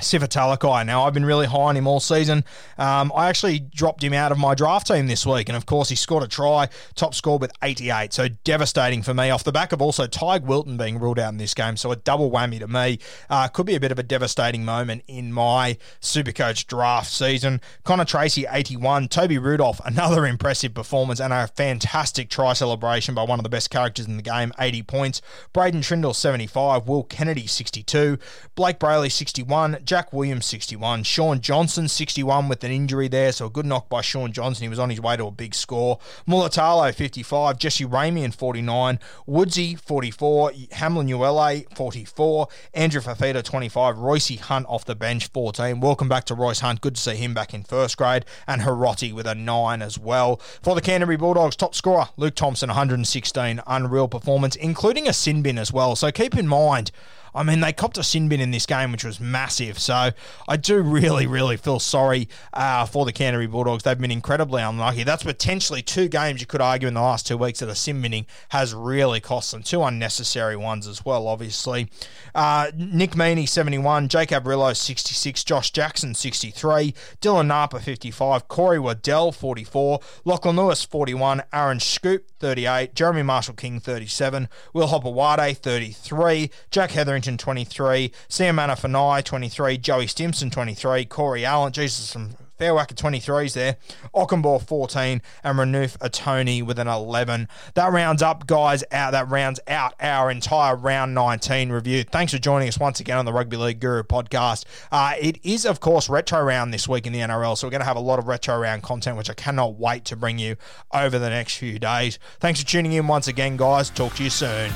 Sifa 0.00 0.28
Talakai. 0.28 0.84
Now, 0.84 1.04
I've 1.04 1.14
been 1.14 1.24
really 1.24 1.46
high 1.46 1.58
on 1.58 1.76
him 1.76 1.86
all 1.86 2.00
season. 2.00 2.44
Um, 2.78 3.12
I 3.14 3.28
actually 3.28 3.60
dropped 3.60 4.02
him 4.02 4.12
out 4.12 4.32
of 4.32 4.38
my 4.38 4.54
draft 4.54 4.88
team 4.88 5.06
this 5.06 5.24
week, 5.24 5.48
and 5.48 5.56
of 5.56 5.66
course, 5.66 5.88
he 5.88 5.94
scored 5.94 6.24
a 6.24 6.28
try, 6.28 6.68
top 6.96 7.14
score 7.14 7.38
with 7.38 7.52
88. 7.62 8.12
So 8.12 8.28
devastating 8.42 9.02
for 9.02 9.14
me. 9.14 9.30
Off 9.30 9.44
the 9.44 9.52
back 9.52 9.72
of 9.72 9.80
also 9.80 10.06
Teig 10.06 10.42
Wilton 10.42 10.76
being 10.76 10.98
ruled 10.98 11.18
out 11.18 11.32
in 11.32 11.38
this 11.38 11.54
game, 11.54 11.76
so 11.76 11.92
a 11.92 11.96
double 11.96 12.30
whammy 12.30 12.58
to 12.58 12.66
me. 12.66 12.98
Uh, 13.30 13.46
could 13.46 13.66
be 13.66 13.76
a 13.76 13.80
bit 13.80 13.92
of 13.92 13.98
a 13.98 14.02
devastating 14.02 14.64
moment 14.64 15.04
in 15.06 15.32
my 15.32 15.78
Supercoach 16.00 16.66
draft 16.66 17.10
season. 17.10 17.60
Connor 17.84 18.04
Tracey, 18.04 18.46
81. 18.50 19.08
Toby 19.08 19.38
Rudolph, 19.38 19.80
another 19.84 20.26
impressive 20.26 20.74
performance 20.74 21.20
and 21.20 21.32
a 21.32 21.46
fantastic 21.46 22.28
try 22.28 22.52
celebration 22.52 23.14
by 23.14 23.22
one 23.22 23.38
of 23.38 23.44
the 23.44 23.48
best 23.48 23.70
characters 23.70 24.06
in 24.06 24.16
the 24.16 24.22
game, 24.22 24.52
80 24.58 24.82
points. 24.82 25.22
Braydon 25.52 25.82
Trindall, 25.82 26.14
75. 26.14 26.88
Will 26.88 27.04
Kennedy, 27.04 27.46
62. 27.46 28.18
Blayke 28.56 28.78
Brailey, 28.78 29.10
61. 29.10 29.83
Jack 29.84 30.12
Williams, 30.12 30.46
61. 30.46 31.02
Shaun 31.02 31.40
Johnson, 31.40 31.88
61 31.88 32.48
with 32.48 32.64
an 32.64 32.70
injury 32.70 33.08
there, 33.08 33.32
so 33.32 33.46
a 33.46 33.50
good 33.50 33.66
knock 33.66 33.88
by 33.88 34.00
Shaun 34.00 34.32
Johnson. 34.32 34.62
He 34.62 34.68
was 34.68 34.78
on 34.78 34.90
his 34.90 35.00
way 35.00 35.16
to 35.16 35.26
a 35.26 35.30
big 35.30 35.54
score. 35.54 35.98
Mulitalo, 36.26 36.94
55. 36.94 37.58
Jesse 37.58 37.84
Ramien, 37.84 38.34
49. 38.34 38.98
Woodsy, 39.26 39.74
44. 39.74 40.52
Hamlin 40.72 41.08
Uele, 41.08 41.66
44. 41.76 42.48
Andrew 42.72 43.00
Fifita, 43.00 43.42
25. 43.42 43.98
Royce 43.98 44.38
Hunt 44.38 44.66
off 44.68 44.84
the 44.84 44.94
bench, 44.94 45.28
14. 45.28 45.80
Welcome 45.80 46.08
back 46.08 46.24
to 46.24 46.34
Royce 46.34 46.60
Hunt. 46.60 46.80
Good 46.80 46.94
to 46.94 47.00
see 47.00 47.16
him 47.16 47.34
back 47.34 47.52
in 47.52 47.62
first 47.62 47.96
grade. 47.96 48.24
And 48.46 48.62
Hiroti 48.62 49.12
with 49.12 49.26
a 49.26 49.34
9 49.34 49.82
as 49.82 49.98
well. 49.98 50.40
For 50.62 50.74
the 50.74 50.80
Canterbury 50.80 51.16
Bulldogs, 51.16 51.56
top 51.56 51.74
scorer, 51.74 52.08
Luke 52.16 52.34
Thompson, 52.34 52.68
116. 52.68 53.60
Unreal 53.66 54.08
performance, 54.08 54.56
including 54.56 55.06
a 55.08 55.12
sin 55.12 55.42
bin 55.42 55.58
as 55.58 55.72
well. 55.72 55.94
So 55.96 56.10
keep 56.10 56.36
in 56.36 56.48
mind, 56.48 56.90
I 57.34 57.42
mean, 57.42 57.60
they 57.60 57.72
copped 57.72 57.98
a 57.98 58.04
sin 58.04 58.28
bin 58.28 58.40
in 58.40 58.50
this 58.50 58.66
game, 58.66 58.92
which 58.92 59.04
was 59.04 59.18
massive. 59.18 59.78
So 59.78 60.10
I 60.48 60.56
do 60.56 60.80
really, 60.82 61.26
really 61.26 61.56
feel 61.56 61.80
sorry 61.80 62.28
uh, 62.52 62.86
for 62.86 63.04
the 63.04 63.12
Canterbury 63.12 63.46
Bulldogs. 63.46 63.82
They've 63.82 63.98
been 63.98 64.10
incredibly 64.10 64.62
unlucky. 64.62 65.02
That's 65.02 65.24
potentially 65.24 65.82
two 65.82 66.08
games 66.08 66.40
you 66.40 66.46
could 66.46 66.60
argue 66.60 66.88
in 66.88 66.94
the 66.94 67.00
last 67.00 67.26
two 67.26 67.36
weeks 67.36 67.60
that 67.60 67.68
a 67.68 67.74
sin 67.74 68.00
binning 68.00 68.26
has 68.50 68.74
really 68.74 69.20
cost 69.20 69.50
them. 69.50 69.62
Two 69.62 69.82
unnecessary 69.82 70.56
ones 70.56 70.86
as 70.86 71.04
well, 71.04 71.26
obviously. 71.26 71.90
Uh, 72.34 72.70
Nick 72.76 73.12
Meaney, 73.12 73.48
71. 73.48 74.08
Jake 74.08 74.30
Averillo, 74.30 74.76
66. 74.76 75.44
Josh 75.44 75.70
Jackson, 75.70 76.14
63. 76.14 76.94
Dylan 77.20 77.46
Napa, 77.46 77.80
55. 77.80 78.48
Corey 78.48 78.78
Waddell, 78.78 79.32
44. 79.32 80.00
Lachlan 80.24 80.56
Lewis, 80.56 80.84
41. 80.84 81.42
Aaron 81.52 81.78
Schoupp, 81.78 82.22
38. 82.38 82.94
Jeremy 82.94 83.22
Marshall 83.22 83.54
King, 83.54 83.80
37. 83.80 84.48
Will 84.72 84.88
Hopoate, 84.88 85.56
33. 85.56 86.50
Jack 86.70 86.90
Hetherington, 86.92 87.23
23. 87.24 88.12
Sam 88.28 88.56
Manafanai, 88.56 89.24
23. 89.24 89.78
Joey 89.78 90.06
Stimson, 90.06 90.50
23. 90.50 91.04
Corey 91.06 91.44
Allen, 91.44 91.72
Jesus, 91.72 92.10
some 92.10 92.36
fair 92.58 92.74
whack 92.74 92.90
of 92.90 92.96
23s 92.96 93.54
there. 93.54 93.76
Ockenbaugh 94.14 94.62
14 94.66 95.20
and 95.42 95.58
Renouf 95.58 95.98
Atoni 95.98 96.62
with 96.62 96.78
an 96.78 96.88
11. 96.88 97.48
That 97.74 97.92
rounds 97.92 98.22
up, 98.22 98.46
guys, 98.46 98.84
out. 98.92 99.12
That 99.12 99.28
rounds 99.28 99.60
out 99.66 99.94
our 100.00 100.30
entire 100.30 100.76
round 100.76 101.14
19 101.14 101.70
review. 101.70 102.04
Thanks 102.04 102.32
for 102.32 102.38
joining 102.38 102.68
us 102.68 102.78
once 102.78 103.00
again 103.00 103.18
on 103.18 103.24
the 103.24 103.32
Rugby 103.32 103.56
League 103.56 103.80
Guru 103.80 104.02
podcast. 104.02 104.64
Uh, 104.92 105.14
it 105.20 105.38
is, 105.42 105.66
of 105.66 105.80
course, 105.80 106.08
retro 106.08 106.42
round 106.42 106.72
this 106.72 106.88
week 106.88 107.06
in 107.06 107.12
the 107.12 107.20
NRL, 107.20 107.56
so 107.56 107.66
we're 107.66 107.72
going 107.72 107.80
to 107.80 107.86
have 107.86 107.96
a 107.96 108.00
lot 108.00 108.18
of 108.18 108.28
retro 108.28 108.58
round 108.58 108.82
content, 108.82 109.16
which 109.16 109.30
I 109.30 109.34
cannot 109.34 109.74
wait 109.74 110.04
to 110.06 110.16
bring 110.16 110.38
you 110.38 110.56
over 110.92 111.18
the 111.18 111.30
next 111.30 111.56
few 111.56 111.78
days. 111.78 112.18
Thanks 112.40 112.60
for 112.60 112.66
tuning 112.66 112.92
in 112.92 113.06
once 113.06 113.28
again, 113.28 113.56
guys. 113.56 113.90
Talk 113.90 114.14
to 114.14 114.24
you 114.24 114.30
soon. 114.30 114.72